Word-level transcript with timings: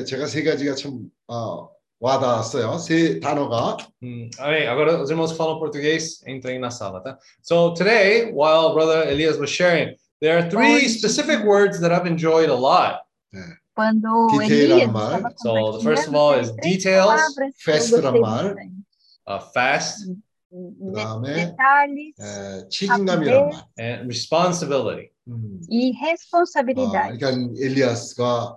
제가 0.00 0.26
세 0.26 0.42
가지가 0.42 0.74
참 0.74 1.10
어, 1.28 1.68
와닿았어요. 2.00 2.78
세 2.78 3.20
단어가 3.20 3.76
Hum, 4.02 4.30
amém. 4.38 4.66
Agora 4.66 5.00
os 5.02 5.10
irmãos 5.10 5.32
falam 5.36 5.58
português, 5.58 6.22
entrem 6.26 6.58
na 6.58 6.70
sala, 6.70 7.02
tá? 7.02 7.18
So 7.42 7.74
today, 7.74 8.32
while 8.32 8.72
Brother 8.72 9.06
Elias 9.10 9.36
was 9.38 9.50
sharing, 9.50 9.94
there 10.20 10.38
are 10.38 10.48
three 10.50 10.80
Hoje- 10.80 10.88
specific 10.98 11.44
words 11.44 11.78
that 11.80 11.92
I've 11.92 12.06
enjoyed 12.06 12.48
a 12.48 12.54
lot. 12.56 13.02
Quando 13.76 14.28
Detail 14.38 14.72
Elias 14.72 14.88
a 14.88 14.92
mar. 14.92 15.12
estava 15.20 15.34
So, 15.36 15.72
the 15.78 15.84
first 15.84 16.08
of 16.08 16.14
compartilhando, 16.14 16.16
all 16.16 16.32
tem 16.32 16.40
is 16.42 16.50
três 16.52 16.62
details, 16.62 17.06
palavras 17.06 17.54
que 17.56 17.70
eu 17.70 17.74
fast란 17.74 18.02
gostei 18.02 18.20
말. 18.20 18.54
bastante. 18.54 18.82
Uh, 19.28 19.40
fast 19.52 20.08
그다음에 20.52 21.34
Detalhes 21.36 22.14
에, 22.18 22.68
책임감이란 22.70 23.50
말. 23.50 23.64
and 23.78 24.04
responsibility. 24.08 25.10
음. 25.28 25.60
e 25.70 25.92
아, 25.94 26.08
responsabilidade. 26.10 27.18
그러니까 27.18 27.54
엘리아스가 27.60 28.56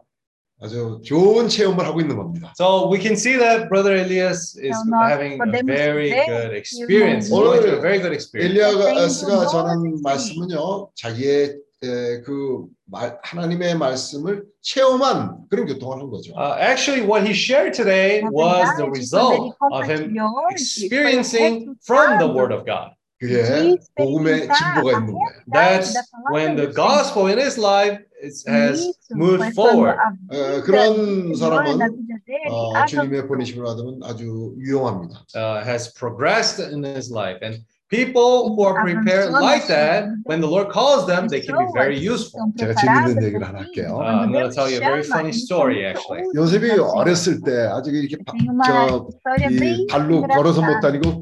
아주 0.61 1.01
좋은 1.03 1.49
체험을 1.49 1.85
하고 1.85 1.99
있는 1.99 2.15
겁니다. 2.15 2.53
So 2.57 2.89
we 2.89 2.99
can 2.99 3.13
see 3.13 3.37
that 3.37 3.67
Brother 3.67 3.93
Elias 3.95 4.57
is 4.57 4.75
having 4.93 5.39
a 5.41 5.63
very 5.63 6.11
ver 6.11 6.25
good 6.25 6.55
experience. 6.55 7.29
A 7.29 7.81
very 7.81 7.99
good 7.99 8.13
experience. 8.13 8.55
엘리아스가 8.55 9.43
네, 9.43 9.51
전한 9.51 9.83
네. 9.83 9.91
말씀은요, 10.01 10.91
자기의 10.95 11.57
에, 11.83 12.21
그 12.21 12.65
말, 12.85 13.19
하나님의 13.21 13.77
말씀을 13.77 14.45
체험한 14.61 15.49
그런 15.49 15.65
교통을 15.65 15.99
한 15.99 16.09
거죠. 16.09 16.33
Uh, 16.33 16.55
actually, 16.57 17.05
what 17.05 17.27
he 17.27 17.33
shared 17.33 17.73
today 17.73 18.23
was 18.31 18.65
the 18.77 18.87
result 18.89 19.53
of 19.71 19.85
him 19.85 20.15
experiencing 20.49 21.75
from 21.85 22.17
the 22.17 22.27
Word 22.27 22.53
of 22.53 22.65
God. 22.65 22.94
그게 23.20 23.42
de 23.44 23.76
복음의 23.96 24.48
experimentar 24.48 24.56
진보가 24.56 24.88
a 24.90 24.96
있는 24.96 25.12
거예요. 25.12 25.28
realidade 25.44 25.52
That's 25.52 25.92
da 25.92 26.02
palavra 26.08 26.32
when 26.32 26.56
the 26.56 26.66
do 26.66 26.72
Senhor. 26.72 26.88
gospel 26.88 27.26
in 27.28 27.38
his 27.38 27.56
life 27.60 27.98
is, 28.24 28.44
has 28.48 28.80
Isso 28.80 28.96
moved 29.12 29.44
foi 29.44 29.52
quando 29.52 29.54
forward. 29.60 29.96
a 30.00 30.36
에, 30.36 30.40
vida 30.56 30.62
그런 30.64 30.80
do 30.96 31.36
Senhor 31.36 31.36
사람은 31.36 31.78
na 31.78 31.86
vida 31.92 32.16
dele 32.24 32.48
어, 32.48 32.86
주님의 32.86 33.18
avançou. 33.20 33.28
보내심을 33.28 33.64
받으면 33.64 34.00
아주 34.04 34.54
유용합니다. 34.56 35.20
uh, 35.36 35.60
has 35.64 35.92
progressed 35.92 36.60
in 36.64 36.80
his 36.82 37.12
life. 37.12 37.36
And 37.44 37.60
people 37.92 38.54
who 38.56 38.62
are 38.64 38.80
prepared 38.80 39.32
like 39.36 39.66
that, 39.68 40.08
when 40.24 40.40
the 40.40 40.48
Lord 40.48 40.70
calls 40.72 41.04
them, 41.06 41.28
they 41.28 41.42
can 41.44 41.58
be 41.60 41.68
very 41.76 41.98
useful. 42.00 42.40
Estão 42.40 42.56
제가 42.56 42.72
preparadas 42.72 43.14
재밌는 43.20 43.20
얘기를 43.20 43.44
assim, 43.44 43.52
하나 43.52 43.58
할게요. 43.68 44.00
Uh, 44.00 44.00
I'm 44.00 44.16
quando 44.16 44.32
going 44.32 44.32
to 44.32 44.48
Deus 44.48 44.54
tell 44.56 44.68
you 44.70 44.78
a 44.78 44.80
very 44.80 45.02
chama, 45.04 45.12
funny 45.12 45.28
eles 45.36 45.44
story, 45.44 45.76
são 45.84 45.90
actually. 45.92 46.22
muito 46.24 46.40
요셉이 46.40 46.64
úteis, 46.72 46.80
assim. 46.80 46.96
어렸을 46.96 47.24
때 47.44 47.50
아직 47.68 47.92
이렇게 47.94 48.16
바- 48.24 48.32
Tem 48.32 48.48
uma 48.48 48.64
저, 48.64 49.04
história 49.12 49.44
이 49.52 49.58
bem 49.60 49.86
발로 49.92 50.22
걸어서 50.24 50.62
못 50.64 50.72
engraçada. 50.80 50.80
다니고 50.80 51.20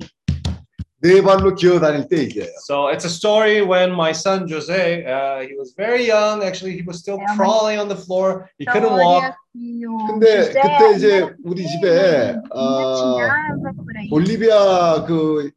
네 1.04 1.22
발로 1.22 1.54
기어 1.54 1.82
다닐 1.82 2.08
때 2.08 2.18
얘기예요. 2.18 2.48
So 2.64 2.88
it's 2.88 3.04
a 3.04 3.10
story 3.12 3.60
when 3.62 3.92
my 3.92 4.12
son 4.12 4.48
Jose, 4.48 5.04
uh, 5.04 5.42
he 5.44 5.54
was 5.60 5.76
very 5.76 6.08
young. 6.08 6.42
Actually, 6.44 6.80
he 6.80 6.84
was 6.88 7.00
still 7.04 7.20
crawling 7.36 7.78
on 7.78 7.90
the 7.90 8.00
floor. 8.00 8.48
He 8.58 8.64
couldn't 8.66 8.96
walk. 8.96 9.36
근데 10.08 10.48
그때 10.54 10.96
이제 10.96 11.28
우리 11.44 11.68
집에 11.68 12.36
어. 12.56 13.18
볼리비아 14.10 15.06
그 15.06 15.52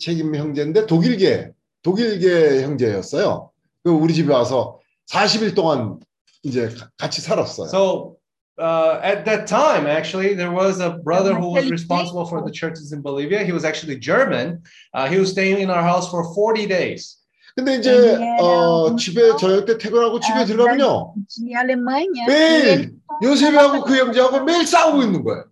책임 0.00 0.34
형제인데 0.34 0.86
독일계 0.86 1.52
독일계 1.82 2.62
형제였어요. 2.62 3.50
그 3.84 3.90
우리 3.90 4.12
집에 4.14 4.32
와서 4.32 4.80
40일 5.10 5.54
동안 5.54 6.00
이제 6.42 6.68
가- 6.68 6.90
같이 6.98 7.20
살았어요. 7.20 7.68
So 7.68 8.16
uh, 8.57 8.99
at 9.01 9.25
that 9.25 9.47
time, 9.47 9.87
actually, 9.87 10.35
there 10.35 10.51
was 10.51 10.79
a 10.79 10.91
brother 10.91 11.33
who 11.33 11.49
was 11.51 11.65
Naquele 11.65 11.71
responsible 11.71 12.25
for 12.25 12.39
the 12.41 12.51
tempo. 12.51 12.69
churches 12.69 12.91
in 12.91 13.01
Bolivia. 13.01 13.43
He 13.43 13.51
was 13.51 13.65
actually 13.65 13.97
German. 13.97 14.61
Uh, 14.93 15.07
he 15.09 15.17
was 15.17 15.31
staying 15.31 15.59
in 15.59 15.69
our 15.69 15.81
house 15.81 16.09
for 16.09 16.23
40 16.35 16.67
days. 16.67 17.17
근데 17.55 17.77
이제 17.77 17.91
ele 17.91 18.19
era 18.19 18.37
어, 18.41 18.87
um 18.87 18.97
집에 18.97 19.37
저녁 19.37 19.65
때 19.65 19.77
퇴근하고 19.77 20.19
집에 20.19 20.39
아, 20.39 20.45
들어가면요 20.45 21.13
de 21.39 21.55
Alemanha. 21.55 22.25
e 22.25 22.27
매일 22.27 22.65
ele 22.65 22.91
요셉이하고 23.21 23.83
그 23.83 23.95
형제하고 23.95 24.43
매일 24.43 24.65
싸우고 24.65 25.03
있는 25.03 25.23
거예요. 25.23 25.45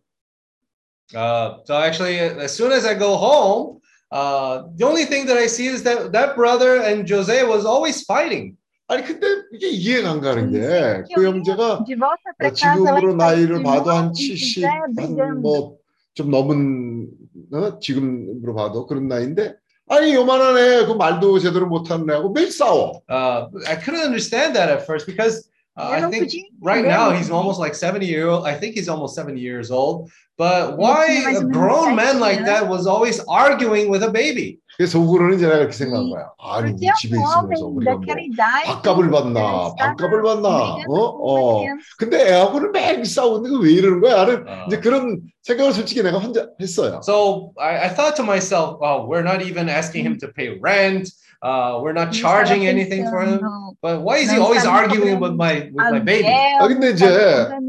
Uh, 1.14 1.60
so 1.66 1.76
actually, 1.78 2.18
as 2.18 2.56
soon 2.56 2.72
as 2.72 2.86
I 2.86 2.96
go 2.96 3.18
home, 3.18 3.82
uh, 4.12 4.64
the 4.78 4.86
only 4.86 5.06
thing 5.06 5.28
that 5.28 5.38
I 5.38 5.46
see 5.46 5.68
is 5.68 5.84
that 5.84 6.12
that 6.14 6.36
brother 6.36 6.82
and 6.82 7.08
Jose 7.08 7.44
was 7.44 7.66
always 7.66 8.02
fighting. 8.04 8.58
아니 8.89 9.03
근데 9.03 9.27
이게 9.53 9.69
이해가 9.69 10.11
안 10.11 10.21
가는 10.21 10.51
게 10.53 11.05
그 11.15 11.25
형제가 11.25 11.73
어, 11.75 12.51
지금으로 12.53 13.17
나이를 13.17 13.63
봐도 13.63 13.91
한 13.91 14.11
e 14.11 14.37
70, 14.37 14.63
José 14.63 14.69
brigando. 14.95 15.23
한뭐 15.23 15.77
좀 16.15 16.31
넘은 16.31 17.09
어? 17.53 17.79
지금으로 17.81 18.55
봐도 18.55 18.87
그런 18.87 19.09
나이인데 19.09 19.55
아니 19.89 20.15
요만한 20.15 20.57
애 20.59 20.87
그 20.87 20.93
말도 20.93 21.39
제대로 21.41 21.67
못하는 21.67 22.09
애하고 22.11 22.31
매일 22.33 22.51
싸워. 22.51 23.03
Uh, 23.09 23.47
I 23.67 23.77
couldn't 23.79 24.05
understand 24.05 24.55
that 24.55 24.71
at 24.71 24.83
first 24.85 25.07
because 25.07 25.49
uh, 25.78 25.82
Eu 25.82 25.96
I 25.96 26.02
não 26.02 26.10
think 26.12 26.24
podia 26.26 26.44
right 26.62 26.80
entender 26.86 26.98
now 26.98 27.06
muito 27.10 27.18
he's 27.20 27.30
bem. 27.30 27.38
almost 27.38 27.60
like 27.60 27.76
70 27.76 28.06
year 28.06 28.28
old. 28.28 28.46
I 28.46 28.56
think 28.60 28.76
he's 28.76 28.90
almost 28.90 29.16
70 29.16 29.40
years 29.40 29.72
old. 29.72 30.10
But 30.38 30.74
Ele 30.74 30.78
why 30.78 31.06
tinha 31.08 31.24
mais 31.24 31.38
a 31.38 31.40
ou 31.42 31.48
menos 31.48 31.54
grown 31.58 31.84
sete 31.86 31.96
man 31.96 32.20
like 32.20 32.46
that 32.46 32.68
was 32.68 32.88
always 32.88 33.20
arguing 33.30 33.90
with 33.92 34.04
a 34.04 34.10
baby? 34.12 34.60
그래서 34.78 34.98
속으로는 34.98 35.36
이제 35.38 35.46
내가 35.46 35.60
이렇게 35.60 35.74
생각한 35.74 36.10
거야. 36.10 36.32
아니 36.40 36.72
우리 36.72 36.80
Porque 36.80 36.94
집에 37.02 37.16
um 37.18 37.22
있으면서 37.24 37.66
homem 37.66 37.76
우리가 37.78 37.92
뭐 37.92 38.00
daquela 38.02 38.22
idade 38.22 38.68
밥값을 38.68 39.10
받나 39.12 39.40
estava 39.40 39.76
밥값을 39.78 40.22
받나 40.24 40.50
brigando 40.50 40.92
어? 40.92 41.12
com 41.12 41.22
uma 41.22 41.42
어. 41.42 41.60
criança. 41.60 41.86
근데 42.00 42.16
애하고는 42.32 42.72
매일 42.72 43.06
싸우는데 43.06 43.50
그왜 43.50 43.72
이러는 43.74 44.02
거야? 44.02 44.16
나는 44.16 44.48
Uh, 44.48 44.66
이제 44.68 44.80
그런 44.80 45.22
생각을 45.44 45.74
솔직히 45.74 46.02
내가 46.02 46.18
혼자 46.18 46.48
했어요. 46.60 47.02
so 47.04 47.52
I, 47.60 47.86
I 47.86 47.90
thought 47.94 48.16
to 48.16 48.24
myself, 48.24 48.80
oh, 48.82 49.06
we're 49.06 49.22
not 49.24 49.44
even 49.46 49.70
asking 49.70 50.04
him 50.04 50.18
to 50.20 50.28
pay 50.34 50.58
rent. 50.60 51.12
Uh, 51.43 51.79
we're 51.83 51.93
not 51.93 52.13
charging 52.13 52.67
anything 52.67 53.05
for 53.09 53.21
him. 53.23 53.41
But 53.83 54.01
why 54.01 54.19
is 54.19 54.31
he 54.31 54.39
always 54.39 54.65
arguing 54.65 55.21
with 55.21 55.35
my 55.35 55.69
with 55.73 55.91
my 55.93 56.01
baby? 56.01 56.27
아 56.59 56.67
근데 56.67 56.91
이제 56.91 57.07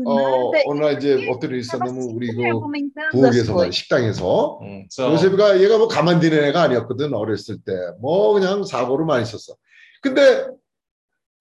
어, 0.06 0.52
e 0.56 0.94
이제 0.96 1.10
ele 1.12 1.30
어떤 1.30 1.52
일이 1.52 1.60
estava 1.60 1.86
있었냐면 1.88 2.16
우리 2.16 2.28
그 2.28 2.44
부엌에서. 3.12 3.72
식당에서 3.72 4.60
Mm, 4.64 4.88
So 4.90 5.12
요셉이가 5.12 5.62
얘가 5.62 5.78
뭐 5.78 5.88
가만 5.88 6.20
두는 6.20 6.44
애가 6.46 6.62
아니었거든 6.64 7.14
어렸을 7.14 7.58
때 7.66 7.74
뭐 8.00 8.34
그냥 8.34 8.64
사고를 8.64 9.06
많이 9.06 9.26
쳤어 9.26 9.56
근데 10.02 10.48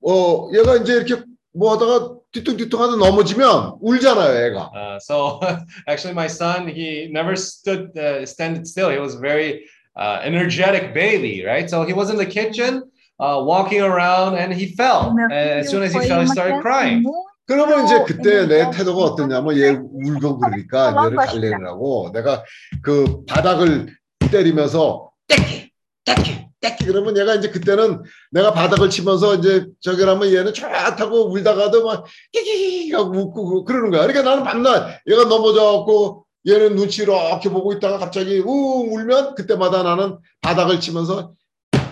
어 0.04 0.48
얘가 0.52 0.76
이제 0.76 0.94
이렇게 0.94 1.22
뭐 1.54 1.72
하다가 1.74 2.16
뒤뚱뒤뚱 2.32 2.80
하다 2.80 2.96
넘어지면 2.96 3.78
울잖아요 3.80 4.46
애가 4.46 4.70
Uh, 4.74 4.98
so 5.00 5.40
actually, 5.88 6.12
my 6.14 6.26
son 6.26 6.68
he 6.68 7.08
never 7.10 7.34
stood 7.36 7.96
uh, 7.96 8.26
standed 8.26 8.66
still. 8.66 8.90
He 8.90 8.98
was 8.98 9.14
very 9.14 9.64
uh, 9.96 10.20
energetic 10.22 10.94
baby, 10.94 11.44
right? 11.44 11.68
So 11.68 11.84
he 11.84 11.92
was 11.92 12.10
in 12.10 12.16
the 12.16 12.26
kitchen, 12.26 12.90
uh, 13.18 13.42
walking 13.44 13.80
around, 13.80 14.36
and 14.36 14.52
he 14.52 14.74
fell. 14.74 15.16
And 15.18 15.32
as 15.32 15.70
soon 15.70 15.82
as 15.82 15.92
he 15.92 16.06
fell, 16.06 16.20
he 16.20 16.26
started 16.26 16.60
crying. 16.60 17.04
그러면 17.46 17.84
이제 17.84 18.02
그때 18.04 18.40
어, 18.40 18.46
내 18.46 18.62
어, 18.62 18.70
태도가 18.70 19.00
어, 19.00 19.04
어떠냐면 19.04 19.56
얘 19.56 19.68
울고 19.70 20.38
그러니까 20.40 20.88
어, 20.90 21.06
얘를. 21.06 21.16
달래느라고 21.16 22.10
내가 22.12 22.42
그 22.82 23.24
바닥을 23.24 23.94
때리면서 24.32 25.10
떼기 25.28 25.70
떼기 26.04 26.44
떼기 26.60 26.86
그러면 26.86 27.16
얘가 27.16 27.36
이제 27.36 27.48
그때는 27.50 28.02
내가 28.32 28.52
바닥을 28.52 28.90
치면서 28.90 29.36
이제 29.36 29.64
저기 29.80 30.02
하면 30.02 30.32
얘는 30.32 30.52
촤하고 30.52 31.30
울다가도 31.30 31.84
막 31.86 32.04
끼기 32.32 32.90
하고 32.92 33.16
웃고 33.16 33.64
그러는 33.64 33.92
거야. 33.92 34.08
그러니까 34.08 34.28
나는 34.28 34.42
밤낮 34.42 35.00
얘가 35.06 35.22
넘어져갖고 35.24 36.25
얘는 36.46 36.76
눈치 36.76 37.02
이렇게 37.02 37.50
보고 37.50 37.72
있다가 37.72 37.98
갑자기 37.98 38.38
우 38.38 38.86
울면 38.90 39.34
그때마다 39.34 39.82
나는 39.82 40.18
바닥을 40.42 40.80
치면서 40.80 41.34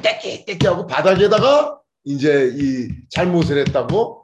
떼기 0.03 0.67
하고 0.67 0.87
바닥에다가 0.87 1.81
이제 2.05 2.53
이 2.55 2.89
잘못을 3.11 3.59
했다고 3.59 4.24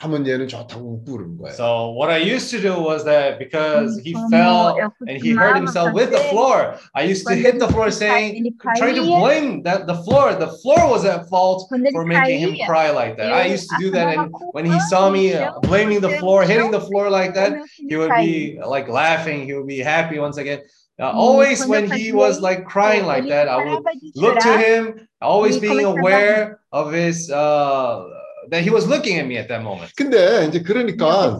하면 0.00 0.26
얘는 0.26 0.48
좋다고 0.48 0.80
웃고 1.04 1.12
그러는 1.12 1.36
거예요. 1.36 1.52
So 1.52 1.90
what 1.92 2.08
I 2.08 2.16
used 2.24 2.48
to 2.56 2.58
do 2.58 2.80
was 2.80 3.04
that 3.04 3.38
because 3.38 4.00
he 4.00 4.14
Como 4.14 4.30
fell 4.30 4.72
eu 4.80 4.88
and 5.06 5.20
he 5.20 5.36
hurt 5.36 5.52
costumava 5.52 5.60
himself 5.60 5.92
with 5.92 6.08
the 6.10 6.16
fazer, 6.16 6.30
floor, 6.32 6.56
I 6.94 7.02
used 7.04 7.26
to 7.28 7.36
quando 7.36 7.42
hit 7.44 7.58
the 7.60 7.66
ele 7.68 7.72
floor 7.76 7.84
cai- 7.84 8.00
saying, 8.00 8.36
ele 8.40 8.52
trying 8.80 8.94
to 8.96 9.02
caía, 9.04 9.20
blame 9.20 9.62
that 9.64 9.86
the 9.86 9.96
floor. 10.00 10.32
The 10.32 10.48
floor 10.64 10.88
was 10.88 11.04
at 11.04 11.28
fault 11.28 11.68
quando 11.68 11.84
ele 11.84 11.92
for 11.92 12.06
making 12.06 12.40
him 12.40 12.56
caía, 12.56 12.64
cry 12.64 12.88
like 12.88 13.18
that. 13.18 13.28
I 13.30 13.44
eu 13.44 13.52
used 13.52 13.68
to 13.68 13.76
do 13.76 13.90
that, 13.92 14.08
and 14.08 14.32
acabava 14.32 14.52
when 14.56 14.64
he 14.64 14.80
saw 14.88 15.10
me 15.10 15.34
uh, 15.36 15.52
culpando 15.52 15.60
o 15.60 15.60
chão, 15.60 15.68
blaming 15.68 16.00
the 16.00 16.08
porque 16.08 16.18
floor, 16.18 16.44
o 16.44 16.46
hitting 16.48 16.70
the 16.72 16.80
chão 16.80 16.88
floor 16.88 17.10
like 17.10 17.34
fez 17.34 17.36
o 17.36 17.40
that, 17.40 17.52
meu 17.52 17.66
filho 17.68 17.88
he 17.90 17.96
would 18.00 18.08
cair. 18.08 18.24
be 18.24 18.58
like 18.64 18.88
laughing. 18.88 19.44
He 19.44 19.52
would 19.52 19.66
be 19.68 19.80
happy 19.84 20.18
once 20.18 20.38
again. 20.40 20.60
Uh, 20.98 21.12
E 21.12 21.12
always 21.12 21.60
quando 21.60 21.76
eu 21.76 21.76
when 21.76 21.84
he 21.92 22.12
fazia 22.12 22.14
was 22.16 22.38
isso, 22.38 22.42
like 22.42 22.64
crying 22.64 23.04
like 23.04 23.24
ele 23.24 23.28
that, 23.28 23.48
I 23.48 23.56
would 23.68 23.84
parava 23.84 23.92
de 24.00 24.12
look 24.16 24.38
to 24.40 24.48
chorar 24.48 24.58
him, 24.64 25.08
always 25.20 25.56
e 25.56 25.60
being 25.60 25.84
começava 25.84 25.96
a 25.96 26.00
aware 26.00 26.58
of 26.72 26.92
his 26.92 27.28
uh, 27.30 28.00
that 28.49 28.63
he 28.63 28.69
was 28.69 28.87
looking 28.87 29.19
at 29.19 29.25
me 29.25 29.37
at 29.37 29.47
that 29.47 29.61
moment. 29.63 29.93
근데 29.95 30.47
이제 30.47 30.59
E 30.59 30.63
그러니까 30.63 31.37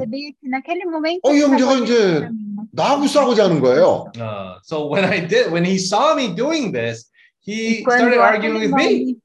어, 1.23 1.33
이 1.33 1.41
형제가 1.41 1.73
이제? 1.83 2.29
나하고 2.71 3.07
싸우지 3.07 3.41
않은 3.41 3.61
거예요. 3.61 4.11
Uh, 4.17 4.59
so 4.63 4.87
when 4.87 5.05
I 5.05 5.25
did, 5.25 5.51
when 5.51 5.63
he 5.65 5.77
saw 5.77 6.15
me 6.15 6.35
doing 6.35 6.71
this, 6.71 7.09
E 7.47 7.81
he 7.81 7.81
started 7.81 8.19
arguing 8.19 8.59
with 8.59 8.73
me. 8.73 9.17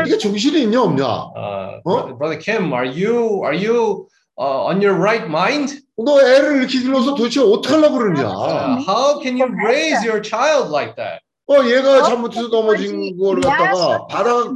이게 0.05 0.17
정신이 0.17 0.63
있냐 0.63 0.81
없냐? 0.81 1.05
Uh? 1.35 1.81
Bro- 1.83 2.17
Brother 2.17 2.37
Kim, 2.37 2.73
are 2.73 2.85
you 2.85 3.43
are 3.43 3.55
you 3.55 4.07
uh, 4.37 4.65
on 4.65 4.81
your 4.81 4.95
right 4.95 5.27
mind? 5.27 5.81
너 5.97 6.19
애를 6.21 6.57
이렇게 6.57 6.79
길러서 6.79 7.15
도대체 7.15 7.39
어떻게 7.41 7.75
하려고 7.75 7.97
그러냐? 7.97 8.23
Uh, 8.27 8.83
how 8.87 9.19
can 9.21 9.37
you 9.37 9.47
raise 9.65 10.03
your 10.03 10.21
child 10.21 10.71
like 10.71 10.95
that? 10.95 11.21
어, 11.49 11.65
얘가 11.65 11.99
어, 11.99 12.03
잘못해서 12.03 12.47
넘어진 12.47 13.17
거를 13.17 13.41
갖다가 13.41 14.05
바닥이 14.05 14.53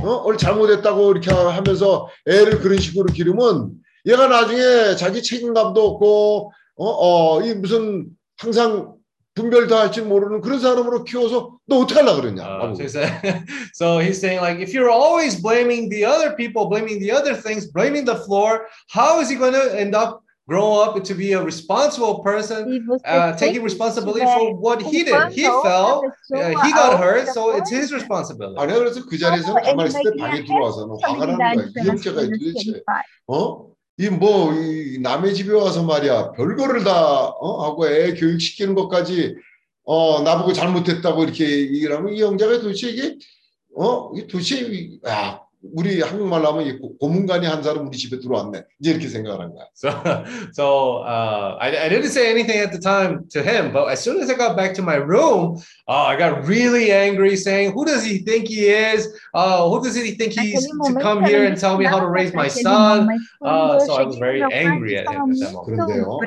어, 0.00 0.22
뭘 0.22 0.38
잘못했다고 0.38 1.12
이렇게 1.12 1.30
하면서 1.30 2.08
애를 2.26 2.60
그런 2.60 2.78
식으로 2.78 3.12
기르면 3.12 3.72
얘가 4.06 4.26
나중에 4.26 4.96
자기 4.96 5.22
책임감도 5.22 5.86
없고 5.86 6.52
어, 6.76 6.86
어, 6.86 7.42
이 7.42 7.54
무슨 7.54 8.06
항상 8.38 8.94
분별도 9.34 9.76
할줄 9.76 10.04
모르는 10.04 10.40
그런 10.40 10.58
사람으로 10.58 11.04
키워서 11.04 11.58
너 11.66 11.80
어떻게 11.80 12.00
하려고 12.00 12.22
그러냐. 12.22 12.42
Uh, 12.42 12.72
so, 12.72 12.82
he 12.82 12.88
said, 12.88 13.44
so 13.74 13.98
he's 13.98 14.18
saying 14.18 14.40
like 14.40 14.58
if 14.60 14.72
you're 14.72 14.88
always 14.88 15.36
blaming 15.42 15.90
the 15.90 16.06
other 16.06 16.34
people, 16.34 16.70
blaming 16.70 16.98
the 16.98 17.12
other 17.12 17.34
things, 17.34 17.70
blaming 17.70 18.06
the 18.06 18.16
floor, 18.24 18.66
how 18.88 19.20
is 19.20 19.28
he 19.28 19.36
going 19.36 19.52
to 19.52 19.78
end 19.78 19.94
up 19.94 20.22
grow 20.48 20.80
up 20.80 21.02
to 21.02 21.14
be 21.14 21.32
a 21.32 21.42
responsible 21.42 22.20
person, 22.20 22.88
uh, 23.04 23.36
taking 23.36 23.62
responsibility 23.62 24.24
for 24.24 24.54
what 24.54 24.80
he 24.80 25.02
did? 25.02 25.32
He 25.32 25.42
fell, 25.42 26.02
uh, 26.34 26.48
he 26.62 26.72
got 26.72 26.98
hurt, 27.00 27.28
so 27.28 27.56
it's 27.56 27.70
his 27.70 27.92
responsibility. 27.92 28.56
아니 28.58 28.72
그래서 28.72 29.04
그 29.04 29.18
자리에서 29.18 29.54
가만히 29.54 29.88
있을 29.88 30.02
때 30.04 30.10
방에 30.18 30.44
들어와서는 30.44 30.96
화가 31.02 31.26
나는 31.26 31.72
거야. 31.72 31.94
que 31.96 32.12
도대체. 32.12 32.82
어? 33.26 33.66
이뭐 33.98 34.52
이 34.52 34.98
남의 35.00 35.34
집에 35.34 35.52
와서 35.54 35.82
말이야 35.82 36.32
별거를 36.32 36.84
다 36.84 37.24
어? 37.28 37.64
하고 37.64 37.88
애 37.88 38.12
교육시키는 38.14 38.74
것까지 38.74 39.34
어 39.84 40.20
나보고 40.22 40.52
잘못했다고 40.52 41.24
이렇게 41.24 41.44
얘기를 41.48 41.96
하면 41.96 42.12
이 42.12 42.22
형제가 42.22 42.60
도대체 42.60 42.90
이게 42.90 43.16
어? 43.74 44.12
이 44.14 44.26
도대체 44.26 44.60
이- 44.60 45.00
야 45.06 45.40
우리 45.74 46.00
한국말로 46.00 46.52
하면 46.52 46.78
고- 46.78 46.96
고문관이 46.98 47.46
한 47.46 47.62
사람 47.62 47.86
우리 47.88 47.96
집에 47.96 48.18
들어왔네 48.20 48.62
이제 48.80 48.90
이렇게 48.92 49.08
생각을 49.08 49.40
한 49.40 49.52
거야. 49.52 49.66
So, 49.74 49.90
so 50.52 51.02
uh, 51.02 51.56
I, 51.58 51.76
I 51.76 51.88
didn't 51.88 52.10
say 52.12 52.30
anything 52.30 52.60
at 52.60 52.70
the 52.70 52.78
time 52.78 53.26
to 53.30 53.42
him, 53.42 53.72
but 53.72 53.88
as 53.90 54.00
soon 54.00 54.20
as 54.22 54.30
I 54.30 54.34
got 54.36 54.56
back 54.56 54.74
to 54.74 54.82
my 54.82 54.96
room, 54.96 55.58
uh, 55.88 56.06
I 56.06 56.16
got 56.16 56.46
really 56.46 56.92
angry, 56.92 57.36
saying, 57.36 57.72
"Who 57.72 57.84
does 57.84 58.04
he 58.04 58.18
think 58.22 58.46
he 58.48 58.68
is? 58.70 59.08
Uh, 59.34 59.66
who 59.68 59.82
does 59.82 59.96
he 59.96 60.12
think 60.14 60.32
he's 60.38 60.62
to 60.62 60.94
come 61.02 61.24
here 61.24 61.44
and 61.44 61.56
tell 61.58 61.76
me 61.78 61.84
how 61.84 61.98
to 62.00 62.06
raise 62.08 62.32
my 62.32 62.48
son?" 62.62 63.08
Uh, 63.42 63.78
so 63.80 63.92
I 63.98 64.02
was 64.04 64.16
very 64.18 64.40
angry 64.52 64.96
at 64.98 65.08
him 65.08 65.32
at 65.32 65.38
that 65.40 65.52
moment. 65.52 65.66
그런데요. 65.88 66.20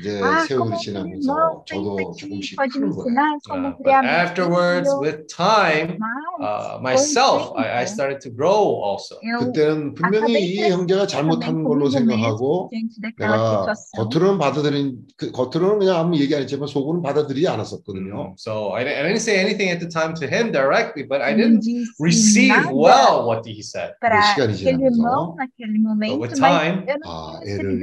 이제 0.00 0.20
Ah, 0.22 0.46
세월이 0.48 0.78
지나면서 0.80 1.64
저도 1.66 1.96
조금씩 2.16 2.56
크는 2.56 2.90
거예요. 2.90 3.04
Uh, 3.50 3.76
but 3.84 3.92
afterwards, 4.08 4.88
with 5.02 5.26
time, 5.28 5.98
uh, 6.40 6.78
myself, 6.80 7.52
I, 7.56 7.80
I 7.80 7.84
started 7.84 8.20
to 8.24 8.30
grow 8.34 8.80
also. 8.80 9.20
그때는 9.38 9.92
분명히 9.94 10.40
이 10.40 10.60
형제가 10.70 11.06
잘못한 11.06 11.62
걸로 11.64 11.90
생각하고 11.90 12.70
내가. 13.18 13.74
겉으로는 13.96 14.38
받아들인 14.38 15.04
그 15.16 15.30
겉으로는 15.30 15.78
그냥 15.80 15.96
아무 15.96 16.16
얘기 16.16 16.34
안 16.34 16.42
했지만 16.42 16.66
속으로는 16.66 17.02
받아들이지 17.02 17.46
않았었거든요. 17.48 18.34
So 18.38 18.72
I, 18.74 18.84
di- 18.84 18.94
I 18.94 19.02
didn't 19.04 19.20
say 19.20 19.36
anything 19.38 19.68
at 19.70 19.80
the 19.80 19.88
time 19.90 20.14
to 20.16 20.26
him 20.26 20.50
directly, 20.52 21.04
but 21.06 21.20
I 21.20 21.34
didn't 21.36 21.60
receive 22.00 22.72
well 22.72 23.28
what 23.28 23.44
he 23.44 23.60
said. 23.60 23.92
시간이 24.00 24.56
지나면서 24.56 25.36
But 25.36 26.20
with 26.20 26.34
time, 26.40 26.86
아, 27.04 27.40
애를 27.44 27.78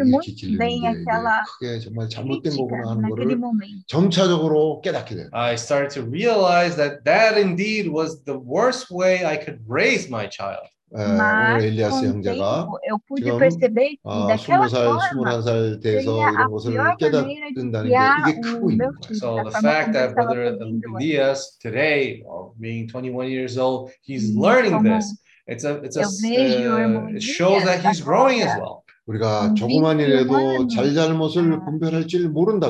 bem 0.58 0.82
게 0.82 0.88
이게 0.88 0.88
aquela 0.88 1.44
크 1.60 1.80
게 2.07 2.07
정말 2.07 2.09
잘못된 2.09 2.53
crítica 2.53 2.57
거구나 2.57 2.91
하는 2.91 3.03
naquele 3.03 3.35
거를 3.35 3.37
momento. 3.37 3.85
점차적으로 3.89 4.81
깨닫게 4.81 5.15
돼요. 5.17 5.29
I 5.33 5.55
started 5.55 5.91
to 5.99 6.07
realize 6.07 6.77
that 6.77 7.03
that 7.05 7.37
indeed 7.37 7.89
was 7.91 8.23
the 8.25 8.39
worst 8.39 8.91
way 8.95 9.25
I 9.27 9.37
could 9.37 9.59
raise 9.69 10.09
my 10.09 10.29
child. 10.31 10.69
에, 10.95 11.01
오늘 11.01 11.57
Mas 11.57 11.65
엘리아스 11.65 12.01
com 12.03 12.05
o 12.05 12.13
형제가 12.13 12.69
tempo 12.69 12.79
eu 12.85 12.99
pude 13.09 13.25
지금, 13.25 13.39
perceber 13.39 13.89
que 13.97 13.99
아, 14.05 14.27
daquela 14.29 14.67
20살, 14.69 14.85
forma 14.85 15.41
21살 15.41 15.81
돼서 15.83 16.13
seria 16.13 16.29
a 16.29 16.33
이런 16.37 16.51
것을 16.53 16.71
pior 16.73 16.85
maneira 16.85 17.49
de 17.49 17.57
깨닫는다는 17.57 17.89
게 17.89 17.97
criar 17.97 18.21
이게 18.21 18.31
o 18.37 18.41
크고 18.43 18.71
있는 18.71 18.77
meu 18.77 18.93
거예요. 18.93 19.09
filho, 19.09 19.17
So 19.17 19.37
da 19.37 19.43
the 19.43 19.51
forma 19.57 19.73
fact 19.73 19.89
como 19.89 19.97
eu 19.97 19.97
that 19.97 20.09
estava 20.13 20.13
brother 20.13 20.45
fazendo 20.53 20.65
antes. 20.69 20.85
Elias 20.93 21.39
today, 21.65 22.23
uh, 22.29 22.53
being 22.61 22.87
21 22.87 23.29
years 23.33 23.57
old, 23.57 23.91
he's 24.05 24.37
Hum, 24.37 24.43
learning 24.43 24.73
como 24.77 24.85
this. 25.01 25.17
It's 25.49 25.65
a, 25.65 25.81
it's 25.83 25.97
a, 25.97 26.03
eu 26.05 26.11
vejo 26.21 26.71
o 26.71 26.77
uh, 26.77 26.79
irmão 26.79 27.09
it 27.09 27.23
shows 27.25 27.65
that 27.65 27.81
he's 27.81 27.99
Elias 27.99 28.05
growing 28.05 28.43
as 28.43 28.53
agora 28.53 28.61
well. 28.61 28.85
우리가 29.08 29.48
음, 29.48 29.56
조그만 29.56 30.00
일에도 30.02 30.68
잘잘못을 30.68 31.54
아, 31.54 31.66
분별할 31.66 32.08
줄 32.08 32.28
모른다. 32.30 32.68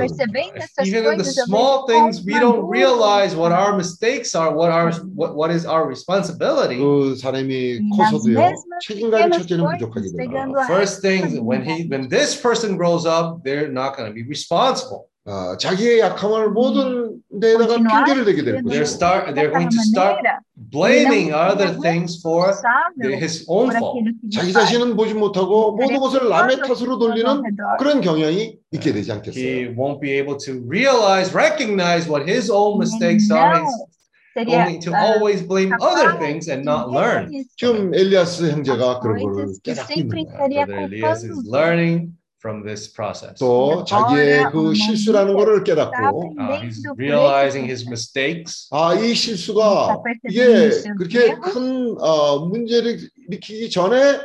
even 0.85 1.05
in 1.05 1.17
the 1.17 1.23
small 1.25 1.85
things, 1.87 2.23
we 2.23 2.33
don't 2.39 2.69
realize 2.69 3.35
what 3.35 3.51
our 3.51 3.75
mistakes 3.75 4.35
are, 4.35 4.53
what 4.53 4.69
our 4.71 4.93
what, 5.15 5.33
what 5.35 5.51
is 5.51 5.65
our 5.65 5.87
responsibility. 5.87 6.77
그 6.77 7.15
사람이 7.15 7.53
E 7.53 7.89
커서도요 7.89 8.53
책임감이 8.85 9.31
첫째는 9.33 9.65
부족하게 9.65 10.07
Uh, 10.17 10.61
a 10.61 10.65
first 10.67 11.01
things 11.01 11.39
when 11.41 11.65
he 11.65 11.89
when 11.89 12.07
this 12.07 12.39
person 12.39 12.77
grows 12.77 13.07
up, 13.07 13.43
they're 13.43 13.67
not 13.71 13.97
going 13.97 14.05
to 14.07 14.13
be 14.13 14.21
responsible. 14.23 15.09
아, 15.25 15.57
자기의 15.57 15.99
약함을 15.99 16.51
모든 16.51 17.06
데에다가 17.40 17.74
continuar 17.76 18.04
핑계를 18.04 18.24
대게 18.24 18.42
될 18.44 18.54
sendo 18.56 18.68
They're 18.70 18.82
것이고 18.82 18.94
start 18.94 19.22
they're 19.34 19.50
going 19.52 19.68
to 19.68 19.78
daquela 19.78 19.90
start 19.92 20.16
maneira, 20.22 20.38
blaming 20.56 21.28
ele 21.28 21.30
não 21.32 21.52
other 21.52 21.68
seria 21.72 21.80
things 21.82 22.10
for 22.22 22.46
the, 22.52 23.08
responsável 23.08 23.18
his 23.18 23.34
own 23.48 23.66
por 23.70 23.78
fault. 23.78 23.94
aquilo 23.98 24.10
que 24.20 24.28
자기 24.30 24.46
ele 24.48 24.52
faz. 24.52 24.64
자신은 24.66 24.96
보지 24.96 25.14
못하고 25.14 25.72
모든 25.76 25.98
것을 26.00 26.28
남의 26.28 26.58
탓으로 26.62 26.98
돌리는 26.98 27.26
ao 27.28 27.40
redor. 27.42 27.76
그런 27.78 28.00
경향이 28.00 28.58
있게 28.72 28.92
되지 28.92 29.10
He 29.10 29.16
않겠어요. 29.16 29.76
won't 29.76 30.00
be 30.00 30.12
able 30.12 30.36
to 30.38 30.60
realize, 30.66 31.34
recognize 31.34 32.08
what 32.08 32.28
his 32.28 32.50
own 32.50 32.78
mistakes 32.78 33.30
are. 33.30 33.60
He's 33.60 34.48
Seria 34.48 34.64
going 34.64 34.80
to 34.80 34.92
ah, 34.96 35.12
always 35.12 35.42
blame 35.46 35.74
other 35.78 36.16
things 36.16 36.48
and 36.48 36.64
not 36.64 36.88
learn. 36.88 37.28
지금 37.58 37.92
엘리아스 37.92 38.48
형제가 38.50 38.96
as 38.96 39.00
그런 39.04 39.20
거를 39.20 39.44
coisas 39.44 39.60
que 39.60 39.74
깨닫고 39.76 39.92
sempre 39.92 40.20
있는 40.24 40.32
거예요. 40.32 40.48
estaria 40.48 40.64
Brother 40.64 40.88
Elias 40.88 41.20
is 41.24 41.36
culpando. 41.36 41.52
learning 41.52 42.15
from 42.40 42.64
this 42.64 42.92
process. 42.92 43.38
또 43.38 43.84
자기의 43.84 44.50
그 44.50 44.74
실수라는 44.74 45.34
거를 45.36 45.62
깨닫고 45.62 46.34
Uh, 46.38 46.60
he's 46.60 46.82
aprendendo 46.82 46.94
por 46.94 46.98
realizing 46.98 47.64
esse 47.70 47.70
his 47.70 47.88
mistakes. 47.88 48.68
아, 48.72 48.94
이 48.94 49.14
실수가 49.14 50.02
이게 50.28 50.70
그렇게 50.98 51.34
큰 51.38 51.96
어, 52.00 52.40
문제를 52.46 52.98
일으키기 53.28 53.70
전에 53.70 54.20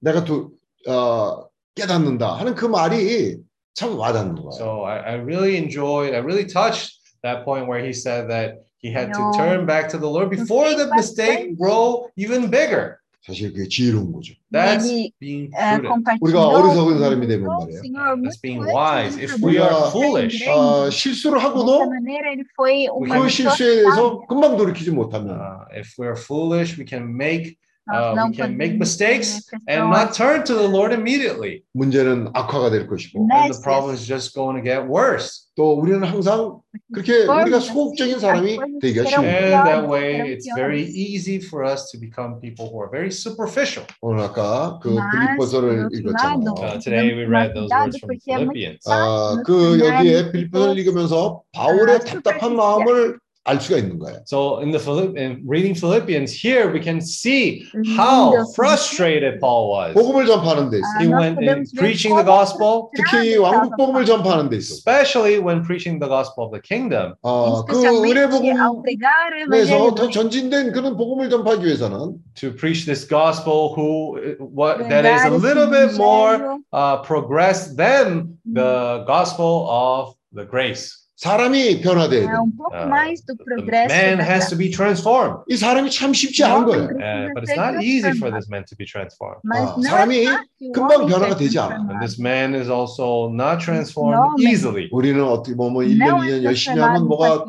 내가 0.00 0.24
또 0.24 0.50
어, 0.86 1.48
깨닫는다 1.74 2.34
하는 2.34 2.54
그 2.54 2.66
말이 2.66 3.38
참 3.74 3.98
와닿는 3.98 4.34
거예요. 4.34 4.50
So 4.52 4.84
I, 4.84 4.98
I 4.98 5.14
really 5.14 5.56
enjoyed, 5.56 6.12
I 6.14 6.20
really 6.20 6.46
touched 6.46 7.00
that 7.22 7.44
point 7.44 7.66
where 7.66 7.82
he 7.82 7.92
said 7.94 8.28
that 8.28 8.60
he 8.82 8.92
had 8.92 9.14
to 9.14 9.22
No. 9.22 9.30
turn 9.32 9.64
back 9.64 9.88
to 9.90 9.98
the 9.98 10.10
Lord 10.10 10.28
before 10.28 10.74
the 10.76 10.92
mistake 10.92 11.56
grow 11.56 12.10
even 12.16 12.50
bigger. 12.50 12.98
사실 13.21 13.51
그게 13.51 13.67
지혜로운 13.67 14.13
거죠. 14.13 14.33
That's 14.51 14.87
being 15.19 15.51
eh, 15.53 15.81
prudent. 15.81 16.17
우리가 16.21 16.47
어리석은 16.47 16.99
사람이 16.99 17.27
되면 17.27 17.47
말이에요. 17.47 17.81
That's 18.23 18.41
being 18.41 18.63
wise. 18.63 19.17
If 19.21 19.43
we 19.43 19.57
are 19.57 19.89
foolish, 19.91 20.47
어, 20.47 20.89
실수를 20.89 21.43
하고도 21.43 21.89
그그 21.89 23.29
실수에 23.29 23.81
대해서. 23.83 24.21
금방 24.27 24.55
돌이키지 24.55 24.91
못하면 24.91 25.39
uh, 25.41 25.65
if 25.77 25.99
we're 25.99 26.15
foolish, 26.15 26.79
we 26.79 26.85
can 26.87 27.03
make 27.15 27.57
uh, 27.90 28.14
não 28.14 28.30
we 28.30 28.36
can 28.36 28.56
make 28.56 28.74
podemos 28.74 28.78
mistakes 28.78 29.42
ser 29.50 29.58
and 29.66 29.90
pessoas 29.90 29.90
not 29.90 30.14
turn 30.14 30.44
to 30.44 30.54
the 30.54 30.68
Lord 30.68 30.94
immediately. 30.94 31.64
문제는 31.74 32.30
악화가 32.32 32.70
될 32.70 32.86
것이고 32.86 33.18
And 33.18 33.28
the 33.28 33.58
nécias. 33.58 33.62
problem 33.62 33.94
is 33.94 34.06
just 34.06 34.34
going 34.34 34.54
to 34.56 34.62
get 34.62 34.86
worse. 34.86 35.48
또 35.56 35.74
우리는 35.76 36.00
항상 36.02 36.60
그렇게 36.94 37.26
우리가 37.26 37.58
Formos 37.58 37.66
소극적인 37.68 38.14
assim, 38.16 38.20
사람이 38.22 38.48
as 38.52 38.56
coisas 38.56 38.80
되기가 38.80 39.02
serão 39.02 39.20
쉬워요. 39.20 39.26
And 39.26 39.52
that 39.52 39.82
piores, 39.82 39.90
way, 39.90 40.12
serão 40.14 40.32
it's 40.32 40.48
very 40.54 40.84
piores. 40.86 40.96
easy 40.96 41.36
for 41.42 41.64
us 41.66 41.90
to 41.90 41.98
become 41.98 42.38
people 42.40 42.70
who 42.70 42.78
are 42.80 42.88
very 42.88 43.10
superficial. 43.10 43.84
오늘 44.00 44.22
아까 44.30 44.78
그 44.80 44.94
Mas, 44.94 45.10
빌립보서를 45.10 45.68
por 45.74 45.82
outro 45.82 45.98
읽었잖아요. 45.98 46.38
lado, 46.38 46.54
Uh, 46.62 46.78
today 46.78 47.12
we 47.18 47.26
read 47.26 47.50
those 47.52 47.68
words 47.68 47.98
from 47.98 48.08
porque 48.14 48.30
é 48.30 48.38
muito 48.38 48.54
Philippians. 48.54 48.86
아, 48.86 48.94
fácil 48.94 49.42
그 49.42 49.52
nos 49.52 49.80
여기에 49.82 50.12
tornarmos 50.14 50.32
빌립보서를 50.32 50.70
pessoas 50.70 50.78
읽으면서 50.78 51.42
바울의 51.52 51.94
아, 51.96 51.98
답답한 51.98 52.54
superficial. 52.54 52.56
마음을 52.56 53.18
알 53.46 53.60
수가 53.60 53.76
있는 53.78 53.98
거예요. 53.98 54.22
So 54.24 54.60
in 54.62 54.70
the 54.70 54.78
Philipp- 54.78 55.18
in 55.18 55.42
reading 55.44 55.74
Philippians 55.74 56.30
here, 56.30 56.70
we 56.70 56.78
can 56.78 56.98
see 57.02 57.66
how 57.98 58.30
Lindo. 58.30 58.46
frustrated 58.54 59.40
Paul 59.42 59.66
was. 59.66 59.94
복음을 59.98 60.26
전파하는 60.30 60.70
데 60.70 60.78
있어. 60.78 60.86
Ah, 60.86 61.02
He 61.02 61.08
nós 61.10 61.18
went 61.18 61.42
in 61.42 61.66
podemos 61.66 61.72
ver 61.74 61.80
preaching 61.82 62.14
the 62.14 62.22
como 62.22 62.38
gospel, 62.38 62.70
특히 62.94 63.34
frustrado 63.34 63.42
왕국 63.42 63.66
estava 63.66 63.76
복음을 63.82 64.04
Paulo. 64.06 64.06
전파하는 64.06 64.46
데 64.48 64.56
있어. 64.62 64.74
especially 64.78 65.42
when 65.42 65.58
preaching 65.66 65.98
the 65.98 66.06
gospel 66.06 66.46
of 66.46 66.54
the 66.54 66.62
kingdom. 66.62 67.18
어, 67.26 67.66
그 67.66 67.82
Especialmente 67.82 68.14
은혜 68.14 68.54
ao 68.62 68.78
pregar 68.78 69.34
o 69.34 69.50
복음에서 69.50 69.74
evangelho 69.74 69.94
더 69.98 70.06
do 70.06 70.10
전진된 70.14 70.70
그런 70.70 70.96
복음을 70.96 71.28
전파하기 71.28 71.66
위해서는 71.66 72.22
To 72.38 72.54
preach 72.54 72.86
this 72.86 73.02
gospel, 73.02 73.74
who 73.74 74.22
what 74.38 74.86
that 74.86 75.02
is 75.02 75.18
a 75.26 75.34
pregar 75.34 75.34
esse 75.34 75.42
little 75.42 75.66
bit 75.66 75.98
more 75.98 76.38
evangelho, 76.38 76.62
uh, 76.70 77.02
progressed 77.02 77.74
than 77.74 78.38
the 78.46 79.02
gospel 79.10 79.66
of 79.66 80.14
the 80.30 80.46
grace. 80.46 80.94
사람이 81.17 81.81
변화돼야 81.81 82.21
돼. 82.21 82.27
um 82.37 82.51
pouco 82.55 82.77
Uh, 82.77 82.87
mais 82.87 83.25
do 83.25 83.35
progresso 83.35 83.89
man 83.89 84.19
has 84.21 84.49
to 84.49 84.55
be 84.55 84.69
transformed, 84.69 85.41
이 85.49 85.57
사람이 85.57 85.89
참 85.89 86.13
쉽지 86.13 86.43
않은 86.43 86.65
거예요. 86.65 86.83
Uh, 86.93 87.33
but 87.33 87.43
it's 87.43 87.57
not 87.57 87.81
easy 87.83 88.13
for 88.13 88.29
this 88.29 88.47
man 88.49 88.63
to 88.69 88.75
be 88.77 88.85
transformed. 88.85 89.41
아, 89.49 89.75
사람이 89.81 90.25
금방 90.73 91.07
변화가 91.07 91.35
되지 91.35 91.57
않아. 91.57 91.89
And 91.89 91.99
this 92.05 92.21
man 92.21 92.53
is 92.53 92.69
also 92.69 93.33
not 93.33 93.57
transformed 93.59 94.37
easily. 94.39 94.89
우리는 94.91 95.17
어떻게 95.23 95.55
보면 95.55 95.89
1년, 95.89 96.05
não 96.05 96.19
2년 96.21 96.41
é 96.41 96.43
열심히 96.43 96.79
하면 96.79 97.07
뭐가. 97.07 97.45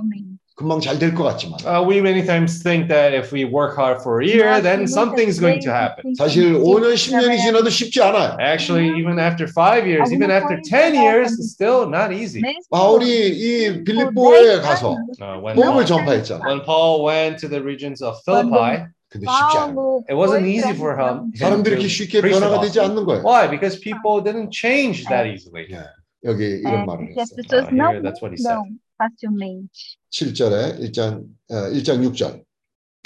금방 0.58 0.80
잘 0.80 1.00
될 1.02 1.16
것 1.18 1.24
같지만 1.26 1.58
Uh, 1.66 1.82
we 1.82 1.98
many 2.00 2.22
times 2.22 2.62
think 2.62 2.86
that 2.88 3.10
if 3.18 3.34
we 3.34 3.42
work 3.44 3.74
hard 3.76 3.98
for 4.06 4.22
a 4.22 4.26
year, 4.28 4.46
Nós, 4.54 4.62
then 4.62 4.86
muitas 4.86 4.94
something's 4.94 5.40
going 5.42 5.58
to 5.66 5.74
vezes, 5.74 5.82
happen. 5.82 6.14
사실 6.14 6.54
pensamos 6.54 6.62
5년, 6.62 6.94
que 6.94 7.10
10년이 7.10 7.38
지나도 7.42 7.70
쉽지 7.74 8.02
않아요. 8.06 8.38
Actually, 8.40 8.94
even 8.94 9.18
after 9.18 9.50
five 9.50 9.90
years, 9.90 10.14
even 10.14 10.30
Alguma 10.30 10.38
after 10.46 10.58
coisa 10.62 10.70
10 10.70 10.94
vai 10.94 11.02
years, 11.02 11.34
acontecer. 11.34 11.42
it's 11.42 11.52
still 11.58 11.90
not 11.90 12.14
easy. 12.14 12.42
mesmo 12.46 12.70
바울이 12.70 13.04
이 13.34 13.82
por 13.82 13.84
빌립보에 14.14 14.62
10 14.62 14.62
가서 14.62 14.94
anos, 14.94 15.18
Uh, 15.18 15.42
when, 15.42 15.56
복음을 15.58 15.82
Paul, 15.82 15.86
전파했잖아. 15.90 16.46
when 16.46 16.62
Paul 16.62 17.02
went 17.02 17.42
to 17.42 17.50
the 17.50 17.58
regions 17.62 18.06
of 18.06 18.22
Philippi, 18.22 18.86
근데 19.10 19.26
쉽지 19.26 19.58
않아. 19.58 19.74
Paulo 19.74 20.06
It 20.06 20.14
wasn't 20.14 20.46
foi 20.46 20.54
easy 20.54 20.74
pra 20.74 20.78
for 20.78 20.94
him. 21.02 21.34
missão. 21.34 21.50
사람들이 21.50 21.74
to 21.74 21.82
이렇게 21.82 21.88
쉽게 21.90 22.22
preach 22.22 22.38
the 22.38 22.46
변화가 22.46 22.62
되지 22.62 22.78
gospel. 22.78 22.86
않는 22.94 22.98
거예요. 23.10 23.22
Why? 23.26 23.50
Because 23.50 23.82
people 23.82 24.22
didn't 24.22 24.54
change 24.54 25.02
that 25.10 25.26
easily. 25.26 25.66
예, 25.74 25.82
여기 26.30 26.62
É, 26.62 26.62
이런 26.62 26.86
말을 26.86 27.10
porque 27.10 27.18
as 27.18 27.34
했어요. 27.34 27.42
pessoas 27.42 27.66
Ah, 27.66 27.74
não 27.74 27.90
here, 27.90 28.02
that's 28.06 28.22
what 28.22 28.30
he 28.30 28.38
said. 28.38 28.54
mudam 28.62 28.78
facilmente. 29.02 29.97
7절에 30.11 30.81
1장 30.81 31.25
어, 31.51 31.55
1장 31.73 32.03
6절. 32.03 32.43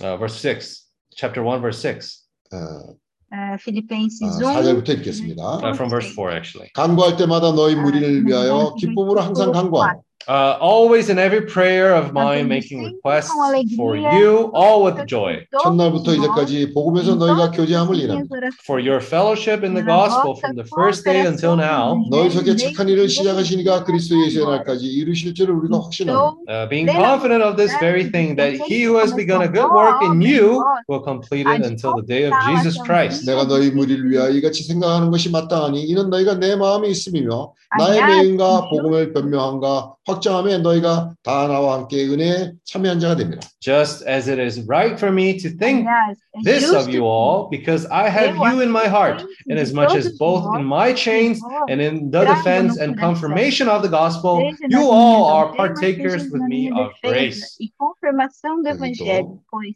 Uh, 0.03 0.17
verse 0.19 0.41
6, 0.41 0.87
chapter 1.15 1.43
1, 1.45 1.61
verse 1.61 1.83
6, 1.83 2.29
어, 2.53 2.97
Ah, 3.35 3.57
Filipenses 3.57 4.37
아, 4.45 4.61
1, 4.61 4.63
4절부터 4.85 4.91
읽겠습니다. 4.99 5.43
uh, 5.65 5.73
from 5.75 5.89
verse 5.89 6.13
4, 6.15 6.33
actually. 6.37 6.69
간구할 6.75 7.17
때마다 7.17 7.51
너희 7.53 7.75
아, 7.75 7.81
무리를 7.81 8.25
네, 8.25 8.29
위하여 8.29 8.75
네, 8.77 8.87
기쁨으로 8.87 9.23
항상 9.23 9.53
간구하고 9.53 10.05
Uh, 10.29 10.57
always 10.61 11.09
in 11.11 11.19
every 11.19 11.43
prayer 11.47 11.95
of 11.95 12.13
mine, 12.13 12.47
making 12.49 12.85
requests 12.85 13.33
for 13.77 13.97
you, 13.97 14.51
all 14.55 14.85
with 14.85 15.05
joy, 15.07 15.45
첫날부터 15.63 16.15
이제까지 16.15 16.73
복음에서 16.73 17.17
너희가 17.17 17.51
교제함을 17.51 17.97
일합니다. 17.97 18.51
for 18.65 18.79
your 18.81 19.01
fellowship 19.01 19.65
in 19.65 19.75
the 19.75 19.83
gospel 19.85 20.37
from 20.37 20.55
the 20.55 20.65
first 20.77 21.05
day 21.05 21.27
until 21.27 21.55
now, 21.59 21.99
너희 22.11 22.31
속에 22.31 22.55
착한 22.57 22.89
일을 22.89 23.09
시작하시니까 23.09 23.85
그리스도 23.85 24.15
예수의 24.25 24.47
날까지 24.47 24.87
이루실 24.87 25.35
줄을 25.35 25.55
우리가 25.55 25.81
확신합니다. 25.83 26.37
uh, 26.49 26.69
being 26.69 26.87
confident 26.89 27.43
of 27.43 27.57
this 27.57 27.75
very 27.81 28.07
thing, 28.11 28.37
that 28.37 28.55
he 28.71 28.85
who 28.87 28.97
has 28.99 29.13
begun 29.15 29.43
a 29.43 29.49
good 29.49 29.71
work 29.75 30.03
in 30.07 30.21
you 30.23 30.63
will 30.89 31.03
complete 31.03 31.49
it 31.51 31.67
until 31.67 31.95
the 31.99 32.07
day 32.07 32.31
of 32.31 32.35
Jesus 32.47 32.79
Christ. 32.85 33.27
내가 33.27 33.45
너희 33.49 33.71
무리를 33.71 34.09
위하여 34.09 34.31
이같이 34.31 34.63
생각하는 34.63 35.11
것이 35.11 35.31
마땅하니 35.31 35.83
이는 35.83 36.11
너희가 36.11 36.35
내 36.39 36.55
마음에 36.55 36.89
있음이며 36.89 37.53
나의 37.79 38.01
매인과 38.07 38.69
복음을 38.69 39.13
변명함과 39.13 39.95
확정함에 40.12 40.58
너희가 40.60 41.14
다 41.24 41.48
나와 41.48 41.76
함께 41.80 42.06
은혜에 42.08 42.54
참여한 42.64 43.00
자가 43.00 43.16
됩니다. 43.16 43.48
Just 43.60 44.08
as 44.08 44.30
it 44.30 44.42
is 44.42 44.62
right 44.68 44.98
for 44.98 45.12
me 45.14 45.38
to 45.38 45.50
think 45.50 45.88
Aliás, 45.88 46.18
é 46.36 46.42
this 46.44 46.70
of 46.70 46.88
justo 46.88 46.92
you 46.92 47.06
all, 47.06 47.50
because 47.50 47.86
I 47.92 48.10
have 48.10 48.36
you 48.36 48.62
in 48.62 48.70
my 48.72 48.88
heart, 48.88 49.26
inasmuch 49.48 49.96
as 49.96 50.18
both 50.18 50.46
in 50.58 50.66
my 50.66 50.94
chains 50.94 51.40
and 51.70 51.82
in 51.82 52.12
the 52.12 52.26
defense 52.26 52.78
and 52.80 52.98
confirmation 53.00 53.68
of 53.70 53.82
the 53.82 53.90
gospel, 53.90 54.42
you 54.70 54.90
all 54.90 55.26
are 55.32 55.54
partakers 55.56 56.30
with 56.32 56.42
me 56.48 56.72
of 56.72 56.92
grace. 57.04 57.56
E 57.60 57.72
confirmação 57.78 58.62
do 58.62 58.70
evangelho, 58.70 59.42
pois 59.50 59.76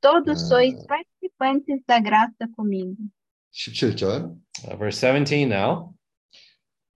todos 0.00 0.42
Ah. 0.42 0.46
sois 0.46 0.74
participantes 0.86 1.80
da 1.86 2.00
graça 2.00 2.48
comigo. 2.56 2.96
17절 3.52 4.34
Uh, 4.68 4.76
verse 4.76 4.98
17 4.98 5.46
now. 5.46 5.93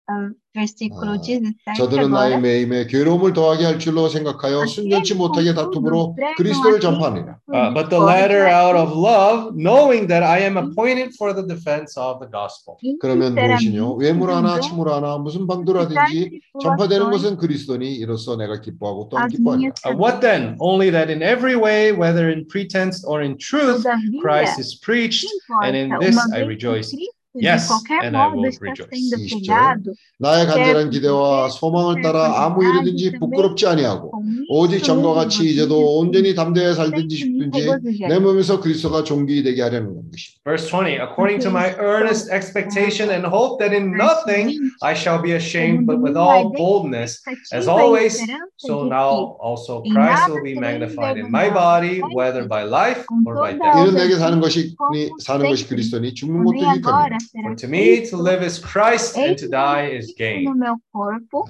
Ah, 0.09 0.31
Versículo 0.55 1.11
Ah, 1.11 1.21
17 1.21 1.75
저들은 1.77 2.09
나의. 2.09 2.39
매임에 2.41 2.87
괴로움을 2.87 3.33
더하게 3.33 3.65
할 3.65 3.77
줄로 3.77 4.07
생각하여 4.09 4.65
순전치 4.65 5.13
못하게 5.13 5.53
다툼으로 5.53 6.15
그리스도를 6.37 6.79
전파합니다. 6.79 7.39
Uh, 7.53 7.73
but 7.73 7.89
the 7.89 8.01
latter 8.01 8.47
out 8.47 8.75
of 8.75 8.95
love, 8.97 9.53
knowing 9.53 10.07
that 10.07 10.23
I 10.23 10.41
am 10.41 10.57
appointed 10.57 11.13
for 11.19 11.35
the 11.35 11.45
defense 11.45 11.99
of 11.99 12.19
the 12.23 12.31
gospel. 12.31 12.77
그러면 13.01 13.35
무엇이뇨? 13.35 13.93
외모라나 13.99 14.59
참으라나 14.61 15.17
무슨 15.19 15.45
방도라든지 15.45 16.39
전파되는 16.63 17.11
것은 17.11 17.37
그리스도니 17.37 17.93
이로써 17.95 18.35
내가 18.37 18.59
기뻐하고 18.61 19.09
또한 19.11 19.27
기뻐하리라. 19.27 19.73
Uh, 19.85 19.93
what 19.93 20.21
then? 20.21 20.55
Only 20.59 20.89
that 20.89 21.11
in 21.11 21.21
every 21.21 21.55
way, 21.55 21.91
whether 21.91 22.31
in 22.31 22.47
pretense 22.47 23.03
or 23.05 23.21
in 23.21 23.37
truth, 23.37 23.85
Christ 24.21 24.57
is 24.57 24.79
preached, 24.79 25.27
and 25.61 25.75
in 25.75 25.91
this 25.99 26.17
I 26.33 26.41
rejoice. 26.47 26.95
Yes, 27.39 27.67
qualquer 27.67 28.01
and 28.03 28.17
modo 28.17 28.47
está 28.47 28.73
sendo 28.73 29.93
나의 30.19 30.47
간절한 30.47 30.89
기대와 30.89 31.49
소망을 31.49 32.01
따라 32.01 32.43
아무 32.43 32.63
일이든지 32.63 33.19
부끄럽지 33.19 33.67
아니하고 33.67 34.11
오직 34.49 34.83
전과 34.83 35.13
같이 35.13 35.47
이제도 35.51 35.99
온전히 35.99 36.33
sem 36.33 36.73
살든지 36.73 37.15
싶든지. 37.15 37.67
내 38.07 38.17
몸에서 38.19 38.59
그리스도가 38.59 39.03
존귀되게 39.03 39.61
하려는 39.61 39.93
것이. 40.09 40.37
Verse 40.43 40.65
20, 40.65 40.97
according 40.97 41.39
to 41.43 41.51
my 41.51 41.75
earnest 41.77 42.31
expectation 42.33 43.11
and 43.11 43.27
hope 43.27 43.59
that 43.59 43.75
in 43.75 43.93
nothing 43.93 44.57
I 44.81 44.93
shall 44.95 45.21
be 45.21 45.33
ashamed, 45.33 45.85
but 45.85 45.99
with 46.01 46.17
all 46.17 46.49
boldness, 46.55 47.21
as 47.53 47.67
always, 47.67 48.17
so 48.57 48.85
now 48.87 49.37
also 49.37 49.83
Christ 49.83 50.29
will 50.33 50.41
be 50.41 50.55
magnified 50.57 51.17
in 51.19 51.29
my 51.29 51.49
body, 51.53 52.01
whether 52.15 52.47
by 52.47 52.63
life 52.63 53.05
or 53.25 53.35
by 53.35 53.53
death. 53.53 53.77
이는 53.85 53.93
내게 53.93 54.15
사는 54.17 54.39
것이 54.41 54.75
사는 55.19 55.45
것이 55.47 55.67
그리스도니 55.67 56.13
죽는 56.15 56.43
것도 56.45 56.57
será 56.57 57.17
For 57.26 57.54
to 57.56 57.68
me, 57.68 57.96
to 57.96 58.00
Cristo, 58.00 58.16
live 58.22 58.42
is 58.42 58.58
Christ, 58.58 59.16
and 59.16 59.36
to 59.38 59.46
eis 59.46 59.50
die 59.50 59.86
is 59.96 60.08
no 60.08 60.14
gain. 60.18 60.58
meu 60.58 60.76
corpo, 60.92 61.44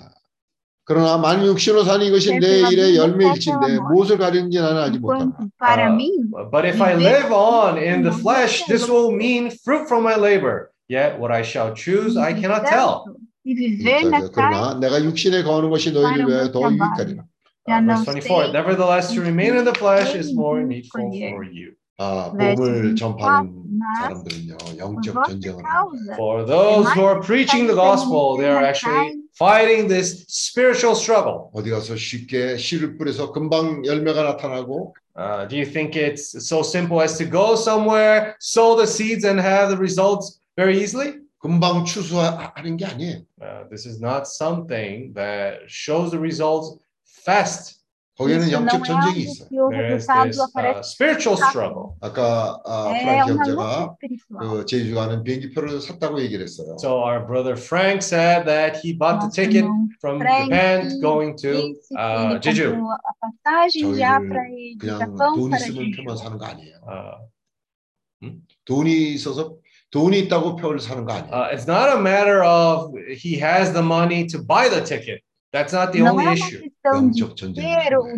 그러나 0.85 1.17
만 1.19 1.45
육신으로 1.45 1.85
사는 1.85 2.05
이것이 2.05 2.39
내 2.39 2.61
일의 2.71 2.97
열매일진데 2.97 3.79
무엇을 3.91 4.19
가리는지 4.19 4.59
나는 4.59 4.83
알지 4.83 4.99
못한다. 4.99 5.37
enquanto 5.39 5.51
para 5.59 5.89
Uh, 5.89 5.95
mim 5.95 6.31
But 6.51 6.65
if 6.67 6.81
I 6.83 6.95
live 6.95 7.31
on 7.33 7.79
in 7.79 8.03
the 8.03 8.13
flesh, 8.13 8.65
this 8.67 8.89
will 8.89 9.13
mean 9.13 9.51
fruit 9.65 9.87
from 9.87 10.03
my 10.03 10.17
labor. 10.17 10.71
Yet 10.89 11.19
what 11.21 11.31
I 11.33 11.43
shall 11.43 11.73
choose, 11.75 12.17
I 12.17 12.35
cannot 12.35 12.67
tell. 12.67 13.05
e 13.45 13.55
viver 13.55 14.09
na 14.11 14.21
자, 14.21 14.31
carne 14.31 14.55
그러나 14.59 14.75
내가 14.81 15.03
육신에 15.05 15.43
거하는 15.43 15.71
것이 15.71 15.93
너희를 15.93 16.29
위하여 16.29 16.51
더 16.53 16.71
유익하리라. 16.71 17.25
já 17.69 17.79
Uh, 17.79 17.81
não 17.81 18.03
verse 18.03 18.19
24, 18.27 18.47
sei 18.47 18.53
Nevertheless, 18.53 19.15
to 19.15 19.21
remain 19.23 19.55
in 19.57 19.65
the 19.65 19.75
flesh 19.79 20.17
is 20.17 20.35
more 20.35 20.63
needful 20.67 21.11
for 21.31 21.45
you. 21.47 21.75
아, 21.99 22.33
verso 22.37 22.57
복음을 22.57 22.95
24, 22.95 22.95
전파하는 22.97 23.63
mas 23.73 23.99
사람들은요 23.99 24.57
por 24.59 24.79
영적 24.79 25.15
vossa 25.15 25.31
전쟁을 25.31 25.65
하는 25.65 25.65
거예요. 25.65 25.65
causa 25.65 26.15
For 26.15 26.47
those 26.47 26.87
who 26.95 27.05
are 27.07 27.21
preaching 27.21 27.67
the 27.67 27.77
gospel, 27.77 28.37
they 28.37 28.51
are 28.51 28.65
actually 28.65 29.23
fighting 29.37 29.89
this 29.89 30.25
spiritual 30.29 30.97
struggle. 30.97 31.51
어디 31.53 31.71
가서 31.71 31.97
쉽게 31.97 32.57
씨를 32.57 32.99
뿌려서 32.99 33.33
금방 33.33 33.85
열매가 33.85 34.23
나타나고 34.23 34.95
Uh, 35.15 35.45
do 35.47 35.57
you 35.59 35.67
think 35.67 35.95
it's 35.95 36.33
so 36.49 36.63
simple 36.63 36.99
as 37.03 37.19
to 37.19 37.27
go 37.27 37.55
somewhere, 37.55 38.35
sow 38.41 38.75
the 38.75 38.87
seeds, 38.87 39.27
and 39.27 39.39
have 39.39 39.69
the 39.69 39.77
results 39.77 40.41
very 40.57 40.81
easily? 40.81 41.21
금방 41.39 41.85
추수하는 41.85 42.79
게 42.79 42.87
아니에요. 42.87 43.21
Uh, 43.43 43.69
this 43.69 43.85
is 43.85 44.01
not 44.01 44.27
something 44.27 45.13
that 45.13 45.61
shows 45.67 46.11
the 46.13 46.19
results 46.19 46.79
fast. 47.05 47.76
Não 48.26 48.52
영적 48.52 48.84
전쟁이 48.84 49.20
있어요. 49.22 49.48
que 49.48 49.60
o 49.60 49.70
There 49.70 49.96
is 49.96 50.08
resultado 50.10 50.32
this 50.32 50.40
uh, 50.42 50.82
spiritual 50.82 51.38
struggle. 51.38 51.94
아까 52.02 52.60
아, 52.66 52.90
uma 52.90 53.28
형제가. 53.28 53.96
그 54.40 54.66
제주가 54.66 55.04
하는 55.04 55.24
비행기표를 55.24 55.80
샀다고 55.80 56.20
얘기를 56.22 56.44
했어요. 56.44 56.78
So 56.80 57.04
our 57.04 57.26
brother 57.26 57.56
Frank 57.56 58.02
said 58.02 58.46
that 58.46 58.82
he 58.84 58.98
bought 58.98 59.22
the 59.22 59.30
ticket 59.30 59.66
from 60.02 60.20
Japan 60.20 61.00
going 61.00 61.36
to 61.38 61.76
uh, 61.96 62.40
Jeju. 62.42 62.74
저희를 63.46 64.78
그냥 64.80 65.16
돈 65.16 65.54
있으면. 65.54 65.92
표만 65.96 66.18
사는 66.18 66.38
거 66.38 66.46
아니에요. 66.46 66.76
Uh, 66.90 68.42
돈이 68.66 69.14
있어서 69.14 69.54
돈이 69.92 70.20
있다고 70.22 70.56
표를 70.56 70.80
사는 70.80 71.06
거 71.06 71.14
아니에요. 71.14 71.32
uh, 71.32 71.54
it's 71.54 71.68
not 71.68 71.90
a 71.94 72.02
matter 72.02 72.44
of 72.44 72.92
he 73.14 73.38
has 73.40 73.72
the 73.74 73.84
money 73.84 74.26
to 74.26 74.42
buy 74.42 74.68
the 74.70 74.84
ticket. 74.84 75.22
That's 75.52 75.72
not 75.72 75.94
the 75.94 76.02
only 76.02 76.26
issue. 76.34 76.70
영적 76.86 77.36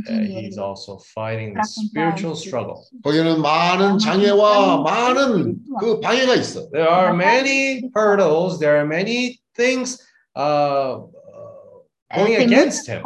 Uh, 0.10 0.14
he's 0.14 0.58
also 0.58 0.98
fighting 1.14 1.54
the 1.54 1.64
spiritual 1.64 2.36
struggle. 2.36 2.86
거기는 3.04 3.42
많은 3.42 4.00
장애와 4.00 4.82
많은 4.84 5.58
그 5.80 6.00
방해가 6.00 6.36
있어. 6.36 6.70
There 6.72 6.90
are 6.90 7.14
many 7.14 7.90
hurdles. 7.96 8.60
There 8.60 8.78
are 8.78 8.86
many 8.86 9.40
things 9.56 10.02
uh, 10.36 11.02
uh, 11.02 12.16
going 12.16 12.36
against 12.36 12.90
him. 12.90 13.04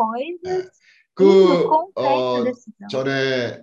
그 1.15 1.69
어. 1.95 2.43
전에 2.89 3.61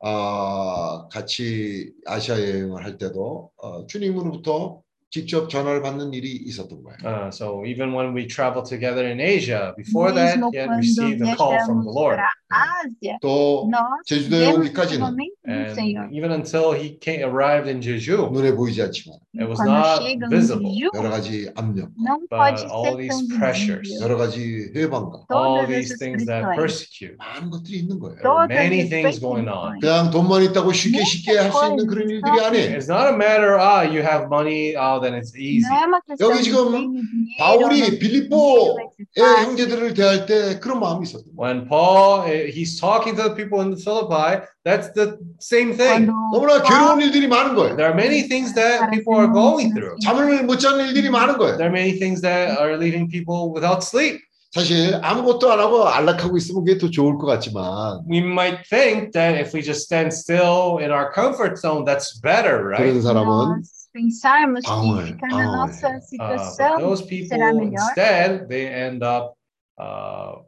아, 0.00 1.08
같이 1.10 1.92
아시아 2.06 2.38
여행을 2.38 2.84
할 2.84 2.98
때도 2.98 3.50
어, 3.56 3.86
주님으로부터 3.86 4.82
직접 5.09 5.47
전화를 5.47 5.83
받는 5.83 6.11
일이 6.13 6.31
있었던 6.47 6.81
거예요. 6.81 6.97
Uh, 7.05 7.29
so 7.29 7.63
even 7.67 7.93
when 7.93 8.15
we 8.15 8.25
travel 8.25 8.63
together 8.63 9.05
in 9.05 9.19
Asia, 9.21 9.71
before 9.77 10.11
that, 10.11 10.39
Mesmo 10.39 10.49
he 10.49 10.57
had 10.57 10.69
quando 10.73 10.81
received 10.81 11.21
a 11.21 11.35
call 11.35 11.53
from 11.67 11.85
the 11.85 11.91
viajamos 11.91 11.93
Lord. 11.93 12.17
para 12.17 12.29
a 12.49 12.81
Ásia, 12.81 13.17
또 13.21 13.69
nós 13.69 14.01
제주도에 14.07 14.49
vemos 14.49 14.57
오기까지는 14.57 14.99
novamente 15.05 15.37
do 15.45 15.73
Senhor. 15.75 16.03
And 16.09 16.13
even 16.17 16.31
until 16.33 16.73
he 16.73 16.97
came, 16.97 17.21
arrived 17.21 17.69
in 17.69 17.79
Jeju, 17.81 18.29
눈에 18.33 18.55
보이지 18.57 18.81
않지만 18.81 19.17
it 19.37 19.45
was 19.45 19.57
Quando 19.61 19.69
not 19.73 20.01
chegam 20.01 20.29
visible. 20.33 20.65
em 20.65 20.81
Jeju, 20.81 20.89
여러 20.97 21.09
가지 21.11 21.49
압력, 21.53 21.89
não 21.97 22.17
but 22.25 22.37
pode 22.57 22.65
all 22.73 22.85
ser 22.89 22.97
these 22.97 23.13
tão 23.13 23.37
pressures, 23.37 23.85
visível. 23.89 24.01
여러 24.01 24.17
가지 24.17 24.71
회방과 24.73 25.25
all 25.29 25.61
Todas 25.61 25.69
these 25.69 25.93
essas 25.93 25.99
things 26.01 26.25
that 26.25 26.41
pressões, 26.41 26.57
persecute. 26.57 27.17
많은 27.21 27.49
것들이 27.53 27.77
있는 27.85 27.99
거예요. 28.01 28.17
There 28.17 28.33
are 28.33 28.47
todas 28.49 28.57
many 28.57 28.81
as 28.81 28.89
things 28.89 29.19
going 29.21 29.45
on. 29.45 29.77
perseguições. 29.77 29.81
그냥 29.81 30.09
돈만 30.09 30.41
있다고 30.49 30.73
쉽게 30.73 31.03
쉽게 31.05 31.37
할 31.37 31.51
수 31.53 31.69
있는 31.69 31.85
그런 31.85 32.09
일들이 32.09 32.33
아니에요. 32.41 32.77
It's 32.77 32.89
not 32.89 33.09
a 33.09 33.13
matter, 33.13 33.57
ah, 33.61 33.85
you 33.85 34.01
have 34.01 34.25
money, 34.29 34.73
oh, 34.97 34.99
then 34.99 35.15
it's 35.15 35.35
easy. 35.35 35.67
Não 35.67 35.75
é 35.75 35.85
uma 35.85 36.01
questão 36.01 36.29
여기 36.29 36.37
de 36.39 36.43
지금 36.45 36.71
tenho 36.71 36.89
dinheiro, 36.91 37.37
바울이 37.37 37.79
não 37.79 37.87
tenho 37.87 37.99
빌립보의 37.99 38.53
dinheiro, 38.53 38.75
vai 38.75 38.87
ser 38.95 39.21
fácil. 39.21 39.45
형제들을 39.45 39.93
대할 39.93 40.25
때 40.25 40.59
그런 40.59 40.79
마음이 40.79 41.03
있었던 41.03 41.35
거예요. 41.35 41.37
When 41.37 41.67
Paul, 41.67 42.23
eh, 42.27 42.51
he's 42.51 42.79
talking 42.79 43.15
to 43.15 43.23
the 43.23 43.35
people 43.35 43.61
in 43.61 43.75
Philippi, 43.77 44.45
that's 44.63 44.93
the 44.93 45.17
same 45.39 45.75
thing. 45.75 46.07
Quando 46.07 46.13
너무나 46.33 46.61
괴로운 46.61 47.01
일들이 47.01 47.27
많은 47.27 47.55
거예요. 47.55 47.75
There 47.75 47.89
are 47.89 47.95
many 47.95 48.27
things 48.27 48.53
that 48.55 48.89
people 48.91 49.15
are 49.15 49.31
going 49.31 49.73
through. 49.73 49.97
잠을 50.03 50.43
못 50.43 50.59
자는 50.59 50.87
일들이 50.87 51.09
많은 51.09 51.37
거예요. 51.37 51.57
There 51.57 51.69
are 51.69 51.73
many 51.73 51.97
things 51.99 52.21
that 52.21 52.57
are 52.59 52.77
leaving 52.77 53.07
people 53.09 53.51
without 53.53 53.83
sleep. 53.83 54.19
사실 54.53 54.99
아무것도 55.01 55.51
안 55.51 55.59
하고 55.59 55.87
안락하고 55.87 56.37
있으면 56.37 56.63
그게 56.63 56.77
더 56.77 56.87
좋을 56.87 57.17
것 57.17 57.25
같지만 57.25 58.05
We 58.07 58.19
might 58.19 58.61
think 58.69 59.11
that 59.13 59.33
if 59.35 59.51
we 59.55 59.63
just 59.63 59.81
stand 59.81 60.13
still 60.13 60.77
in 60.77 60.91
our 60.91 61.09
comfort 61.11 61.57
zone, 61.57 61.85
that's 61.85 62.21
better, 62.21 62.61
right? 62.61 62.85
그런 62.85 63.01
사람은 63.01 63.25
Nós 63.25 63.76
pensarmos 63.98 64.64
que 64.64 65.12
ficar 65.12 65.28
na 65.28 65.44
nossa. 65.44 65.96
Uh, 65.96 66.00
situação 66.00 66.78
those 66.78 67.02
people 67.02 67.28
será 67.28 67.52
melhor. 67.52 67.74
instead 67.74 68.46
they 68.48 68.66
end 68.66 69.02
up 69.02 69.34
uh, 69.78 70.44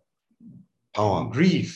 방황. 0.95 1.31
grief. 1.31 1.75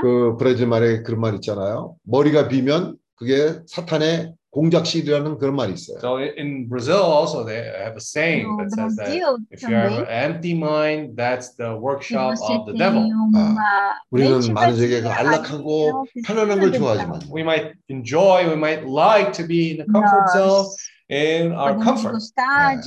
그 0.00 0.36
브라질 0.38 0.66
말에 0.66 1.02
그런 1.02 1.20
말 1.20 1.34
있잖아요. 1.34 1.96
머리가 2.02 2.48
비면 2.48 2.96
그게 3.16 3.60
사탄의 3.66 4.34
공작실이라는 4.55 5.37
그런 5.37 5.55
말이 5.55 5.73
있어요. 5.73 5.99
So 5.99 6.17
i- 6.19 6.33
in 6.37 6.67
Brazil 6.67 6.99
also 7.03 7.45
they 7.45 7.63
have 7.71 7.95
a 7.95 8.03
saying 8.03 8.43
no 8.47 8.57
that 8.57 8.69
says 8.75 8.95
that 8.97 9.07
Brasil 9.07 9.37
if 9.51 9.63
you 9.63 9.71
have 9.73 9.91
também, 9.91 10.03
an 10.03 10.31
empty 10.35 10.53
mind, 10.53 11.15
that's 11.15 11.55
the 11.55 11.71
se 11.71 11.79
workshop 11.79 12.35
você 12.35 12.53
of 12.59 12.65
the 12.67 12.73
tem 12.75 12.79
devil. 12.79 13.07
uma 13.15 13.95
우리는 14.11 14.31
mente 14.39 14.51
많은 14.51 14.75
적에 14.75 15.01
그 15.01 15.07
vazia, 15.07 15.15
안락하고 15.15 15.67
aí 15.71 15.87
é 15.87 15.93
oficina 15.95 16.27
편안한 16.27 16.59
걸 16.59 16.71
do 16.71 16.71
diabo. 16.71 16.83
좋아하지만 16.83 17.19
We 17.31 17.41
might 17.43 17.71
enjoy, 17.87 18.47
we 18.51 18.55
might 18.59 18.83
like 18.83 19.31
to 19.39 19.47
be 19.47 19.71
in 19.71 19.77
the 19.79 19.87
comfort 19.87 20.27
zone, 20.35 20.67
Nós 20.67 20.75
In 21.08 21.52
our 21.52 21.74
comfort. 21.84 22.12
네. 22.74 22.82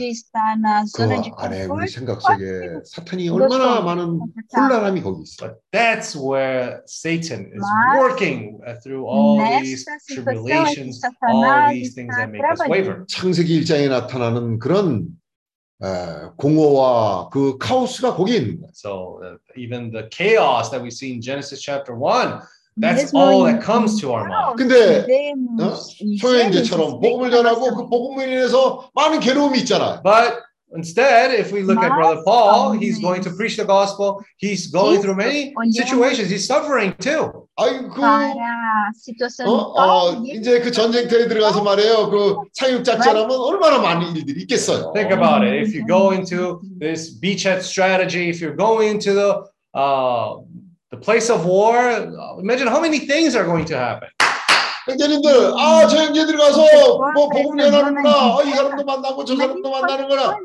그 0.93 1.03
안에 1.37 1.65
우리 1.65 1.87
생각 1.87 2.21
속에 2.21 2.81
사탄이 2.85 3.29
얼마나 3.29 3.81
많은 3.81 4.19
혼란함이 4.55 5.01
거기 5.01 5.23
있어. 5.23 5.47
But 5.47 5.55
that's 5.71 6.15
where 6.15 6.81
Satan 6.85 7.51
is 7.53 7.63
working 7.97 8.59
uh, 8.67 8.75
through 8.83 9.05
all 9.05 9.37
these 9.61 9.85
tribulations, 10.09 11.01
all 11.31 11.69
these 11.71 11.95
things 11.95 12.13
that 12.15 12.29
make 12.31 12.43
us 12.43 12.59
waver. 12.67 13.05
창세기 13.07 13.61
1장에 13.61 13.87
나타나는 13.87 14.59
그런 14.59 15.07
에, 15.81 16.27
공허와 16.35 17.29
그 17.29 17.57
카오스가 17.57 18.15
거기에 18.15 18.37
있는 18.37 18.59
거야. 18.59 18.69
So 18.73 19.21
uh, 19.23 19.37
even 19.55 19.91
the 19.91 20.09
chaos 20.11 20.69
that 20.71 20.81
we 20.83 20.91
see 20.91 21.13
in 21.13 21.21
Genesis 21.21 21.61
chapter 21.61 21.95
1, 21.95 22.41
That's 22.76 23.12
Mesmo 23.12 23.20
all 23.20 23.46
em 23.46 23.54
that 23.54 23.64
comes 23.64 24.00
to 24.00 24.10
our 24.12 24.26
caos, 24.28 24.56
mind. 24.56 24.58
근데, 24.58 25.06
vemos 25.06 25.60
어? 25.62 26.04
em 26.04 26.16
소유인제처럼 26.18 26.98
Gênesis, 26.98 27.00
복음을 27.00 27.30
전하고 27.30 27.74
그 27.76 27.88
복음을 27.88 28.28
인해서 28.28 28.90
많은 28.94 29.20
괴로움이 29.20 29.60
있잖아요. 29.60 30.02
But 30.02 30.42
instead, 30.74 31.30
if 31.38 31.52
we 31.52 31.62
look 31.62 31.78
at 31.78 31.94
Brother 31.94 32.16
Mas, 32.16 32.24
Paul, 32.26 32.72
he's 32.72 32.98
talvez, 32.98 33.00
going 33.00 33.22
to 33.22 33.30
preach 33.30 33.56
the 33.56 33.64
gospel. 33.64 34.24
He's 34.38 34.72
going 34.72 35.00
through 35.00 35.14
many 35.14 35.54
olhando 35.54 35.70
situations. 35.70 36.30
He's 36.30 36.48
suffering 36.48 36.94
too. 36.98 37.46
아이고 37.56 37.94
para 37.94 38.34
a 38.34 38.90
situação 38.92 39.46
어, 39.46 39.54
de 39.54 39.54
어, 39.54 39.74
Paulo, 39.74 40.26
ele 40.26 40.38
이제 40.40 40.58
그 40.58 40.72
전쟁터에 40.72 41.28
들어가서 41.28 41.62
말이에요. 41.62 42.10
그 42.10 42.38
사육작전하면 42.54 43.30
얼마나 43.38 43.78
많은 43.78 44.16
일들이 44.16 44.42
있겠어요. 44.42 44.92
Think 44.92 45.12
about 45.14 45.46
it. 45.46 45.62
If 45.62 45.72
you 45.72 45.86
go 45.86 46.10
into 46.10 46.60
this 46.80 47.14
beachhead 47.20 47.62
strategy, 47.62 48.28
if 48.28 48.42
you're 48.42 48.56
going 48.56 48.98
into 48.98 49.14
the 49.14 49.46
uh, 49.78 50.42
the 50.90 50.96
place 50.98 51.28
of 51.30 51.44
war, 51.46 51.76
uh, 51.78 52.38
imagine 52.38 52.66
how 52.68 52.80
many 52.80 52.98
things 53.00 53.34
are 53.36 53.44
going 53.44 53.64
to 53.66 53.76
happen. 53.76 54.08
형제님들, 54.86 55.54
아, 55.58 55.86
저 55.88 55.96
형제들 55.96 56.36
가서 56.36 56.60
뭐 57.14 57.28
복음 57.30 57.56
전하는구나. 57.58 58.36
어, 58.36 58.42
이 58.44 58.50
사람도 58.50 58.84
만나고 58.84 59.24
저 59.24 59.34
사람도 59.34 59.70
만나는구나. 59.70 60.36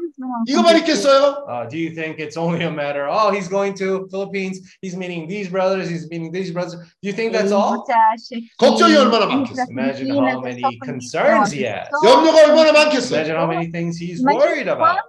이거만 0.48 0.78
있겠어요? 0.78 1.44
Uh, 1.46 1.68
do 1.70 1.78
you 1.78 1.94
think 1.94 2.20
it's 2.20 2.38
only 2.38 2.64
a 2.64 2.72
matter? 2.72 3.06
Oh, 3.10 3.32
he's 3.32 3.50
going 3.50 3.74
to 3.76 4.08
Philippines. 4.10 4.62
He's 4.82 4.96
meeting 4.96 5.28
these 5.28 5.50
brothers. 5.50 5.90
He's 5.90 6.08
meeting 6.10 6.32
these 6.32 6.52
brothers. 6.54 6.80
Do 6.80 7.10
you 7.10 7.12
think 7.12 7.34
that's 7.34 7.52
all? 7.52 7.84
Você 7.84 7.92
acha 7.92 8.40
que 8.40 8.48
걱정이 8.58 8.96
얼마나 8.96 9.26
indo 9.28 9.44
많겠어요. 9.44 9.68
pra 9.68 9.74
Imagine 9.76 10.08
Filipinas 10.08 10.34
how 10.34 10.40
é 10.40 10.44
many 10.48 10.62
só 10.62 10.70
conhecer 10.70 10.86
concerns 10.88 11.52
uma 11.52 11.56
he 11.60 11.66
has. 11.68 11.90
pessoa, 11.90 12.08
염려가 12.08 12.38
얼마나 12.48 12.72
많겠어요? 12.72 13.20
Imagine 13.20 13.36
how 13.38 13.48
many 13.48 13.68
things 13.72 14.00
he's 14.00 14.22
Imagine 14.22 14.40
worried 14.40 14.70
about. 14.72 15.04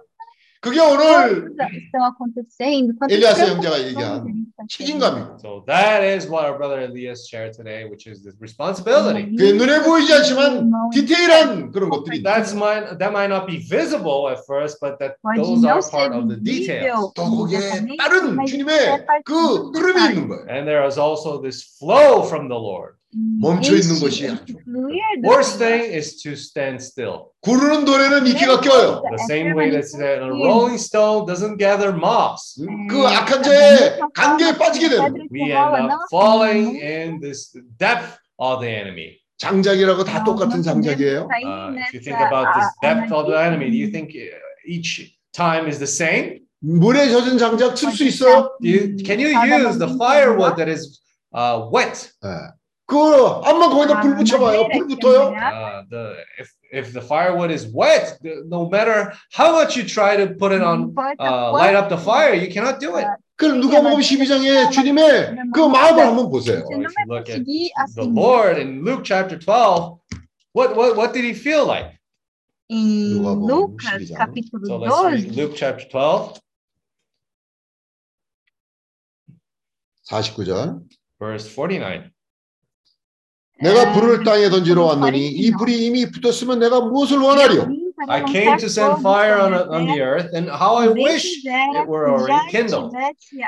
그게 0.61 0.79
오늘 0.79 1.55
coisas 1.55 1.71
estão 1.71 2.03
acontecendo. 2.05 2.93
quantas 2.99 3.15
엘리야스 3.15 3.39
preocupações 3.39 3.55
형제가 3.55 3.77
ele 3.79 3.87
얘기한 3.95 4.11
está 4.11 4.23
tendo. 4.27 4.44
책임감이고. 4.69 5.37
So 5.41 5.63
that 5.67 6.03
is 6.03 6.27
what 6.27 6.45
our 6.45 6.57
brother 6.57 6.81
Elias 6.81 7.27
shared 7.27 7.53
today, 7.53 7.85
which 7.89 8.07
is 8.07 8.23
the 8.23 8.33
responsibility. 8.39 9.31
그게 9.35 9.53
눈에 9.53 9.81
보이지 9.83 10.13
않지만 10.13 10.71
디테일한 10.93 11.71
그런 11.71 11.89
것들이 11.89 12.19
있다. 12.19 12.31
That's 12.35 12.53
might 12.53 12.97
that 12.99 13.11
might 13.11 13.29
not 13.29 13.47
be 13.47 13.57
visible 13.59 14.29
at 14.29 14.39
first, 14.45 14.77
but 14.79 14.99
that 14.99 15.15
Pode 15.23 15.41
those 15.41 15.61
não 15.61 15.77
are 15.77 15.81
ser 15.81 15.91
part 15.91 16.13
of 16.15 16.27
the 16.29 16.37
details. 16.37 16.85
visível 16.85 17.13
또 17.15 17.23
거기에 17.25 17.57
imediatamente, 17.57 17.97
다른 17.97 18.35
mas 18.35 18.49
주님의 18.51 18.71
é 18.77 19.05
parte 19.05 19.23
그 19.25 19.33
do 19.33 19.79
흐름이 19.79 19.93
detalhe. 19.99 20.13
있는 20.13 20.27
거예요. 20.29 20.45
And 20.49 20.67
there 20.67 20.85
is 20.85 20.97
also 20.97 21.41
this 21.41 21.63
flow 21.79 22.23
from 22.23 22.47
the 22.47 22.57
Lord. 22.59 22.94
멈춰 23.40 23.74
있는 23.74 23.98
것이 24.00 24.28
아주. 24.28 24.54
Worst 25.24 25.58
thing 25.58 25.94
is 25.94 26.16
to 26.22 26.32
stand 26.32 26.82
still. 26.82 27.32
구르는 27.40 27.84
노래는 27.84 28.24
미끼가 28.24 28.60
껴요. 28.60 29.02
The 29.08 29.24
same 29.30 29.56
way 29.56 29.70
that 29.70 30.20
a 30.20 30.28
rolling 30.28 30.76
stone 30.76 31.26
doesn't 31.26 31.56
gather 31.56 31.94
moss. 31.94 32.60
그 32.90 33.06
악한 33.06 33.42
자의 33.42 34.00
관계에 34.14 34.58
빠지게 34.58 34.88
되는. 34.88 35.28
We 35.32 35.52
end 35.52 35.92
up 35.92 36.04
falling 36.12 36.76
in 36.76 37.20
this 37.20 37.52
depth 37.78 38.18
of 38.38 38.60
the 38.60 38.74
enemy. 38.74 39.18
장작이라고 39.38 40.04
다 40.04 40.24
똑같은 40.24 40.62
장작이에요. 40.62 41.28
Uh, 41.28 41.76
if 41.76 41.94
you 41.94 42.00
think 42.00 42.20
about 42.20 42.52
this 42.54 42.68
depth 42.82 43.12
of 43.12 43.26
the 43.28 43.36
enemy, 43.36 43.70
do 43.70 43.76
you 43.76 43.90
think 43.90 44.12
uh, 44.16 44.32
each 44.66 45.16
time 45.32 45.68
is 45.68 45.78
the 45.78 45.88
same? 45.88 46.40
물에 46.60 47.08
젖은 47.10 47.38
장작 47.38 47.76
칠수 47.76 48.04
있어요? 48.04 48.56
You, 48.60 48.96
can 49.04 49.20
you 49.20 49.28
use 49.28 49.78
the 49.78 49.94
firewood 49.96 50.56
that 50.56 50.68
is 50.68 51.00
uh, 51.32 51.68
wet? 51.70 52.12
예. 52.24 52.56
그거 52.85 53.39
한번 53.45 53.69
거기다 53.71 54.01
불 54.01 54.15
붙여봐요. 54.17 54.67
불 54.67 54.87
붙어요? 54.87 55.31
Uh, 55.31 55.83
the 55.89 56.15
if 56.39 56.49
if 56.73 56.91
the 56.91 57.01
firewood 57.01 57.49
is 57.53 57.71
wet, 57.73 58.19
the- 58.21 58.43
no 58.47 58.67
matter 58.67 59.13
how 59.31 59.51
much 59.55 59.77
you 59.79 59.87
try 59.87 60.17
to 60.17 60.35
put 60.35 60.51
it 60.51 60.61
on, 60.61 60.91
uh, 61.19 61.51
light 61.55 61.75
up 61.75 61.87
the 61.87 61.95
fire, 61.97 62.33
you 62.35 62.49
cannot 62.51 62.79
do 62.83 62.97
it. 62.99 63.07
그럼 63.37 63.61
누가복음 63.61 64.01
12장에 64.01 64.69
주님의 64.71 65.35
그 65.53 65.59
마음을 65.61 66.03
한번 66.05 66.29
보세요. 66.29 66.67
Well, 66.67 66.83
if 66.83 66.93
you 66.99 67.07
look 67.07 67.29
at 67.31 67.45
the 67.95 68.03
Lord 68.05 68.59
in 68.59 68.83
Luke 68.83 69.03
chapter 69.05 69.39
12, 69.39 69.97
what 70.53 70.75
what 70.75 70.97
what 70.99 71.13
did 71.13 71.23
he 71.23 71.31
feel 71.33 71.63
like? 71.65 71.95
Em 72.69 73.23
Nuga복음 73.23 73.47
Lucas, 73.47 74.11
12장. 74.11 74.17
capítulo 74.19 74.67
So 74.67 74.75
let's 74.77 74.99
read 75.07 75.31
12, 75.31 75.35
Luke 75.39 75.55
chapter 75.55 75.87
12, 75.87 76.39
49절. 80.11 80.83
verse 81.19 81.47
49. 81.47 82.11
내가 83.60 83.92
불을 83.92 84.24
땅에 84.24 84.50
던지러 84.50 84.84
왔노니 84.84 85.28
이 85.28 85.50
불이 85.52 85.86
이미 85.86 86.10
붙었으면 86.10 86.58
내가 86.58 86.80
무엇을 86.80 87.18
원하리요? 87.18 87.68
I 88.08 88.22
came 88.24 88.58
to 88.58 88.68
send 88.68 89.00
fire 89.02 89.38
on, 89.40 89.54
on 89.54 89.86
the 89.86 90.00
earth, 90.02 90.28
and 90.34 90.48
how 90.48 90.76
I 90.76 90.88
wish 90.88 91.24
it 91.44 91.88
were 91.88 92.10
already 92.10 92.50
kindled. 92.50 92.92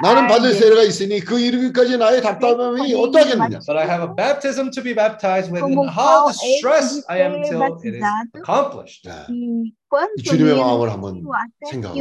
나는 0.03 0.27
받을 0.27 0.55
세례가 0.55 0.83
있으니 0.83 1.21
그 1.21 1.39
이르기까지 1.39 1.99
나의 1.99 2.23
답답함이 2.23 2.95
어떠하겠느냐? 2.95 3.61
But 3.67 3.77
I 3.77 3.87
have 3.87 4.03
a 4.03 4.15
baptism 4.15 4.71
to 4.71 4.83
be 4.83 4.95
baptized 4.95 5.53
with, 5.53 5.65
and 5.65 5.91
how 5.91 6.29
distressed 6.29 7.05
I 7.09 7.21
am 7.21 7.43
till 7.45 7.63
it 7.63 7.85
is 7.85 8.05
accomplished. 8.35 9.09
네. 9.09 9.27
E 9.29 10.23
주님의 10.23 10.57
마음을 10.57 10.93
한번 10.93 11.23
생각을 11.71 11.97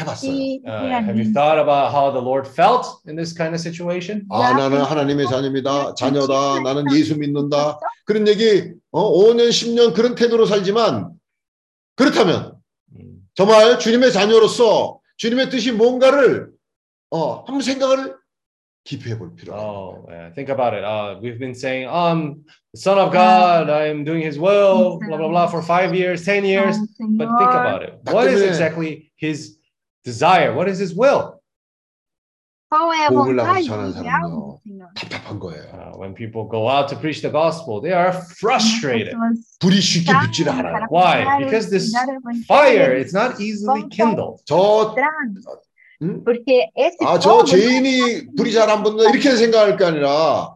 해봤어요. 0.00 0.30
Uh, 0.30 0.86
have 0.90 1.18
you 1.18 1.26
realize. 1.26 1.32
thought 1.34 1.58
about 1.58 1.90
how 1.90 2.12
the 2.12 2.22
Lord 2.22 2.46
felt 2.46 2.86
in 3.08 3.16
this 3.16 3.34
kind 3.34 3.54
of 3.54 3.60
situation? 3.60 4.26
아 4.30 4.52
나는 4.54 4.82
하나님의 4.82 5.26
자녀입니다. 5.26 5.94
자녀다. 5.94 6.60
나는 6.62 6.84
예수 6.94 7.18
믿는다. 7.18 7.78
그런 8.04 8.26
얘기 8.28 8.70
어, 8.92 9.12
5년 9.12 9.48
10년 9.50 9.94
그런 9.94 10.14
태도로 10.14 10.46
살지만 10.46 11.10
그렇다면 11.98 12.56
Mm. 12.94 13.20
정말 13.34 13.78
주님의 13.78 14.12
자녀로서 14.12 15.00
주님의 15.18 15.50
뜻이 15.50 15.72
뭔가를 15.72 16.50
어, 17.10 17.42
한번 17.44 17.60
생각을 17.60 18.16
깊이 18.84 19.10
해볼 19.10 19.34
필요가 19.36 19.58
Oh, 19.60 20.06
yeah, 20.08 20.32
think 20.32 20.48
about 20.48 20.72
it. 20.72 20.82
Uh, 20.84 21.18
we've 21.20 21.38
been 21.38 21.54
saying, 21.54 21.86
I'm 21.86 22.44
the 22.72 22.80
Son 22.80 22.96
of 22.98 23.12
God, 23.12 23.68
I 23.68 23.88
am 23.90 24.04
doing 24.04 24.22
His 24.22 24.38
will, 24.38 24.98
blah, 24.98 25.18
blah, 25.18 25.28
blah, 25.28 25.46
for 25.48 25.60
five 25.60 25.92
years, 25.94 26.24
10 26.24 26.44
years. 26.46 26.78
But 26.98 27.28
think 27.36 27.52
about 27.52 27.82
it. 27.82 27.98
What 28.10 28.28
is 28.28 28.40
exactly 28.40 29.12
His 29.16 29.58
desire? 30.04 30.54
What 30.54 30.68
is 30.68 30.78
His 30.78 30.94
will? 30.94 31.37
나가서 32.70 33.24
vontade 33.24 33.64
전하는 33.66 33.92
사람은요. 33.92 34.58
답답한 34.94 35.38
거예요. 35.40 35.62
Uh, 35.72 35.98
when 35.98 36.14
people 36.14 36.46
go 36.50 36.68
out 36.68 36.88
to 36.88 36.98
preach 37.00 37.22
the 37.22 37.30
gospel, 37.32 37.80
they 37.80 37.92
are 37.96 38.12
frustrated. 38.38 39.16
불이 39.60 39.80
쉽게 39.80 40.12
붙지를 40.12 40.52
않아요. 40.52 40.86
Why? 40.90 41.24
Because 41.44 41.70
this 41.70 41.92
Fire 42.46 42.94
is 42.96 43.14
not 43.16 43.40
easily 43.40 43.88
kindled. 43.90 44.42
저, 44.44 44.94
음? 46.02 46.22
Porque 46.24 46.68
esse 46.76 46.96
아, 47.04 47.18
저 47.18 47.30
fogo 47.40 47.44
죄인이 47.46 48.36
불이 48.36 48.52
잘 48.52 48.68
안 48.70 48.82
붙는다 48.82 49.10
이렇게 49.10 49.34
생각할 49.34 49.76
게 49.76 49.84
아니라 49.84 50.54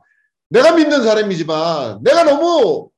내가 0.50 0.72
믿는 0.72 1.02
사람이지만 1.02 2.02
내가 2.02 2.24
너무 2.24 2.90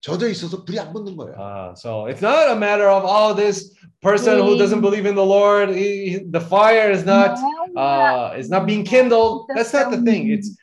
젖어 0.00 0.26
있어서 0.28 0.64
불이 0.64 0.80
안 0.80 0.92
붙는 0.92 1.16
거예요. 1.16 1.34
Uh, 1.36 1.72
so 1.76 2.06
it's 2.08 2.20
not 2.20 2.48
a 2.48 2.56
matter 2.56 2.88
of, 2.90 3.04
oh, 3.06 3.32
this 3.36 3.72
person 4.02 4.38
who 4.40 4.56
doesn't 4.58 4.80
believe 4.82 5.06
in 5.06 5.14
the 5.14 5.24
Lord, 5.24 5.70
he- 5.70 6.08
he- 6.18 6.24
the 6.30 6.40
fire 6.40 6.90
is 6.90 7.04
not 7.06 7.38
uma- 7.38 7.63
uh, 7.75 8.33
is 8.37 8.49
not 8.49 8.65
being 8.65 8.83
kindled. 8.83 9.47
That's 9.55 9.73
not 9.73 9.91
the 9.91 10.01
thing. 10.01 10.29
It's 10.31 10.55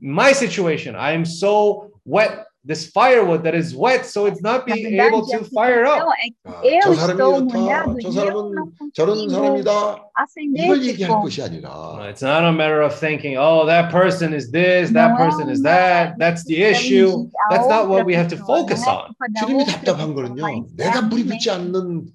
my 0.00 0.32
situation. 0.32 0.94
I 0.96 1.12
am 1.12 1.24
so 1.24 1.90
wet 2.04 2.46
this 2.64 2.86
firewood 2.90 3.42
that 3.42 3.56
is 3.56 3.74
wet, 3.74 4.06
so 4.06 4.26
it's 4.26 4.40
not 4.40 4.68
Na 4.68 4.74
being 4.76 4.94
able 5.00 5.26
verdade, 5.26 5.34
a 5.34 5.38
to 5.42 5.50
fire 5.50 5.82
situação 5.84 6.06
up. 6.06 6.14
é 6.14 6.28
que 6.30 6.36
아, 6.46 6.62
eu 6.62 6.80
저 6.82 6.94
사람이 6.94 7.18
estou 7.18 7.34
이렇다. 7.42 7.58
molhado 7.58 7.96
저 7.98 7.98
e 7.98 8.06
eu 8.06 8.12
사람은 8.12 8.54
não 8.54 8.68
저런 8.94 9.14
consigo 9.18 9.30
사람이다. 9.34 10.04
acender 10.14 10.64
이걸 10.64 10.78
esse 10.78 10.88
얘기할 10.90 11.08
fogo. 11.10 11.22
것이 11.24 11.42
아니라 11.42 11.70
It's 12.08 12.22
not 12.22 12.44
a 12.46 12.52
matter 12.52 12.82
of 12.82 12.94
thinking, 12.94 13.36
oh, 13.36 13.66
that 13.66 13.90
person 13.90 14.32
is 14.32 14.52
this, 14.52 14.92
that 14.92 15.10
Não 15.10 15.18
é 15.18 15.26
person 15.26 15.50
is 15.50 15.58
uma 15.58 15.70
that, 15.70 16.18
that's 16.18 16.44
the 16.44 16.54
questão 16.54 16.70
issue. 16.70 17.10
de 17.10 17.30
a 17.34 17.50
That's 17.50 17.66
not 17.66 17.88
what 17.90 18.02
outra 18.02 18.06
we 18.06 18.14
have 18.14 18.28
to 18.30 18.36
pessoa, 18.36 18.46
focus 18.62 18.80
não 18.86 18.86
é 18.86 18.94
on. 18.94 19.06
culpa 19.10 19.26
da 19.26 19.40
주님이 19.42 19.58
outra 19.58 19.72
답답한 19.74 20.14
pessoa, 20.14 20.14
거는요. 20.14 20.42
mas 20.62 20.74
내가 20.78 21.02
물이 21.02 21.22
realmente 21.26 21.28
붙지 21.34 21.50
않는 21.50 22.06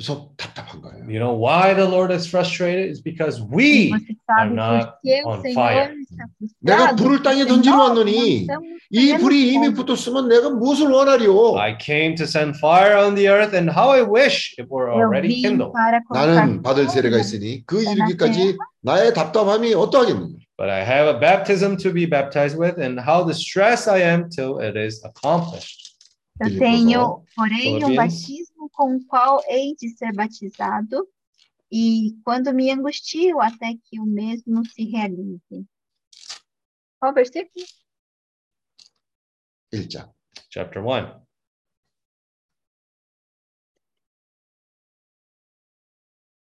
서 0.00 0.28
답답한 0.36 0.82
거예요. 0.82 1.08
You 1.08 1.18
know 1.18 1.32
why 1.32 1.72
the 1.72 1.88
Lord 1.88 2.12
is 2.12 2.28
frustrated? 2.28 2.90
It's 2.92 3.00
because 3.00 3.40
we 3.40 3.88
Você 3.96 4.12
sabe 4.28 4.52
not 4.52 5.00
por 5.00 5.00
que 5.00 5.22
o 5.24 5.28
on 5.32 5.40
Senhor 5.40 5.54
fire. 5.56 5.88
está 5.96 6.24
내가 6.60 6.76
frustrado? 6.92 6.96
불을 7.02 7.22
땅에 7.22 7.38
Porque 7.44 7.48
던지러 7.48 7.76
nós 7.76 7.88
왔노니 7.96 8.12
não 8.46 8.60
estamos 8.60 8.76
이 8.92 9.00
pegando 9.08 9.22
불이 9.24 9.52
이미 9.54 9.66
fogo. 9.72 9.76
붙었으면 9.86 10.28
내가 10.28 10.50
무엇을 10.50 10.90
원하리요? 10.92 11.56
I 11.56 11.78
came 11.80 12.14
to 12.16 12.24
send 12.28 12.58
fire 12.60 12.92
on 13.00 13.14
the 13.16 13.26
earth, 13.26 13.56
and 13.56 13.72
how 13.72 13.88
I 13.88 14.02
wish 14.04 14.52
it 14.60 14.68
were 14.68 14.92
Eu 14.92 15.00
already 15.08 15.32
vim 15.40 15.56
kindled. 15.56 15.72
para 15.72 16.04
colocar 16.04 16.28
나는 16.44 16.60
받을 16.62 16.84
fogo 16.84 16.92
세례가 16.92 17.16
na 17.16 17.20
있으니 17.24 17.64
그 17.64 17.80
나 17.82 17.92
이르기까지 17.96 18.58
나의 18.84 19.14
답답함이 19.14 19.72
어떠하겠느냐? 19.72 20.36
But 20.60 20.68
I 20.68 20.84
have 20.84 21.08
a 21.08 21.16
baptism 21.18 21.76
to 21.80 21.88
be 21.92 22.04
baptized 22.04 22.60
with, 22.60 22.76
and 22.76 23.00
how 23.00 23.24
distressed 23.24 23.88
I 23.88 24.04
am 24.04 24.28
till 24.28 24.60
it 24.60 24.76
is 24.76 25.00
accomplished. 25.08 25.96
Eu 26.36 26.48
Filipenses, 26.52 26.60
tenho, 26.60 27.22
porém, 27.32 27.80
um 27.80 27.80
Philippians. 27.80 27.96
batismo 27.96 28.49
com 28.71 28.95
o 28.95 29.05
qual 29.05 29.41
hei 29.47 29.75
de 29.75 29.89
ser 29.89 30.13
batizado, 30.13 31.07
e 31.71 32.17
quando 32.23 32.53
me 32.53 32.69
angustio 32.71 33.39
até 33.39 33.75
que 33.83 33.99
o 33.99 34.05
mesmo 34.05 34.65
se 34.65 34.83
realize. 34.83 35.65
Qual 36.99 37.13
versículo? 37.13 37.65
1장. 39.73 40.11
Chapter 40.49 40.83
1. 40.83 41.21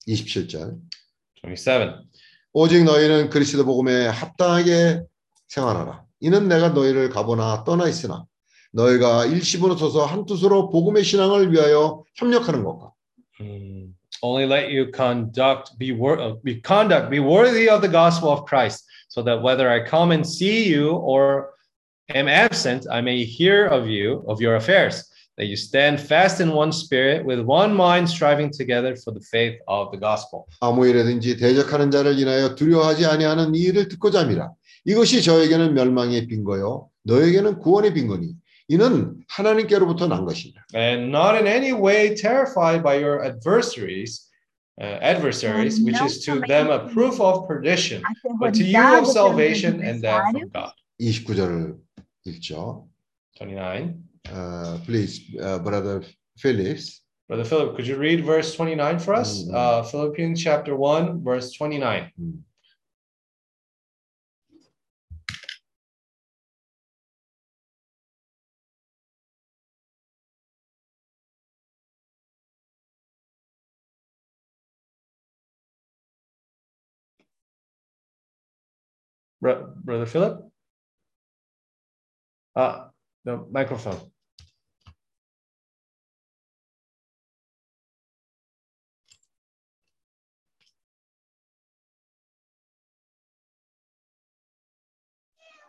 이십칠 0.06 0.48
절 0.48 0.78
27. 1.42 2.06
오직 2.52 2.84
너희는 2.84 3.30
그리스도 3.30 3.64
복음에 3.64 4.06
합당하게 4.06 5.02
생활하라. 5.48 6.04
이는 6.20 6.46
내가 6.48 6.68
너희를 6.68 7.08
가보나 7.08 7.64
떠나 7.64 7.88
있으나 7.88 8.26
너희가 8.84 9.26
일시분으로 9.26 9.76
서서 9.78 10.04
한 10.04 10.26
뜻으로 10.26 10.68
복음의 10.68 11.04
신앙을 11.04 11.52
위하여 11.52 12.02
협력하는 12.16 12.64
것과 12.64 12.92
Hmm. 13.40 13.92
Only 14.22 14.44
let 14.46 14.70
you 14.70 14.90
conduct 14.94 15.76
be, 15.76 15.90
wor- 15.90 16.20
uh, 16.20 16.34
be 16.44 16.60
conduct 16.62 17.10
be 17.10 17.18
worthy 17.18 17.68
of 17.68 17.82
the 17.82 17.90
gospel 17.90 18.30
of 18.30 18.44
Christ, 18.46 18.84
so 19.08 19.22
that 19.24 19.42
whether 19.42 19.68
I 19.68 19.82
come 19.84 20.12
and 20.14 20.24
see 20.24 20.70
you 20.72 20.92
or 20.92 21.50
am 22.14 22.28
absent, 22.28 22.86
I 22.88 23.00
may 23.02 23.24
hear 23.24 23.66
of 23.66 23.88
you 23.88 24.22
of 24.28 24.40
your 24.40 24.54
affairs. 24.54 25.02
That 25.36 25.46
you 25.50 25.56
stand 25.56 25.98
fast 25.98 26.40
in 26.40 26.54
one 26.54 26.70
spirit, 26.70 27.26
with 27.26 27.40
one 27.42 27.74
mind, 27.74 28.08
striving 28.08 28.52
together 28.54 28.94
for 28.94 29.10
the 29.12 29.20
faith 29.20 29.58
of 29.66 29.90
the 29.90 29.98
gospel. 29.98 30.46
아무 30.60 30.86
일에든지 30.86 31.36
대적하는 31.36 31.90
자를 31.90 32.16
인하여 32.16 32.54
두려워하지 32.54 33.04
아니하는 33.06 33.56
이 33.56 33.62
일을 33.62 33.88
듣고자 33.88 34.20
함이라. 34.20 34.52
이것이 34.86 35.22
저에게는 35.22 35.74
멸망의 35.74 36.28
빈거요 36.28 36.88
너에게는 37.02 37.58
구원의 37.58 37.94
빈거니 37.94 38.30
이는 38.67 39.23
하나님께로부터 39.27 40.07
난 40.07 40.25
것이니라. 40.25 40.61
and 40.75 41.11
not 41.11 41.35
in 41.35 41.47
any 41.47 41.73
way 41.73 42.13
terrified 42.15 42.83
by 42.83 42.95
your 43.01 43.23
adversaries, 43.23 44.27
uh, 44.79 44.99
adversaries, 45.01 45.81
which 45.81 45.99
is 46.01 46.23
to 46.25 46.39
them 46.47 46.69
a 46.69 46.87
proof 46.93 47.19
of 47.19 47.47
perdition, 47.47 48.01
but 48.39 48.53
to 48.53 48.63
you 48.63 48.77
Aterrorizado 48.77 48.99
of 48.99 49.03
pelos 49.03 49.13
salvation 49.13 49.81
and 49.83 50.01
that 50.03 50.21
adversários. 50.23 50.39
from 50.39 50.49
God. 50.53 50.73
29절을 51.01 51.77
읽죠. 52.27 52.87
29. 53.37 54.03
Uh, 54.29 54.77
please, 54.85 55.21
uh, 55.41 55.57
brother 55.59 56.03
Phillips. 56.37 57.01
Brother 57.27 57.45
Philip, 57.45 57.75
could 57.75 57.87
you 57.87 57.95
read 57.97 58.25
verse 58.25 58.55
29 58.55 58.99
for 58.99 59.13
us? 59.13 59.43
Mm. 59.45 59.53
Uh, 59.53 59.83
Philippians 59.83 60.41
chapter 60.43 60.75
1, 60.75 61.23
verse 61.23 61.53
29. 61.53 62.11
Bro- 62.17 62.27
Brother 79.44 80.08
Philip? 80.08 80.40
Uh, 82.56 82.88
the 83.28 83.44
microphone. 83.52 84.00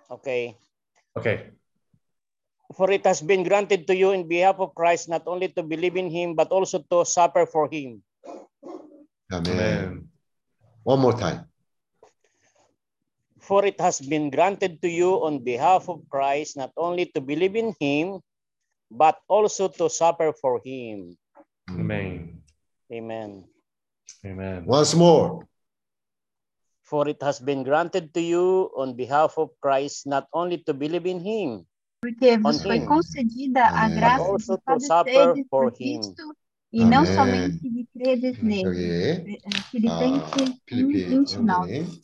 Okay. 0.10 0.56
Okay. 1.18 1.52
For 2.76 2.90
it 2.92 3.06
has 3.06 3.22
been 3.22 3.44
granted 3.44 3.88
to 3.88 3.96
you 3.96 4.12
in 4.12 4.28
behalf 4.28 4.56
of 4.60 4.74
Christ 4.76 5.10
not 5.10 5.28
only 5.28 5.50
to 5.50 5.64
believe 5.64 5.98
in 5.98 6.10
him, 6.10 6.36
but 6.36 6.50
also 6.52 6.80
to 6.80 7.04
suffer 7.04 7.46
for 7.46 7.68
him. 7.68 8.02
아멘. 9.32 9.48
Amen. 9.52 10.10
One 10.84 11.02
more 11.02 11.18
time. 11.18 11.50
For 13.45 13.62
it 13.65 13.77
has 13.79 14.01
been 14.01 14.34
granted 14.34 14.81
to 14.81 14.89
you 14.89 15.21
on 15.21 15.45
behalf 15.45 15.86
of 15.86 16.01
Christ 16.10 16.58
not 16.58 16.73
only 16.77 17.05
to 17.13 17.21
believe 17.21 17.55
in 17.55 17.77
him, 17.79 18.17
but 18.89 19.21
also 19.29 19.69
to 19.77 19.86
suffer 19.86 20.34
for 20.34 20.62
him. 20.65 21.13
Amen. 21.69 22.41
Amen. 22.89 23.45
Amen. 24.25 24.65
Once 24.65 24.97
more. 24.97 25.45
For 26.81 27.08
it 27.08 27.21
has 27.21 27.39
been 27.39 27.62
granted 27.62 28.13
to 28.13 28.21
you 28.21 28.73
on 28.77 28.97
behalf 28.97 29.38
of 29.38 29.53
Christ 29.62 30.05
not 30.05 30.25
only 30.34 30.65
to 30.65 30.73
believe 30.73 31.05
in 31.05 31.21
him, 31.21 31.65
foi 32.62 32.81
concedida 32.86 33.65
a 33.65 33.89
graça 33.89 34.38
de 34.38 34.62
padecerdes 34.62 35.45
por 35.49 35.71
Cristo 35.71 36.36
e 36.71 36.81
Amém. 36.81 36.89
não 36.89 37.05
somente 37.05 37.69
de 37.69 37.88
credes 37.93 38.41
nele. 38.43 38.69
Okay. 38.69 39.39
Filipenses 39.71 40.53
ah, 40.71 40.75
1, 40.75 40.88
29. 41.10 41.63
Amém. 41.63 42.01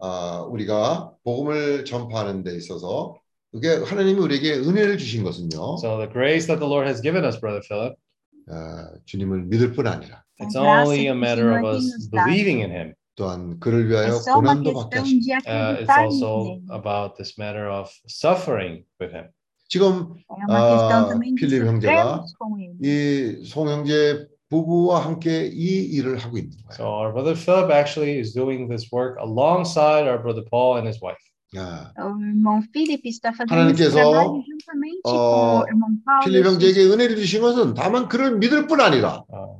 아, 0.00 0.46
우리가 0.50 1.12
복음을 1.24 1.84
전파하는 1.84 2.42
데 2.44 2.54
있어서 2.56 3.16
그게 3.52 3.68
하나님이 3.68 4.20
우리에게 4.20 4.54
은혜를 4.54 4.98
주신 4.98 5.24
것은요. 5.24 5.78
So 5.78 5.96
the 5.98 6.10
grace 6.12 6.46
that 6.46 6.58
the 6.60 6.68
Lord 6.68 6.86
has 6.88 7.00
given 7.00 7.24
us, 7.24 7.40
Brother 7.40 7.62
Philip, 7.66 7.96
아, 8.48 8.90
주님을 9.06 9.44
믿을 9.44 9.72
뿐 9.72 9.86
아니라 9.86 10.22
it's 10.40 10.54
only 10.56 11.06
a 11.06 11.14
matter 11.16 11.56
of 11.56 11.64
us 11.66 12.08
believing 12.10 12.60
in 12.62 12.70
Him. 12.70 12.94
또한 13.16 13.58
그를 13.60 13.88
위하여 13.88 14.18
고난도 14.20 14.74
받게 14.74 15.02
de 15.02 15.32
Uh, 15.46 15.80
it's 15.80 15.88
also 15.88 16.60
about 16.70 17.16
this 17.16 17.38
matter 17.38 17.70
of 17.70 17.88
suffering 18.06 18.84
with 19.00 19.14
Him. 19.14 19.30
지금 19.68 20.14
아, 20.48 21.08
필립 21.36 21.64
형제가. 21.64 22.24
이 22.84 23.42
송 23.46 23.68
형제 23.68 24.28
부부와 24.49 25.05
함께 25.05 25.47
이 25.53 25.85
일을 25.95 26.17
하고 26.19 26.37
있는 26.37 26.51
So 26.73 26.83
거예요. 26.85 26.91
our 26.99 27.13
brother 27.13 27.35
Philip 27.35 27.71
actually 27.71 28.19
is 28.19 28.33
doing 28.33 28.67
this 28.67 28.89
work 28.91 29.17
alongside 29.21 30.07
our 30.07 30.21
brother 30.21 30.43
Paul 30.49 30.77
and 30.77 30.87
his 30.87 30.99
wife. 31.01 31.19
아, 31.55 31.91
O 31.99 32.15
irmão 32.21 32.61
Filipe 32.71 33.09
está 33.09 33.31
fazendo 33.33 33.51
하나님께서, 33.59 33.99
esse 33.99 34.09
trabalho 34.09 34.43
juntamente 34.47 35.01
어, 35.05 35.11
com 35.11 35.59
o 35.59 35.67
irmão 35.67 35.89
Paulo. 36.05 36.23
필립 36.23 36.39
e 36.39 36.43
sua 36.43 36.51
형제에게 36.53 36.83
은혜를 36.85 37.15
주신 37.17 37.41
것은 37.41 37.73
다만 37.73 38.07
그를 38.07 38.37
믿을 38.37 38.67
뿐 38.67 38.79
아니라 38.81 39.23
Uh, 39.29 39.59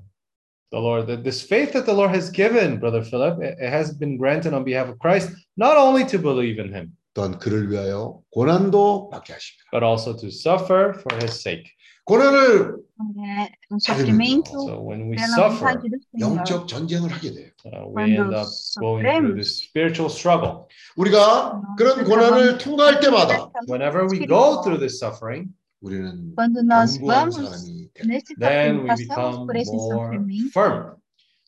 the 0.71 0.79
Lord, 0.79 1.07
that 1.07 1.23
this 1.23 1.43
faith 1.43 1.73
that 1.73 1.85
the 1.85 1.93
Lord 1.93 2.15
has 2.15 2.31
given, 2.31 2.79
brother 2.79 3.03
Philip, 3.03 3.43
it, 3.43 3.59
it 3.59 3.69
has 3.71 3.91
been 3.97 4.15
granted 4.17 4.53
on 4.53 4.63
behalf 4.63 4.87
of 4.87 4.99
Christ, 4.99 5.35
not 5.57 5.75
only 5.75 6.05
to 6.07 6.17
believe 6.17 6.59
in 6.63 6.71
Him, 6.73 6.95
또한 7.13 7.37
그를 7.39 7.69
위하여 7.69 8.21
고난도 8.31 9.09
받게 9.11 9.33
하십니다. 9.33 9.67
but 9.73 9.83
also 9.83 10.15
to 10.15 10.27
suffer 10.31 10.95
for 10.95 11.11
His 11.19 11.41
sake. 11.43 11.67
고난을 12.05 12.81
É 13.01 13.49
um 13.71 13.79
sofrimento 13.79 14.51
So 14.61 14.77
when 14.79 15.09
we 15.09 15.15
pela 15.15 15.33
suffer, 15.33 15.73
vontade 15.73 15.89
do 15.89 15.97
Senhor. 16.13 16.37
영적 16.37 16.67
전쟁을 16.67 17.09
하게 17.11 17.33
돼요. 17.33 17.49
uh, 17.65 17.87
we 17.89 18.13
Quando 18.13 18.21
end 18.21 18.35
up 18.35 18.47
going 18.79 19.01
through 19.03 19.35
this 19.35 19.57
spiritual 19.65 20.09
struggle. 20.09 20.67
우리가 20.97 21.61
그런 21.77 22.03
고난을 22.05 22.59
통과할 22.59 22.99
때마다 22.99 23.49
Whenever 23.67 24.05
we 24.05 24.27
go 24.27 24.61
through 24.61 24.77
this 24.77 24.99
suffering, 25.01 25.49
우리는 25.81 26.35
Quando 26.35 26.61
nós 26.61 26.99
견고한 27.01 27.31
vamos 27.31 27.35
사람이 27.41 27.89
돼요. 27.93 28.05
nesse 28.05 28.35
then 28.37 28.83
we 28.83 28.87
passamos 28.87 29.07
become 29.09 29.47
por 29.47 29.55
esse 29.57 29.73
more 29.73 29.89
sofrimento, 30.13 30.51
firm. 30.53 30.95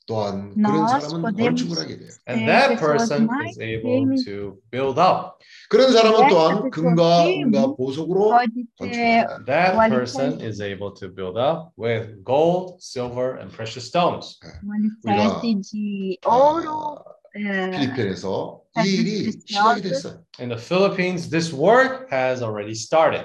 또한 0.07 0.51
그런 0.53 0.83
nós 0.83 0.99
사람은 0.99 1.21
podemos 1.21 1.63
건축을 1.63 1.79
하게 1.79 1.97
돼요. 1.97 2.09
And 2.27 2.43
ser 2.43 2.45
that 2.51 2.69
pessoas 2.75 2.79
person 2.83 3.27
mais 3.31 3.55
is 3.55 3.59
able 3.63 4.03
firmes. 4.03 4.25
to 4.25 4.59
build 4.69 4.99
up. 4.99 5.39
그런 5.69 5.91
사람은 5.93 6.19
essa 6.19 6.27
또한 6.27 6.49
pessoa 6.59 6.69
금과 6.71 7.23
firme 7.23 7.57
은과 7.57 7.75
보석으로 7.77 8.19
pode 8.35 8.51
ser 8.51 9.23
건축합니다. 9.23 9.45
That 9.45 9.71
O 9.75 9.79
person 9.87 10.31
alicerce. 10.33 10.43
is 10.43 10.59
able 10.61 10.91
to 10.99 11.07
build 11.07 11.37
up 11.39 11.71
with 11.79 12.19
gold, 12.25 12.83
silver, 12.83 13.39
and 13.39 13.47
precious 13.49 13.87
stones. 13.87 14.37
um 14.43 14.75
alicerce 15.07 15.71
de 15.71 16.19
ouro, 16.27 16.99
아, 16.99 17.39
é, 17.39 17.71
필리핀에서 17.71 18.59
이 18.83 18.83
pedras 18.83 18.87
일이 18.91 19.31
시작이 19.31 19.81
preciosas. 19.81 20.03
됐어요. 20.03 20.23
In 20.43 20.49
the 20.49 20.59
Philippines, 20.59 21.29
this 21.29 21.53
work 21.55 22.11
has 22.11 22.43
already 22.43 22.75
started. 22.75 23.23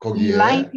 거기에 0.00 0.36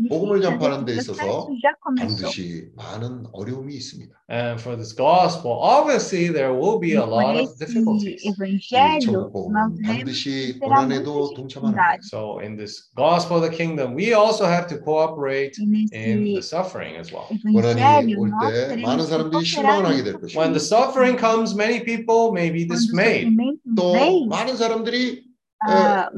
복음을 0.09 0.41
전파하는 0.41 0.85
데 0.85 0.93
있어서. 0.95 1.47
반드시 1.95 2.69
많은 2.75 3.25
어려움이 3.31 3.75
있습니다. 3.75 4.15
And 4.31 4.59
for 4.59 4.75
this 4.75 4.95
gospel, 4.95 5.51
obviously 5.61 6.31
there 6.33 6.53
will 6.53 6.79
be 6.79 6.93
a 6.95 7.03
E 7.03 7.05
lot 7.05 7.37
of 7.37 7.53
difficulties. 7.59 8.23
이 8.25 8.29
evangelho, 8.33 8.99
천국 9.29 9.51
nós 9.51 9.69
복음은 9.69 9.77
vemos 9.77 9.85
반드시 9.85 10.57
고난에도 10.59 11.35
dificuldades. 11.35 12.09
So 12.09 12.39
in 12.41 12.57
this 12.57 12.89
gospel 12.95 13.37
of 13.37 13.45
the 13.45 13.53
kingdom, 13.53 13.93
we 13.93 14.13
also 14.13 14.45
have 14.45 14.65
to 14.73 14.79
cooperate 14.81 15.53
E 15.59 15.85
in 15.93 16.23
the 16.23 16.41
suffering 16.41 16.97
as 16.97 17.13
well. 17.13 17.29
고난이 17.29 18.15
올 18.15 18.31
때 18.41 18.75
많은 18.81 19.05
사람들이 19.05 19.45
실망을 19.45 19.85
하게 19.85 20.03
될 20.03 20.13
것이고 20.17 20.39
When 20.39 20.53
the 20.53 20.63
suffering 20.63 21.19
comes, 21.19 21.53
many 21.53 21.83
people 21.83 22.33
may 22.33 22.49
be 22.49 22.65
dismayed. 22.65 23.29
또 23.77 24.25
많은 24.25 24.55
사람들이 24.57 25.29
ah. 25.67 26.09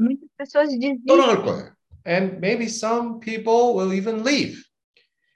떠나갈 1.06 1.42
거예요. 1.44 1.73
And 2.05 2.39
maybe 2.39 2.65
some 2.67 3.19
people 3.19 3.75
will 3.75 3.93
even 3.93 4.23
leave. 4.23 4.63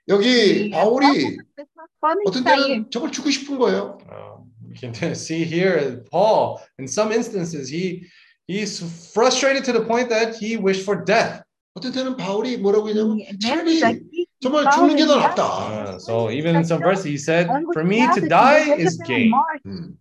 여기 0.08 0.68
E 0.68 0.70
바울이 0.70 1.06
algumas 1.06 1.36
pessoas 1.56 1.88
podem 2.00 2.24
어떤 2.26 2.42
sair. 2.42 2.62
때는 2.66 2.90
정말 2.90 3.12
죽고 3.12 3.30
싶은 3.30 3.58
거예요. 3.58 3.98
Um, 4.10 4.50
we 4.68 4.74
can 4.76 5.14
see 5.14 5.44
here 5.44 6.02
Paul, 6.10 6.60
in 6.78 6.86
some 6.86 7.12
instances, 7.12 7.68
he 7.70 8.04
he's 8.48 8.80
frustrated 9.12 9.64
to 9.64 9.72
the 9.72 9.84
point 9.84 10.08
that 10.10 10.36
he 10.36 10.56
wished 10.56 10.84
for 10.84 11.04
death. 11.04 11.42
어떤 11.74 11.92
때는 11.92 12.16
바울이 12.16 12.56
뭐라고 12.58 12.88
했냐면 12.88 13.18
E 13.18 13.38
차라리 13.38 13.80
vemos 13.80 13.82
aqui 13.82 14.26
que 14.26 14.26
정말 14.40 14.64
Paulo 14.64 14.88
죽는 14.88 14.96
게 14.96 15.06
더 15.06 15.14
ele 15.14 15.20
낫다. 15.22 15.42
Uh, 15.44 15.98
so 15.98 16.30
even 16.30 16.54
in 16.56 16.64
some 16.64 16.80
verses, 16.82 17.04
he 17.04 17.16
said, 17.16 17.48
"For 17.72 17.82
me 17.84 18.00
angustiado 18.00 18.14
to 18.14 18.20
que 18.20 18.28
die 18.28 18.60
deseja 18.76 18.78
is 18.78 18.96
pela 18.98 19.08
gain." 19.08 19.30
morte. 19.30 19.62
음. 19.66 19.96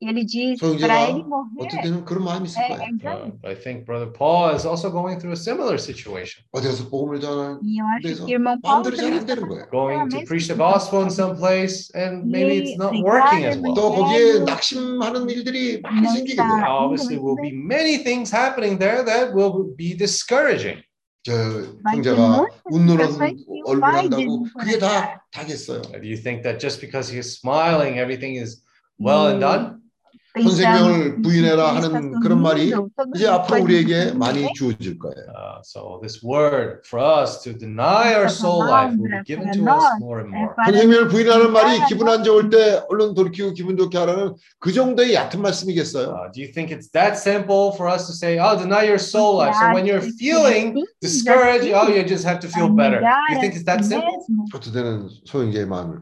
E 0.00 0.10
ele 0.10 0.26
diz 0.26 0.58
So, 0.60 0.76
para 0.76 0.92
yeah, 0.92 1.08
ele 1.08 1.24
어떤 1.24 1.28
morrer 1.56 1.80
때는 1.82 2.04
그런 2.04 2.24
마음이 2.24 2.44
있을 2.44 2.60
é, 2.60 2.68
거예요. 2.68 2.82
é 2.82 2.92
ganho. 3.00 3.32
Uh, 3.42 3.48
I 3.48 3.54
think 3.56 3.86
Brother 3.86 4.12
Paul 4.12 4.54
is 4.54 4.66
also 4.66 4.90
going 4.90 5.16
through 5.18 5.32
a 5.32 5.40
similar 5.40 5.78
situation, 5.80 6.44
어디서 6.52 6.90
복음을 6.90 7.18
전하는 7.18 7.60
E 7.64 7.80
eu 7.80 7.86
acho 7.96 8.02
그래서 8.04 8.26
que 8.26 8.32
o 8.32 8.36
irmão 8.36 8.60
Paulo 8.60 8.84
마음대로 8.84 8.96
também 8.96 9.08
잘 9.08 9.16
안 9.16 9.24
está 9.24 9.34
되는 9.34 9.48
거예요. 9.48 9.70
going 9.72 9.96
to 10.10 10.16
mesma 10.20 10.28
preach 10.28 10.46
the 10.48 10.52
situação. 10.52 10.68
gospel 10.68 11.00
in 11.00 11.08
some 11.10 11.34
place, 11.40 11.88
and 11.96 12.28
maybe 12.28 12.60
it's 12.60 12.76
not 12.76 12.92
Ele 12.92 13.04
working 13.08 13.48
as 13.48 13.56
pregar 13.56 13.64
well. 13.64 13.72
또 13.72 13.80
o 13.88 13.90
거기에 13.96 14.20
evangelho 14.36 14.44
낙심하는 14.44 15.30
일들이 15.32 15.80
많이 15.80 16.02
não 16.04 16.12
생기게 16.12 16.36
está 16.36 16.44
돼요. 16.44 16.60
indo 16.60 16.76
Obviously, 16.76 17.16
muito 17.16 17.24
will 17.24 17.40
be 17.40 17.50
bem. 17.56 17.64
many 17.64 17.96
things 18.04 18.28
happening 18.28 18.76
there 18.76 19.00
that 19.02 19.32
will 19.32 19.72
be 19.80 19.96
discouraging. 19.96 20.76
저 21.24 21.32
Vai 21.82 21.96
ter 22.04 22.12
형제가 22.12 22.20
muitas 22.20 22.52
웃는 22.68 23.00
situações 23.00 23.32
que 23.40 23.62
o 23.64 23.70
얼굴 23.72 23.80
vai 23.80 23.96
한다고 24.04 24.44
그게 24.60 24.76
desencorajar. 24.76 24.76
다 24.76 25.24
다겠어요. 25.32 25.80
Do 25.96 26.04
you 26.04 26.20
think 26.20 26.44
that 26.44 26.60
just 26.60 26.84
because 26.84 27.08
he's 27.08 27.32
smiling, 27.40 27.96
everything 27.96 28.36
is 28.36 28.60
well 29.00 29.32
and 29.32 29.40
done? 29.40 29.80
선생명을 30.33 31.21
부인해라 31.21 31.75
하는 31.75 32.19
그런 32.21 32.41
말이 32.41 32.73
이제 33.15 33.27
앞으로 33.27 33.63
우리에게 33.63 34.13
많이 34.13 34.47
주어질 34.53 34.97
거예요. 34.97 35.15
Uh, 35.27 35.59
so 35.63 35.99
this 36.01 36.23
word 36.23 36.81
for 36.87 37.03
us 37.03 37.41
to 37.41 37.51
deny 37.51 38.15
our 38.15 38.29
soul 38.29 38.63
life 38.65 38.95
will 38.97 39.11
be 39.11 39.23
given 39.25 39.51
to 39.51 39.61
us 39.67 39.83
more 39.99 40.23
and 40.23 40.31
more. 40.31 40.55
선생명을 40.65 41.09
부인하는 41.09 41.51
말이 41.51 41.79
기분 41.89 42.07
안 42.07 42.23
좋을 42.23 42.49
때 42.49 42.81
얼른 42.89 43.13
돌이키고 43.13 43.53
기분 43.53 43.75
좋게 43.75 43.97
하라는 43.97 44.35
그 44.59 44.71
정도의 44.71 45.15
얕은 45.15 45.41
말씀이겠어요. 45.41 46.07
Uh, 46.07 46.31
do 46.31 46.41
you 46.41 46.51
think 46.53 46.71
it's 46.71 46.89
that 46.91 47.19
simple 47.19 47.75
for 47.75 47.91
us 47.91 48.07
to 48.07 48.13
say, 48.13 48.39
"Oh, 48.39 48.55
deny 48.55 48.87
your 48.87 48.99
soul 48.99 49.35
life"? 49.35 49.55
So 49.59 49.75
when 49.75 49.85
you're 49.85 50.05
feeling 50.15 50.79
discouraged, 51.01 51.67
oh, 51.75 51.91
you 51.91 52.07
just 52.07 52.23
have 52.23 52.39
to 52.39 52.47
feel 52.47 52.71
better. 52.71 53.03
Do 53.03 53.35
you 53.35 53.39
think 53.43 53.55
it's 53.55 53.67
that 53.67 53.83
simple? 53.83 54.23
때는 54.71 55.09
소형제의 55.25 55.65
마음을 55.67 55.99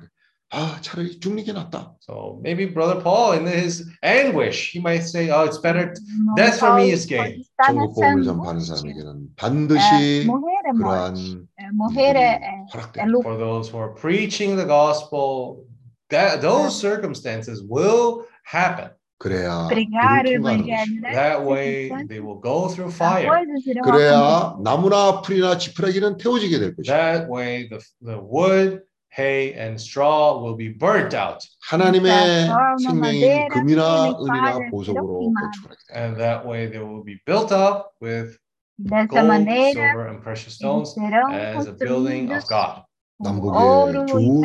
아 0.51 0.79
차라리 0.83 1.19
죽는 1.19 1.43
게 1.43 1.53
낫다. 1.53 1.97
So 2.01 2.39
maybe 2.45 2.67
Brother 2.73 3.03
Paul, 3.03 3.33
in 3.35 3.47
his 3.47 3.91
anguish, 4.05 4.71
he 4.71 4.79
might 4.79 5.03
say, 5.03 5.29
"Oh, 5.31 5.43
it's 5.49 5.59
better." 5.59 5.91
to- 5.93 6.01
Irmão 6.01 6.37
Death 6.37 6.59
for 6.63 6.75
me 6.79 6.87
Paulo 6.87 6.95
is 6.95 7.07
gain. 7.07 7.25
pode 7.25 7.41
estar 7.43 7.67
천국 7.67 7.91
nessa 7.91 7.95
복음을 7.99 8.23
전파하는 8.23 8.61
angústia. 8.61 8.77
사람에게는 8.77 9.09
É, 9.11 9.35
반드시 9.35 10.25
morrer 10.27 10.63
é 10.63 10.73
morte. 10.73 10.79
그러한 10.79 11.49
É, 11.59 11.73
morrer 11.75 12.15
é, 12.15 12.23
é, 12.23 12.39
é 12.39 12.65
허락됩니다. 12.73 13.07
lucro. 13.11 13.23
For 13.25 13.37
those 13.39 13.67
who 13.73 13.79
are 13.83 13.95
preaching 13.99 14.55
the 14.55 14.67
gospel, 14.67 15.67
that 16.11 16.39
those 16.41 16.79
circumstances 16.79 17.59
will 17.67 18.23
happen. 18.47 18.91
그래야 19.19 19.67
Pregar 19.67 20.23
o 20.23 20.29
그를 20.29 20.39
통과하는 20.39 20.63
evangelho, 20.63 20.77
것입니다. 20.77 21.09
né? 21.09 21.15
That 21.15 21.43
way, 21.43 21.89
they 22.07 22.21
will 22.23 22.39
go 22.39 22.69
through 22.69 22.93
fire. 22.95 23.27
Coisas 23.27 23.67
irão 23.67 23.83
그래야 23.83 24.55
acontecer. 24.55 24.63
나무나 24.63 25.23
풀이나 25.23 25.59
지푸라기는 25.59 26.19
태워지게 26.19 26.59
될 26.61 26.77
것입니다. 26.77 26.95
That 26.95 27.27
way, 27.33 27.67
the, 27.69 27.79
the 28.05 28.21
wood, 28.23 28.83
hay, 29.11 29.55
and 29.55 29.81
straw 29.81 30.43
will 30.43 30.57
be 30.57 30.69
burnt 30.69 31.15
out. 31.15 31.41
하나님의 31.71 32.47
forma, 32.47 32.77
생명인 32.79 33.01
madeira, 33.01 33.49
금이나 33.49 34.07
ele 34.07 34.17
은이나 34.21 34.53
faz, 34.53 34.71
보석으로 34.71 35.23
ele 35.23 35.33
건축하게 35.35 35.77
됩니다. 35.89 35.95
And 35.95 36.17
that 36.19 36.47
way, 36.47 36.67
they 36.71 36.83
will 36.83 37.05
be 37.05 37.21
built 37.25 37.53
up 37.53 37.95
with 38.01 38.39
Dessa 38.77 39.07
gold, 39.07 39.29
maneira, 39.29 39.73
silver, 39.73 40.09
and 40.09 40.21
precious 40.21 40.59
eles 40.61 40.91
stones 40.91 40.95
serão 40.95 41.31
as 41.31 41.67
a 41.67 41.73
building 41.73 42.33
of 42.33 42.43
construídos 42.43 42.49
God. 42.49 42.83
E 43.22 44.06
좋은 44.08 44.42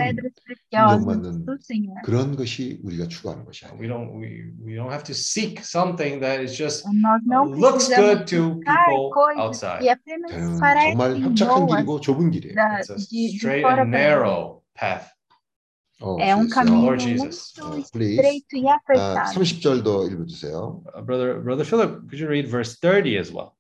인정받는. 0.70 1.46
그런 2.04 2.36
것이 2.36 2.80
우리가 2.82 3.06
추구하는 3.08 3.44
것이 3.44 3.66
아니에요. 3.66 3.80
We 3.80 3.88
don't 3.88 4.10
we, 4.16 4.50
we 4.64 4.74
don't 4.74 4.90
have 4.90 5.04
to 5.04 5.14
seek 5.14 5.60
something 5.62 6.20
that 6.20 6.42
is 6.42 6.56
just 6.56 6.84
looks 6.86 7.88
good 7.88 8.26
to 8.26 8.60
people 8.60 9.12
outside. 9.38 9.86
정말 10.90 11.20
협착한 11.20 11.66
길이고 11.66 12.00
좁은 12.00 12.30
길이에요. 12.30 12.54
It's 12.54 12.90
a 12.90 12.98
straight 12.98 13.64
and 13.64 13.90
narrow 13.90 14.62
path. 14.74 15.14
어, 16.00 16.16
um 16.16 16.48
muito 16.76 16.96
Jesus. 16.98 17.54
Uh, 17.56 17.82
please. 17.92 18.20
estreito 18.20 18.56
e 18.56 18.68
아, 18.68 18.74
apertado. 18.74 19.40
30절도 19.40 20.10
읽어주세요. 20.12 20.82
Uh, 20.94 21.02
brother 21.02 21.40
brother 21.40 21.64
Philip, 21.64 22.08
could 22.08 22.18
you 22.18 22.28
read 22.28 22.48
verse 22.48 22.76
30 22.80 23.16
as 23.16 23.32
well? 23.32 23.54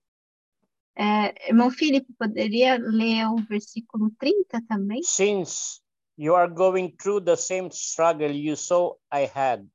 É, 0.96 1.48
irmão 1.48 1.70
Filipe, 1.70 2.12
poderia 2.16 2.78
ler 2.78 3.26
o 3.26 3.36
versículo 3.48 4.12
30 4.18 4.62
também? 4.68 5.02
Since 5.02 5.80
you 6.16 6.36
are 6.36 6.52
going 6.52 6.90
through 6.90 7.24
the 7.24 7.36
same 7.36 7.68
struggle 7.72 8.30
you 8.30 8.56
saw 8.56 8.94
I 9.12 9.26
had, 9.26 9.66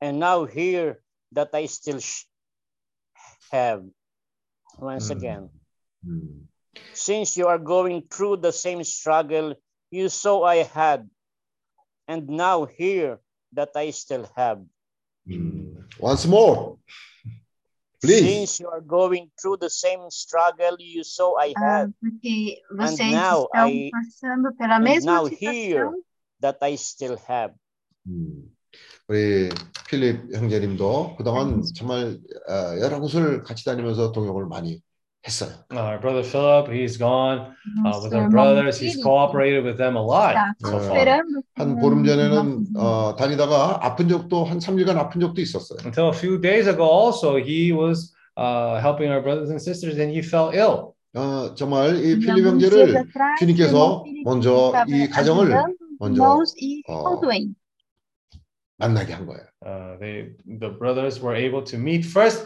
and 0.00 0.18
now 0.18 0.46
hear 0.46 1.02
that 1.34 1.54
I 1.54 1.66
still 1.68 2.00
have. 3.52 3.86
Once 4.78 5.10
Mm. 5.10 5.16
again, 5.16 5.50
음, 6.04 6.46
since 6.90 7.38
you 7.38 7.46
are 7.46 7.62
going 7.62 8.00
through 8.08 8.40
the 8.40 8.52
same 8.52 8.82
struggle 8.82 9.54
you 9.90 10.08
saw 10.08 10.44
I 10.44 10.64
had, 10.64 11.06
and 12.08 12.26
now 12.28 12.64
hear 12.64 13.20
that 13.52 13.76
I 13.76 13.90
still 13.92 14.26
have. 14.34 14.64
음. 15.26 15.86
Once 16.00 16.26
more. 16.26 16.78
Please. 18.02 18.26
Since 18.26 18.60
you 18.60 18.68
are 18.68 18.80
going 18.82 19.30
through 19.40 19.58
the 19.60 19.70
same 19.70 20.10
struggle 20.10 20.74
you 20.80 21.04
saw 21.04 21.38
I 21.38 21.54
Ah, 21.56 21.86
had, 21.86 21.94
porque 22.00 22.60
vocês 22.74 23.12
now 23.14 23.44
estão 23.46 23.68
I- 23.68 23.90
passando 23.92 24.52
pela 24.58 24.74
and 24.76 24.84
mesma 24.84 25.12
now 25.22 25.26
here 25.26 25.86
situação 25.86 25.94
that 26.40 26.58
I 26.62 26.74
still 26.74 27.16
have. 27.28 27.54
음, 28.08 28.50
우리 29.06 29.50
필립 29.88 30.34
형제님도 30.34 31.14
그동안 31.16 31.62
정말 31.76 32.18
어, 32.48 32.80
여러 32.80 32.98
곳을 32.98 33.44
같이 33.44 33.64
다니면서 33.64 34.10
동역을 34.10 34.46
많이 34.46 34.82
했어요. 35.25 35.51
Uh, 35.71 35.97
brother 35.99 36.23
Philip, 36.23 36.69
he's 36.71 36.95
gone 36.97 37.39
uh, 37.39 37.83
nosso 37.83 38.03
with 38.03 38.13
our 38.13 38.23
irmão 38.23 38.31
brothers. 38.31 38.79
He's 38.79 38.93
Filipe 38.93 39.03
cooperated 39.03 39.63
with 39.65 39.77
them 39.77 39.95
a 39.97 40.01
lot 40.01 40.35
está 40.35 40.53
so 40.63 40.79
far. 40.79 40.87
cooperando 40.87 41.43
한 41.57 41.75
com 41.75 41.79
보름 41.81 42.01
os 42.01 42.07
전에는 42.07 42.35
nossos 42.35 42.69
irmãos. 42.69 42.77
어, 42.77 43.15
다니다가 43.17 43.79
아픈 43.85 44.07
적도 44.07 44.45
한 44.45 44.59
3일간 44.59 44.95
아픈 44.97 45.19
적도 45.19 45.41
있었어요. 45.41 45.79
Until 45.83 46.07
a 46.09 46.13
few 46.13 46.39
days 46.39 46.67
ago, 46.67 46.85
also 46.87 47.35
he 47.35 47.73
was 47.73 48.13
uh, 48.37 48.79
helping 48.79 49.11
our 49.11 49.21
brothers 49.21 49.49
and 49.49 49.59
sisters, 49.61 49.97
and 49.99 50.11
he 50.11 50.21
fell 50.21 50.51
ill. 50.53 50.93
어, 51.15 51.53
정말 51.55 51.95
이 51.97 52.11
E 52.13 52.19
필립 52.19 52.45
alguns 52.45 52.59
dias 52.59 52.71
형제를 52.71 52.97
atrás, 52.97 53.35
o 53.35 53.39
주님께서 53.39 53.73
irmão 53.75 54.03
Filipe 54.05 54.23
먼저 54.23 54.71
estava 54.71 54.85
이 54.87 55.09
가정을 55.09 55.39
ajudando 55.51 55.75
os 55.75 55.97
먼저, 55.99 56.23
irmãos 56.23 56.53
e 56.61 56.81
어, 56.87 56.93
ficou 57.03 57.19
doente. 57.21 57.53
만나게 58.77 59.13
한 59.13 59.25
거예요. 59.25 59.43
Uh, 59.65 59.97
they 59.99 60.31
the 60.45 60.69
brothers 60.69 61.19
were 61.19 61.35
able 61.35 61.63
to 61.63 61.75
meet 61.77 62.05
first. 62.05 62.45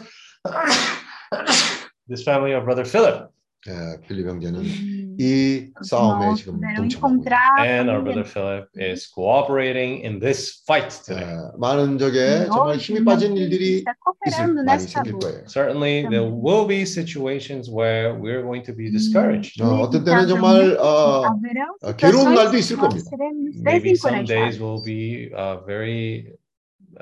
this 2.08 2.22
family 2.24 2.52
of 2.54 2.64
brother 2.64 2.84
Philip 2.88 3.28
예, 3.68 4.00
필립 4.08 4.26
형제는 4.26 4.62
E 4.64 5.12
이 5.20 5.70
os 5.78 5.86
싸움에 5.88 6.24
irmãos 6.34 6.34
지금 6.40 6.54
puderam 6.58 6.88
동참하고 6.88 6.88
있어요. 6.88 6.88
encontrar 6.88 7.38
a 7.60 7.68
and 7.78 7.90
our 7.90 8.00
família 8.00 8.02
brother 8.02 8.24
Philip 8.26 8.66
is 8.74 9.06
cooperating 9.14 10.02
in 10.02 10.18
this 10.18 10.64
fight 10.66 10.88
today. 10.90 11.22
예, 11.22 11.52
많은 11.60 11.98
적에 11.98 12.18
E 12.18 12.50
정말 12.50 12.74
hoje, 12.74 12.90
힘이 12.90 12.98
o 12.98 13.04
빠진 13.04 13.30
irmão 13.30 13.38
Filipe 13.38 13.44
일들이 13.44 13.84
está 13.86 13.92
있을 13.92 14.00
cooperando 14.02 14.64
많이 14.64 14.66
nessa 14.66 14.88
생길 14.98 15.12
luta. 15.14 15.28
거예요. 15.30 15.44
Certainly, 15.46 15.94
there 16.10 16.26
Também. 16.26 16.42
will 16.42 16.66
be 16.66 16.82
situations 16.82 17.70
where 17.70 18.18
we're 18.18 18.42
going 18.42 18.64
to 18.66 18.74
be 18.74 18.90
discouraged. 18.90 19.62
어, 19.62 19.84
어떤 19.86 20.02
때는 20.02 20.26
정말 20.26 20.74
어, 20.80 21.22
haverão 21.30 21.76
어, 21.86 21.92
괴로운 21.94 22.34
situações 22.34 22.34
날도 22.34 22.50
que 22.50 22.58
있을 22.58 22.76
nós 22.82 22.88
겁니다. 22.88 23.10
seremos 23.14 23.62
Maybe 23.62 23.94
some 23.94 24.24
days 24.26 24.58
desencorajados. 24.58 24.58
will 24.58 24.82
be 24.82 25.30
uh, 25.38 25.62
very 25.68 26.34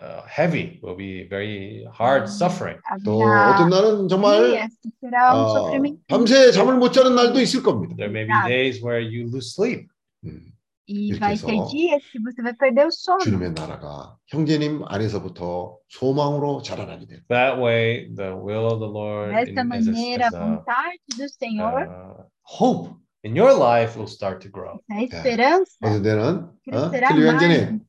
uh, 0.01 0.21
heavy, 0.27 0.79
will 0.81 0.95
be 0.95 1.27
very 1.29 1.85
hard 1.91 2.27
suffering. 2.29 2.79
또 3.03 3.21
어떤 3.21 3.69
날은 3.69 4.07
정말 4.07 4.53
um 4.53 5.13
어, 5.13 5.71
밤새 6.07 6.51
잠을 6.51 6.75
못 6.77 6.91
자는 6.91 7.15
날도 7.15 7.39
있을 7.39 7.63
겁니다. 7.63 7.95
There 7.95 8.11
may 8.11 8.25
be 8.25 8.33
days 8.47 8.83
where 8.83 9.01
you 9.01 9.29
lose 9.29 9.53
sleep. 9.53 9.87
음, 10.25 10.51
E 10.87 11.09
이렇게 11.09 11.19
vai 11.19 11.35
ter 11.35 11.49
해서 11.49 11.67
dias 11.71 12.03
que 12.11 12.19
você 12.21 12.43
vai 12.43 12.53
perder 12.53 12.85
o 12.85 12.91
sono. 12.91 13.19
주님의 13.19 13.53
나라가 13.53 14.17
형제님 14.27 14.83
안에서부터 14.85 15.77
소망으로 15.89 16.61
자라나게 16.61 17.07
돼요. 17.07 17.19
That 17.29 17.59
way, 17.59 18.13
the 18.13 18.35
will 18.35 18.67
of 18.67 18.79
the 18.79 18.89
Lord 18.89 19.33
Dessa 19.33 19.63
maneira, 19.63 20.27
a, 20.27 20.31
vontade 20.31 20.99
do 21.17 21.27
Senhor, 21.27 21.89
uh, 21.89 22.23
hope 22.43 22.93
in 23.25 23.35
your 23.35 23.53
life 23.53 23.97
will 23.97 24.07
start 24.07 24.39
to 24.41 24.49
grow. 24.49 24.79
a 24.91 25.01
esperança, 25.03 25.75
어떤 25.81 26.01
때는 26.03 26.47
어? 26.71 26.91
mais 26.91 27.25
형제님. 27.27 27.81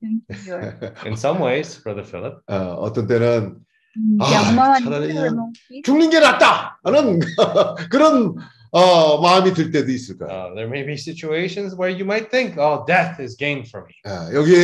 In 1.07 1.13
some 1.15 1.39
ways, 1.41 1.81
Brother 1.83 2.05
Philip, 2.05 2.41
어, 2.49 2.75
어떤 2.81 3.07
때는 3.07 3.61
Ah, 4.21 4.37
alguma 4.37 4.79
차라리 4.79 5.15
죽는 5.83 6.11
게 6.11 6.21
낫다 6.21 6.79
하는 6.85 7.19
그런 7.91 8.35
어, 8.73 9.21
마음이 9.21 9.53
들 9.55 9.71
때도 9.71 9.91
있을 9.91 10.19
거예요. 10.19 10.31
uh, 10.31 10.55
there 10.55 10.69
may 10.69 10.85
be 10.85 10.95
situations 10.97 11.75
where 11.77 11.91
you 11.91 12.05
might 12.05 12.31
think, 12.31 12.59
oh, 12.59 12.85
death 12.87 13.21
is 13.21 13.37
gain 13.37 13.65
for 13.65 13.85
me. 13.87 13.95
어, 14.05 14.31
여기 14.35 14.55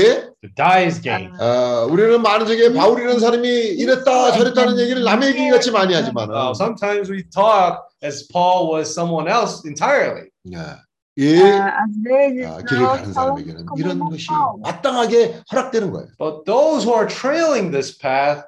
To 0.43 0.49
die 0.57 0.87
is 0.87 1.01
gain. 1.01 1.31
어, 1.41 1.87
우리는 1.91 2.21
많은 2.21 2.47
적에 2.47 2.73
바울이라는 2.73 3.21
사람이 3.21 3.49
이랬다 3.49 4.33
저랬다는 4.33 4.79
얘기를 4.79 5.05
남의 5.05 5.29
얘기 5.31 5.51
같이 5.51 5.71
많이 5.71 5.95
하지만 5.95 6.31
Uh, 6.31 6.53
sometimes 6.55 7.11
we 7.11 7.23
talk 7.31 7.79
as 8.03 8.27
Paul 8.33 8.73
was 8.73 8.91
someone 8.93 9.29
else 9.31 9.62
entirely. 9.65 10.31
이 11.15 11.37
ah, 11.43 11.77
às 11.77 11.93
vezes 12.03 12.47
아, 12.49 12.57
길을 12.65 12.81
nós 12.81 12.97
가는 13.05 13.12
falamos 13.12 13.45
사람에게는 13.45 13.67
como 13.67 13.77
이런 13.79 13.91
irmão 14.01 14.11
것이. 14.11 14.27
마땅하게 14.62 15.43
허락되는 15.53 15.91
거예요. 15.93 16.09
But 16.19 16.45
those 16.47 16.85
who 16.88 16.95
are 16.97 17.07
trailing 17.07 17.71
this 17.71 17.93
path, 17.97 18.45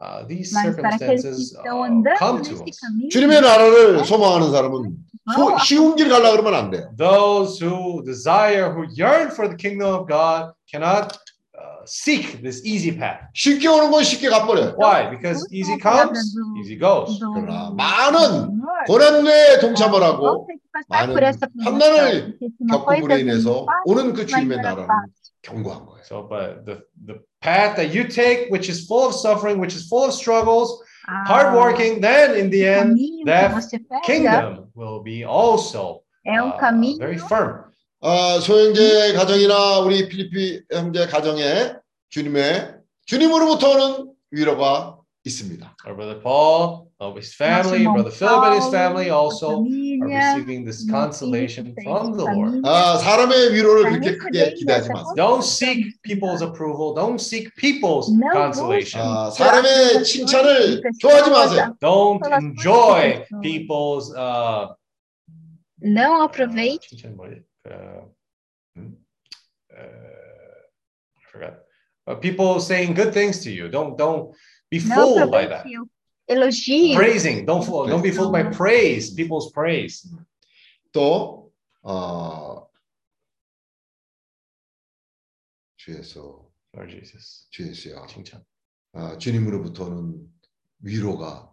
uh, 0.00 0.26
these 0.26 0.50
circumstances 0.50 1.56
uh, 1.56 1.62
come 2.18 2.42
to 2.42 2.54
us. 2.64 2.78
주님의 3.10 3.40
나라를 3.40 4.04
소망하는 4.04 4.50
사람은 4.50 4.96
소- 5.34 5.58
쉬운 5.64 5.96
길 5.96 6.08
가려 6.08 6.32
그러면 6.32 6.54
안 6.54 6.70
돼요. 6.70 6.90
Those 6.96 7.62
who 7.64 8.02
desire, 8.04 8.70
who 8.74 8.86
yearn 8.98 9.30
for 9.30 9.48
the 9.48 9.56
kingdom 9.56 9.94
of 9.94 10.06
God, 10.08 10.52
cannot 10.70 11.16
uh, 11.56 11.84
seek 11.86 12.42
this 12.42 12.60
easy 12.66 12.90
path. 12.96 13.28
쉽게 13.34 13.68
오는 13.68 13.90
건 13.90 14.02
쉽게 14.02 14.28
가버려요. 14.28 14.74
Why? 14.76 15.08
Because 15.10 15.46
easy 15.52 15.78
comes, 15.80 16.34
easy 16.60 16.76
goes. 16.78 17.18
그러나 17.20 17.70
많은 17.70 18.60
고난에 18.86 19.58
동참을 19.60 20.02
하고 20.02 20.46
많은. 20.88 21.14
환난을 21.64 22.38
겪음으로 22.68 23.16
인해서 23.18 23.64
오는 23.86 24.12
그 24.12 24.26
주님의 24.26 24.58
나라는 24.58 24.88
견고한 25.44 25.86
거예요. 25.86 26.02
So, 26.04 26.26
but 26.28 26.64
the, 26.64 26.82
the 27.06 27.20
path 27.40 27.76
that 27.76 27.94
you 27.94 28.08
take, 28.08 28.50
which 28.50 28.68
is 28.68 28.86
full 28.86 29.06
of 29.06 29.14
suffering, 29.14 29.60
which 29.60 29.74
is 29.76 29.86
full 29.86 30.04
of 30.04 30.12
struggles, 30.12 30.82
Ah, 31.06 31.22
hardworking, 31.26 32.00
then 32.00 32.34
in 32.34 32.48
the 32.48 32.64
end, 32.64 32.98
that 33.26 33.52
kingdom 34.06 34.68
will 34.74 35.02
be 35.02 35.22
also 35.22 36.00
um 36.26 36.52
uh, 36.56 36.96
very 36.98 37.18
firm. 37.18 37.70
아, 38.00 38.40
소형제 38.40 39.12
가정이나 39.12 39.80
우리 39.80 40.08
필리피 40.08 40.62
형제 40.72 41.06
가정에 41.06 41.74
주님의 42.08 42.76
주님으로부터 43.04 43.70
오는 43.72 44.12
위로가 44.30 44.98
있습니다. 45.24 45.76
Our 45.86 45.94
brother 45.94 46.22
Paul, 46.22 46.88
of 47.03 47.17
his 47.17 47.33
family, 47.33 47.79
irmão 47.83 47.93
brother 47.93 48.11
Philip 48.11 48.43
and 48.45 48.55
his 48.55 48.63
Paulo, 48.65 48.71
family 48.71 49.09
a 49.09 49.15
also 49.15 49.47
are 49.51 49.57
família, 49.63 50.33
receiving 50.35 50.65
this 50.65 50.85
meu 50.85 50.95
consolation 50.95 51.65
filho, 51.75 51.83
from 51.83 52.17
the 52.17 52.25
tem 52.25 52.35
Lord. 52.35 52.51
família. 52.51 52.61
아, 52.65 52.97
사람의 52.97 53.53
위로를 53.53 53.83
다 53.83 53.89
그렇게 53.89 54.17
크게 54.17 54.39
recebendo 54.39 54.55
기대하지 54.55 54.89
essa 54.89 54.93
마세요. 54.93 55.15
Don't 55.15 55.43
seek 55.43 56.01
people's 56.03 56.41
approval. 56.41 56.93
Don't 56.95 57.19
seek 57.19 57.53
people's 57.55 58.09
Não 58.11 58.31
consolation. 58.31 59.01
아, 59.01 59.29
사람의 59.31 60.03
칭찬을 60.03 60.81
좋아하지 60.99 61.29
마세요. 61.31 61.75
Don't 61.79 62.19
Relações 62.23 62.43
enjoy 62.43 63.25
com 63.29 63.39
pessoas. 63.39 63.41
people's 63.41 64.11
uh, 64.15 64.75
Não 65.81 66.19
uh, 66.19 66.23
aproveite 66.27 66.89
칭찬 66.89 67.15
뭐지? 67.15 67.41
Uh, 67.65 68.03
hmm? 68.75 68.93
uh, 69.71 70.59
I 71.17 71.21
forgot. 71.31 71.59
Uh, 72.07 72.15
people 72.15 72.59
saying 72.59 72.93
good 72.95 73.13
things 73.13 73.43
to 73.43 73.51
you. 73.51 73.69
Don't 73.69 73.95
don't 73.97 74.31
be 74.71 74.79
Não 74.79 74.95
fooled 74.95 75.31
by 75.31 75.45
that. 75.45 75.61
aproveite 75.65 75.79
o 75.79 75.87
elogio. 76.29 76.95
Praising. 76.95 77.45
Don't 77.45 77.63
fool, 77.65 77.87
don't 77.87 78.01
be 78.03 78.11
fooled 78.11 78.31
by 78.31 78.43
praise. 78.43 79.13
People's 79.13 79.51
praise. 79.51 80.07
또 80.91 81.51
어, 81.83 82.67
주에서 85.77 86.45
Lord 86.75 86.91
Jesus. 86.91 87.47
주에서요. 87.51 88.05
칭찬. 88.07 88.43
아, 88.93 89.17
주님으로부터는 89.17 90.19
위로가 90.81 91.51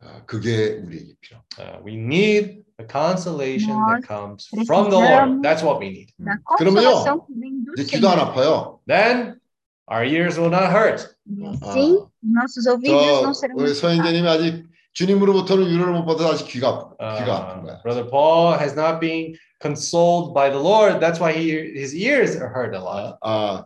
아, 0.00 0.24
그게 0.26 0.74
우리에게 0.78 1.14
필요. 1.20 1.42
Uh, 1.58 1.80
we 1.84 1.94
need 1.96 2.64
the 2.78 2.86
consolation 2.86 3.74
Nós 3.74 4.00
that 4.00 4.06
comes 4.06 4.48
from 4.66 4.90
the 4.90 4.96
Lord. 4.96 5.42
That's 5.42 5.62
what 5.62 5.80
we 5.80 5.88
need. 5.90 6.12
Da 6.18 6.38
그러면요, 6.58 7.02
consolação 7.02 7.26
que 7.26 7.34
vem 7.34 7.64
do 7.64 7.72
이제 7.76 7.84
귀도 7.96 8.08
안 8.08 8.18
Senhor. 8.18 8.30
아파요. 8.32 8.80
Then 8.86 9.40
our 9.90 10.04
ears 10.04 10.38
will 10.38 10.50
not 10.50 10.70
hurt. 10.70 11.14
E 11.26 11.44
assim, 11.62 12.06
nossos 12.23 12.65
ouvidos 12.67 13.21
não 13.21 13.33
저 13.33 13.33
serão 13.33 13.55
우리. 13.57 13.73
서현재님이 13.73 14.27
아직 14.27 14.65
주님으로부터는 14.93 15.67
위로를 15.69 15.93
못 15.93 16.05
받아서 16.05 16.33
아직 16.33 16.47
귀가 16.47 16.69
아프, 16.69 16.95
귀가 17.19 17.37
아픈 17.37 17.59
Uh, 17.59 17.65
거야. 17.65 17.81
Brother 17.83 18.09
Paul 18.09 18.57
has 18.59 18.73
not 18.75 18.99
been 18.99 19.35
consoled 19.61 20.33
by 20.33 20.49
the 20.49 20.59
Lord. 20.59 20.99
That's 20.99 21.19
why 21.19 21.33
he, 21.33 21.49
his 21.75 21.93
ears 21.95 22.35
are 22.37 22.49
hurt 22.53 22.75
a 22.75 22.79
lot. 22.79 23.17
아, 23.23 23.65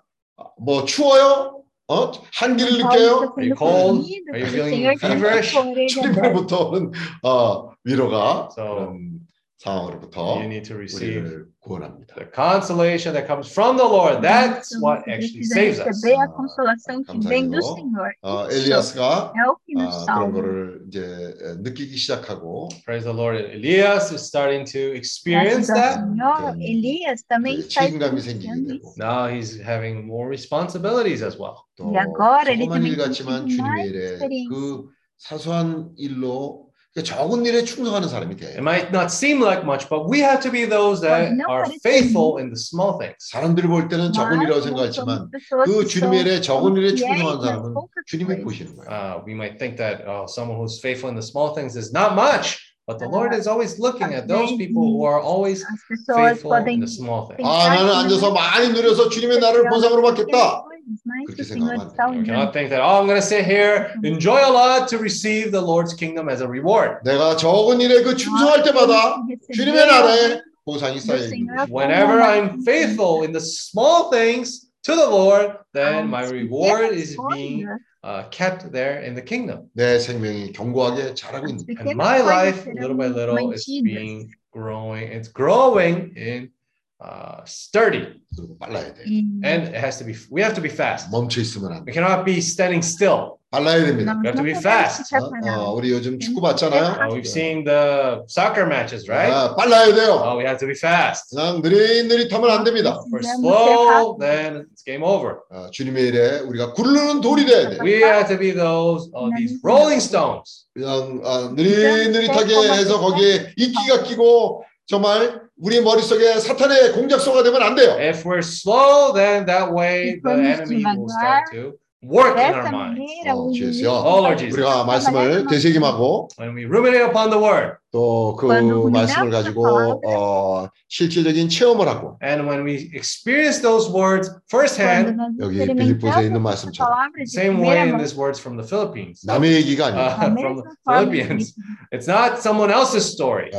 뭐 0.60 0.86
추워요? 0.86 1.64
어? 1.90 2.12
한기를 2.34 2.80
느껴요? 2.80 3.34
Are 3.38 3.44
you 3.48 3.56
cold? 3.56 4.08
Are 4.34 4.40
you 4.40 4.48
feeling 4.48 4.98
feverish? 5.00 5.54
주님으로부터는 5.94 6.92
어, 7.24 7.72
위로가 7.84 8.50
So, 8.52 8.64
그런 8.64 9.17
상황으로부터 9.59 10.41
You 10.43 10.47
need 10.51 10.67
to 10.69 10.75
receive 10.77 11.23
우리를 11.23 11.47
구원합니다. 11.63 12.17
the 12.17 12.27
consolation 12.35 13.15
that 13.15 13.29
comes 13.31 13.47
from 13.47 13.77
the 13.79 13.87
Lord. 13.87 14.19
That's 14.21 14.75
Então, 14.75 14.83
what 14.83 15.05
você 15.07 15.15
actually 15.15 15.47
precisa 15.47 15.55
saves 15.55 15.79
us. 15.79 15.87
receber 15.87 16.19
a 16.19 16.29
consolação 16.35 17.05
que 17.07 17.19
vem 17.29 17.47
do 17.47 17.63
감사해요. 17.63 17.77
Senhor. 17.79 18.11
어, 18.27 18.49
Isso 18.51 18.59
엘리아스가 18.59 19.33
é 19.39 19.47
o 19.47 19.55
que 19.63 19.75
nos 19.79 19.95
아, 19.95 20.03
그런 20.03 20.05
salva. 20.05 20.33
거를 20.43 20.83
이제 20.89 20.99
에, 20.99 21.55
느끼기 21.63 21.97
시작하고 21.97 22.69
Praise 22.85 23.05
the 23.07 23.15
Lord. 23.15 23.39
Elias 23.55 24.11
is 24.11 24.27
starting 24.27 24.67
to 24.67 24.97
experience 24.99 25.71
Graças 25.71 25.71
ao 25.71 25.79
that. 25.79 25.95
Senhor, 26.11 26.59
그, 26.59 26.59
Elias 26.59 27.23
também 27.31 27.55
그 27.55 27.63
está 27.63 27.87
책임감이 27.87 28.19
생기게 28.21 28.51
experienciando 28.51 28.67
되고 28.67 28.83
isso. 28.83 28.99
Now 28.99 29.31
he's 29.31 29.63
having 29.63 30.03
more 30.11 30.27
responsibilities 30.27 31.23
as 31.23 31.39
well. 31.39 31.63
또 31.79 31.95
E 31.95 31.97
agora 31.97 32.51
ele 32.51 32.67
조그만 32.67 32.83
também 32.83 32.91
일 32.91 32.97
tem 32.99 33.07
같지만 33.07 33.47
tido 33.47 33.63
주님의 33.63 33.71
mais 33.71 33.87
일에 33.87 33.99
experiência. 34.19 34.51
그 34.51 34.91
사소한 35.23 35.95
일로 35.97 36.66
그러니까 36.66 36.66
적은 37.04 37.46
일에 37.46 37.64
충성하는 37.64 38.08
사람이 38.10 38.36
돼. 38.38 38.48
It 38.48 38.62
might 38.62 38.90
not 38.92 39.12
seem 39.12 39.42
like 39.42 39.64
much, 39.64 39.88
but 39.90 40.10
we 40.10 40.20
have 40.22 40.42
to 40.42 40.52
be 40.52 40.66
those 40.68 41.02
that 41.02 41.34
are 41.50 41.66
faithful 41.84 42.38
in 42.40 42.50
the 42.50 42.58
small 42.58 42.98
things. 42.98 43.18
사람들이 43.32 43.68
볼 43.68 43.88
때는 43.88 44.14
적은 44.14 44.42
일이라고 44.42 44.62
생각하지만 44.62 45.30
그 45.66 45.86
주님의 45.86 46.22
일에 46.22 46.42
적은 46.42 46.76
일에 46.76 46.90
nas 46.90 47.02
사람은 47.02 47.74
주님이. 48.06 48.42
보시는 48.44 48.76
거예요. 48.76 48.90
Uh, 48.90 49.22
we 49.26 49.34
might 49.34 49.58
think 49.60 49.78
that 49.78 50.04
oh, 50.08 50.26
someone 50.28 50.58
who's 50.60 50.80
faithful 50.80 51.10
in 51.10 51.16
the 51.16 51.26
small 51.26 51.54
things 51.54 51.76
is 51.78 51.92
not 51.92 52.14
much, 52.14 52.58
but 52.88 53.00
the 53.00 53.08
Lord 53.10 53.34
is 53.34 53.48
always 53.48 53.80
looking 53.80 54.14
at 54.14 54.28
those 54.28 54.56
people 54.56 54.84
who 54.84 55.04
are 55.04 55.20
always 55.20 55.66
faithful 56.08 56.54
in 56.56 56.80
the 56.80 56.88
small 56.88 57.28
things. 57.28 57.44
아 57.44 57.74
나는 57.76 57.94
앉아서 57.94 58.32
많이 58.32 58.70
누려서 58.70 59.10
주님의 59.10 59.40
나라를 59.40 59.70
보상으로 59.70 60.02
받겠다. 60.02 60.64
Mas 61.05 61.27
그렇게 61.27 61.43
o 61.43 61.45
Senhor 61.45 61.77
생각하면 61.77 61.89
está 61.91 62.05
안 62.05 62.11
We 62.11 62.19
olhando. 62.19 62.27
cannot 62.27 62.53
think 62.53 62.71
that, 62.71 62.81
oh, 62.81 63.01
I'm 63.01 63.07
going 63.07 63.21
to 63.21 63.27
sit 63.27 63.45
here, 63.45 63.91
enjoy 64.05 64.41
a 64.41 64.51
lot 64.53 64.89
to 64.89 64.99
receive 64.99 65.51
the 65.51 65.61
Lord's 65.61 65.95
kingdom 65.95 66.29
as 66.29 66.43
a 66.43 66.47
reward. 66.49 67.03
내가 67.05 67.37
적은 67.37 67.81
일에 67.81 68.03
그 68.03 68.17
충성할 68.17 68.63
때마다 68.63 69.23
주님의 69.55 69.87
나라에 69.87 70.41
보상이 70.65 71.01
쌓여 71.01 71.19
있는 71.25 71.47
거죠. 71.57 71.73
Whenever 71.73 72.21
I'm 72.23 72.63
faithful 72.65 73.25
in 73.25 73.33
the 73.33 73.41
small 73.41 74.11
things 74.11 74.71
to 74.83 74.95
the 74.95 75.07
Lord, 75.07 75.59
then 75.73 76.09
my 76.09 76.25
reward 76.29 76.95
is 76.95 77.17
being 77.35 77.67
uh, 78.05 78.25
kept 78.31 78.71
there 78.73 79.03
in 79.03 79.15
the 79.15 79.23
kingdom. 79.25 79.71
내 79.75 79.99
생명이 79.99 80.53
견고하게 80.53 81.15
자라고 81.15 81.49
있는 81.49 81.67
거예요. 81.67 81.81
And 81.87 81.97
my 81.97 82.21
life, 82.21 82.67
little 82.67 82.97
by 82.97 83.09
little, 83.09 83.53
is 83.53 83.65
being 83.67 84.31
growing. 84.53 85.11
It's 85.11 85.29
growing 85.33 86.13
in 86.17 86.51
uh, 87.00 87.44
sturdy, 87.46 88.20
그리고 88.36 88.58
빨라야 88.58 88.94
돼. 88.94 89.04
and 89.44 89.68
it 89.70 89.76
has 89.76 89.98
to 90.00 90.06
be. 90.06 90.16
We 90.32 90.42
have 90.42 90.56
to 90.56 90.62
be 90.62 90.70
fast. 90.70 91.10
멈춰 91.12 91.42
있으면 91.42 91.72
안 91.72 91.86
돼. 91.86 91.92
We 91.92 91.94
cannot 91.94 92.26
be 92.26 92.38
standing 92.40 92.84
still. 92.84 93.38
빨라야 93.50 93.86
됩니다. 93.86 94.12
You 94.12 94.28
have 94.28 94.36
to 94.36 94.44
be 94.44 94.52
fast. 94.52 95.16
어, 95.16 95.70
어, 95.70 95.74
우리 95.74 95.92
요즘 95.92 96.20
축구 96.20 96.42
봤잖아요. 96.42 97.00
Uh, 97.00 97.16
we've 97.16 97.26
seen 97.26 97.64
the 97.64 98.20
soccer 98.28 98.68
matches, 98.68 99.08
right? 99.08 99.32
아, 99.32 99.56
빨라야 99.56 99.94
돼요. 99.96 100.20
Oh, 100.20 100.38
we 100.38 100.44
have 100.44 100.60
to 100.60 100.68
be 100.68 100.76
fast. 100.76 101.34
그냥 101.34 101.62
느릿느릿하면 101.62 102.50
안 102.50 102.64
됩니다. 102.66 103.00
If 103.00 103.14
we're 103.14 103.24
slow, 103.24 104.18
then 104.20 104.68
it's 104.68 104.84
game 104.84 105.02
over. 105.02 105.40
아, 105.50 105.70
주님의 105.72 106.08
일에 106.08 106.40
우리가 106.40 106.74
굴르는 106.74 107.22
돌이 107.22 107.46
돼야 107.46 107.70
돼. 107.70 107.78
We 107.80 108.04
have 108.04 108.28
to 108.28 108.38
be 108.38 108.52
those 108.52 109.10
uh, 109.16 109.32
these 109.38 109.62
rolling 109.64 110.02
stones. 110.04 110.68
그냥 110.74 111.22
아, 111.24 111.54
느릿느릿하게 111.56 112.54
해서 112.74 113.00
거기에 113.00 113.54
이끼가 113.56 114.04
끼고 114.04 114.66
정말 114.88 115.47
우리 115.60 115.82
머릿속에 115.82 116.40
사탄의 116.40 116.94
공작소가 116.94 117.44
되면 117.44 117.62
안 117.64 117.76
돼요. 117.76 117.98
If 118.00 118.24
we're 118.24 118.40
slow, 118.40 119.12
then 119.14 119.46
that 119.46 119.72
way 119.74 120.20
the 120.24 120.34
enemy 120.34 120.84
will 120.86 121.10
start 121.10 121.46
to 121.52 121.74
work 122.04 122.38
in 122.38 122.54
our 122.54 122.70
minds. 122.72 123.02
Oh, 123.28 123.52
Jesus. 123.52 123.82
inimigo 123.82 123.90
Oh, 124.06 124.22
Lord 124.22 124.38
Jesus. 124.38 124.54
우리가 124.56 124.84
말씀을 124.86 125.48
되새김하고 125.48 126.30
When 126.40 126.54
we 126.56 126.66
ruminate 126.66 127.02
upon 127.10 127.32
the 127.32 127.42
word, 127.42 127.78
또 127.92 128.36
그 128.38 128.46
말씀을 128.92 129.32
가지고. 129.32 130.00
어, 130.06 130.68
실질적인 130.90 131.50
체험을 131.50 131.88
하고 131.88 132.18
and 132.24 132.48
when 132.48 132.64
we 132.64 132.90
experience 132.94 133.60
those 133.62 133.90
words 133.92 134.30
firsthand, 134.50 135.18
여기 135.42 135.58
빌립보서에 135.66 136.26
있는 136.28 136.42
말씀처럼 136.44 136.94
same 137.28 137.60
way 137.60 137.90
in 137.90 137.98
these 137.98 138.16
words 138.16 138.40
from 138.40 138.56
the 138.56 138.64
Philippines. 138.66 139.26
남의 139.26 139.54
얘기가 139.56 139.88
아니라 139.88 140.18
Uh, 140.22 140.38
from 140.38 140.62
que 140.62 140.70
Philippians. 140.86 141.56
It's 141.92 142.08
not 142.08 142.38
someone 142.40 142.72
else's 142.72 143.10
story. 143.10 143.50
에, 143.52 143.58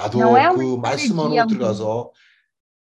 나도 0.00 0.18
Não 0.18 0.36
é 0.36 0.50
uma 0.50 0.54
그 0.54 0.62
história 0.62 0.80
말씀 0.80 1.14
de 1.16 1.20
안으로 1.20 1.40
alguém. 1.40 1.48
들어가서 1.48 2.12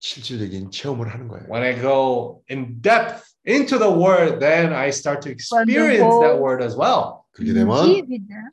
실질적인 0.00 0.70
체험을 0.70 1.08
하는 1.08 1.28
거예요. 1.28 1.46
When 1.48 1.62
I 1.62 1.80
go 1.80 2.42
in 2.50 2.80
depth 2.80 3.22
into 3.46 3.78
the 3.78 3.90
word, 3.90 4.38
then 4.40 4.72
I 4.72 4.88
start 4.88 5.22
to 5.22 5.30
experience 5.30 6.02
vou- 6.02 6.20
that 6.22 6.38
word 6.40 6.62
as 6.64 6.76
well. 6.76 7.22
그렇게 7.32 7.50
em 7.52 7.54
되면 7.54 7.86
dívida 7.86 8.50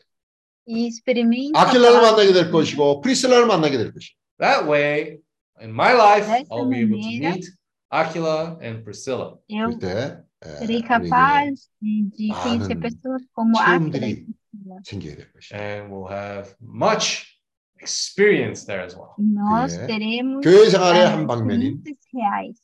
e 0.67 0.85
experimenta 0.85 1.57
a 1.59 1.63
아킬라를 1.65 1.99
palavra 1.99 2.11
만나게 2.11 2.27
de 2.31 2.33
될 2.33 2.43
Deus. 2.45 2.51
것이고 2.51 3.01
프리실라를 3.01 3.45
만나게 3.47 3.77
될 3.77 3.93
것이고 3.93 4.15
That 4.39 4.69
way, 4.69 5.17
in 5.59 5.71
my 5.73 5.93
life, 5.93 6.25
Dessa 6.29 6.47
I'll 6.53 6.69
be 6.69 6.79
able 6.85 7.01
to 7.01 7.05
maneira, 7.05 7.33
meet 7.35 7.49
Aquila 7.91 8.57
and 8.61 8.83
Priscilla. 8.85 9.37
Eu 9.49 9.73
그럴 9.73 9.79
때 9.79 10.21
에, 10.45 10.57
serei 10.61 10.79
우리에게 10.79 10.87
capaz 10.87 11.67
de, 11.81 12.09
de 12.15 12.29
conhecer 12.29 12.77
많은 12.77 12.79
pessoas 12.79 13.21
como 13.33 13.57
Áquila 13.57 13.89
체험들이 13.89 14.05
e 14.05 14.25
Priscila. 14.29 14.77
생기게 14.85 15.15
될 15.17 15.31
것이고 15.33 15.55
And 15.57 15.89
we'll 15.91 16.07
have 16.13 16.53
much 16.61 17.25
experience 17.83 18.65
there 18.65 18.83
as 18.83 18.95
well. 18.95 19.15
E 19.17 19.23
nós 19.23 19.75
예. 19.77 19.87
teremos 19.87 20.41
교회 20.43 20.69
생활의 20.69 21.01
ah, 21.05 21.11
한 21.15 21.27
방면인 21.27 21.81
experiências 21.85 21.97
reais. 22.13 22.57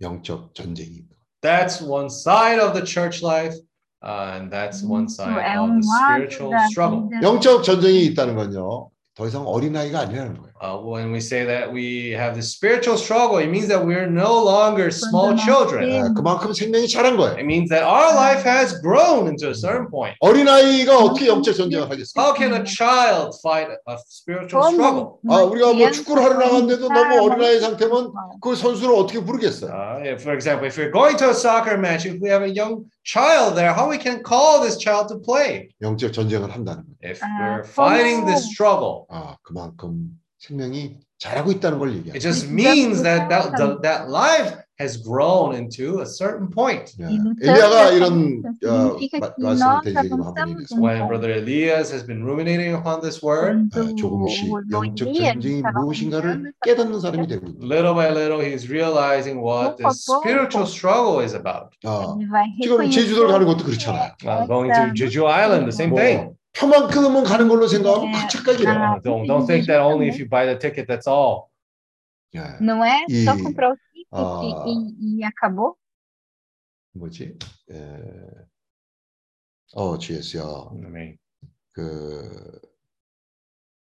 영적 0.00 0.54
전쟁이 0.54 0.96
있다. 0.96 1.16
That's 1.42 1.80
one 1.82 2.06
side 2.08 2.60
of 2.60 2.74
the 2.74 2.84
church 2.84 3.22
life, 3.22 3.56
uh, 4.02 4.36
and 4.38 4.50
that's 4.50 4.82
one 4.84 5.06
Isso 5.06 5.16
side 5.22 5.38
é 5.38 5.58
of 5.58 5.70
um 5.70 5.80
the 5.80 5.86
lado 5.88 6.28
spiritual 6.30 6.50
da 6.50 6.66
struggle. 6.68 7.08
vida. 7.08 7.20
영적 7.22 7.64
전쟁이 7.64 8.04
있다는 8.06 8.34
건요. 8.36 8.90
더 9.14 9.26
이상 9.26 9.46
어린아이가 9.46 10.00
아니라는 10.00 10.38
거예요. 10.38 10.53
Uh, 10.60 10.76
when 10.76 11.10
we 11.10 11.20
say 11.20 11.42
that 11.46 11.72
we 11.72 12.10
have 12.12 12.34
the 12.36 12.42
spiritual 12.42 12.98
struggle, 12.98 13.38
it 13.38 13.48
means 13.48 13.66
that 13.68 13.80
we're 13.80 14.04
no 14.06 14.36
longer 14.44 14.90
small 14.90 15.32
Quando 15.32 15.40
nós 15.40 15.44
children. 15.44 15.88
에, 15.88 16.02
temos 16.02 16.12
그만큼 16.14 16.52
생명이 16.52 16.86
자란 16.88 17.16
거예요. 17.16 17.32
It 17.40 17.46
means 17.48 17.70
that 17.70 17.82
our 17.82 18.12
life 18.14 18.44
has 18.44 18.76
grown 18.82 19.26
into 19.26 19.48
a 19.48 19.54
certain 19.54 19.88
point. 19.88 20.16
어린아이가 20.20 20.98
어떻게 20.98 21.28
영적 21.28 21.56
전쟁을 21.56 21.88
하겠어요? 21.88 22.12
How 22.20 22.34
can 22.36 22.52
a 22.52 22.62
child 22.64 23.32
fight 23.40 23.72
a 23.88 23.96
spiritual 24.06 24.60
struggle? 24.68 25.16
como 25.24 25.32
아, 25.32 25.40
uma 25.40 25.48
우리가 25.48 25.66
뭐 25.72 25.88
criança 25.88 25.96
축구를 26.04 26.22
하러 26.22 26.34
pode 26.36 26.44
나갔는데도 26.44 26.84
lutar 26.84 27.08
너무 27.08 27.14
uma 27.14 27.22
어린아이 27.24 27.54
luta 27.56 27.60
상태면 27.64 27.96
espiritual. 28.12 28.40
그 28.44 28.54
선수를 28.54 28.94
어떻게 28.94 29.18
부르겠어요? 29.24 29.70
Uh, 29.72 30.04
if, 30.04 30.20
for 30.20 30.34
example, 30.36 30.66
if 30.68 30.76
we're 30.76 30.92
going 30.92 31.16
to 31.16 31.30
a 31.30 31.34
soccer 31.34 31.78
match, 31.80 32.04
if 32.04 32.20
we 32.20 32.28
have 32.28 32.44
a 32.44 32.52
young 32.52 32.84
child 33.02 33.56
there, 33.56 33.72
how 33.72 33.88
we 33.88 33.96
can 33.96 34.20
call 34.22 34.60
this 34.60 34.76
child 34.76 35.08
to 35.08 35.16
play? 35.16 35.72
영적 35.80 36.12
전쟁을 36.12 36.52
한다는 36.52 36.84
거예요. 36.84 37.00
If 37.00 37.24
Ah, 37.24 37.32
we're 37.40 37.64
fighting 37.64 38.26
this 38.28 38.44
como- 38.44 38.52
struggle, 38.52 38.94
아, 39.08 39.36
그만큼 39.42 40.20
생명이 40.44 40.96
자라고 41.18 41.52
있다는 41.52 41.78
걸 41.78 41.92
얘기해요. 41.96 42.14
it 42.14 42.20
just 42.20 42.48
Precisamos 42.48 42.54
means 42.54 43.02
that 43.02 43.28
that, 43.28 43.52
lutar. 43.52 43.56
the, 43.58 43.80
that 43.82 44.08
life 44.08 44.56
has 44.80 44.96
grown 44.96 45.52
into 45.54 46.00
a 46.00 46.06
certain 46.06 46.48
point. 46.48 46.96
예. 46.98 47.04
E 47.12 47.18
lutando 47.20 47.44
엘리야가 47.44 47.76
essa 47.84 47.92
이런 47.92 48.40
luta 48.40 48.48
어, 48.64 48.96
significa 48.96 49.18
마- 49.20 49.34
que 49.36 49.42
말씀을 49.44 49.60
nós 49.60 49.82
되새기고 49.84 50.14
한번 50.16 50.32
avançamos 50.32 50.56
얘기했어요. 50.56 50.80
um 50.80 50.80
When 50.80 50.96
pouco. 50.96 51.08
Brother 51.12 51.30
Elias 51.36 51.92
has 51.92 52.02
been 52.06 52.24
ruminating 52.24 52.72
upon 52.72 53.02
this 53.04 53.20
word, 53.20 53.68
Quando 53.68 53.92
예, 53.92 53.94
조금씩 54.00 54.48
o 54.48 54.62
영적 54.72 55.08
Elias 55.12 55.36
전쟁이 55.36 55.60
estava 55.60 55.80
무엇인가를 55.84 56.24
ruminando 56.24 56.48
essa 56.48 56.64
깨닫는 56.64 57.00
사람이 57.04 57.20
palavra, 57.20 57.28
되고 57.28 57.42
있어요. 57.52 57.60
little 57.60 57.92
by 57.92 58.08
little, 58.08 58.40
he's 58.40 58.64
realizing 58.72 59.44
what 59.44 59.76
the 59.76 59.84
Pouco 59.84 59.92
a 59.92 60.00
pouco. 60.08 60.20
spiritual 60.24 60.64
struggle 60.64 61.20
is 61.20 61.36
about. 61.36 61.76
아, 61.84 62.16
ele 62.16 62.24
vai 62.32 62.48
지금 62.56 62.80
reconhecer 62.80 62.96
제주도를 63.04 63.28
가는 63.36 63.44
것도 63.44 63.60
que 63.60 63.76
그렇잖아요. 63.76 64.16
Uh, 64.24 64.48
going 64.48 64.72
essa 64.72 64.88
to 64.88 64.96
Jeju 64.96 65.28
Island, 65.28 65.68
the 65.68 65.76
same 65.76 65.92
뭐 65.92 66.00
thing. 66.00 66.32
표만큼은 66.55 67.23
가는 67.23 67.47
걸로 67.47 67.67
생각하면 67.67 68.13
예, 68.23 68.27
착각이에요. 68.27 68.69
아, 68.69 68.95
Uh, 68.95 69.01
don't, 69.03 69.27
don't 69.27 69.45
think 69.45 69.67
that 69.67 69.81
only 69.81 70.07
if 70.07 70.17
you 70.17 70.27
buy 70.27 70.45
the 70.45 70.57
ticket, 70.57 70.87
that's 70.87 71.07
all. 71.07 71.49
예. 72.33 72.39
Não 72.61 72.83
é 72.83 73.05
só 73.25 73.35
E- 73.35 73.43
comprar 73.43 73.71
o 73.71 73.75
ticket 73.75 74.07
ah, 74.11 74.65
e, 74.67 75.19
e 75.19 75.23
acabou. 75.23 75.75
뭐지? 76.93 77.37
예. 77.71 77.75
어. 79.75 79.97
I 79.97 80.89
mean, 80.89 81.17
그 81.73 82.61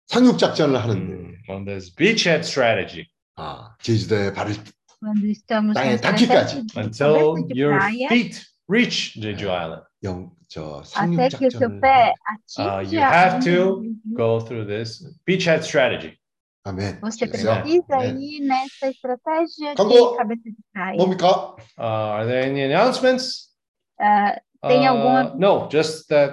상륙 0.07 0.37
작전을 0.37 0.77
하는데 0.83 1.13
mm, 1.13 1.49
on 1.49 1.65
this 1.65 1.89
beachhead 1.95 2.41
strategy, 2.45 3.07
아, 3.37 3.75
제주도에 3.81 4.33
발을 4.33 4.53
na 5.01 5.97
닿기까지. 5.99 6.67
until 6.77 7.33
your 7.55 7.79
feet 8.09 8.45
reach 8.69 9.15
Jeju 9.19 9.49
Island. 9.49 9.83
영, 10.04 10.30
저 10.48 10.82
상륙 10.84 11.18
até 11.20 11.36
que 11.38 11.46
o 11.46 11.50
seu 11.50 11.60
작전을 11.68 11.80
pé 11.80 12.12
Ah, 12.58 12.80
atinja 12.80 12.92
you 12.92 13.00
have 13.00 13.36
a 13.36 13.40
to 13.40 13.80
linha 13.80 13.94
de- 14.04 14.14
Go 14.14 14.40
through 14.40 14.66
this 14.66 15.02
beachhead 15.26 15.62
strategy. 15.64 16.16
Você 16.64 16.70
아멘. 16.70 17.00
GS요. 17.00 17.62
precisa 17.62 17.98
네. 18.02 18.16
ir 18.18 18.40
nessa 18.46 18.88
estratégia 18.90 19.74
광고. 19.76 20.10
de 20.12 20.16
cabeça 20.18 20.42
de 20.50 20.56
praia. 20.72 20.96
뭡니까? 20.98 21.56
Uh, 21.78 22.10
are 22.18 22.26
there 22.26 22.42
any 22.44 22.62
announcements? 22.62 23.54
Ah, 24.00 24.40
Tem 24.66 24.82
Uh, 24.88 24.90
alguma- 24.90 25.34
No, 25.38 25.68
just 25.70 26.08
that 26.08 26.24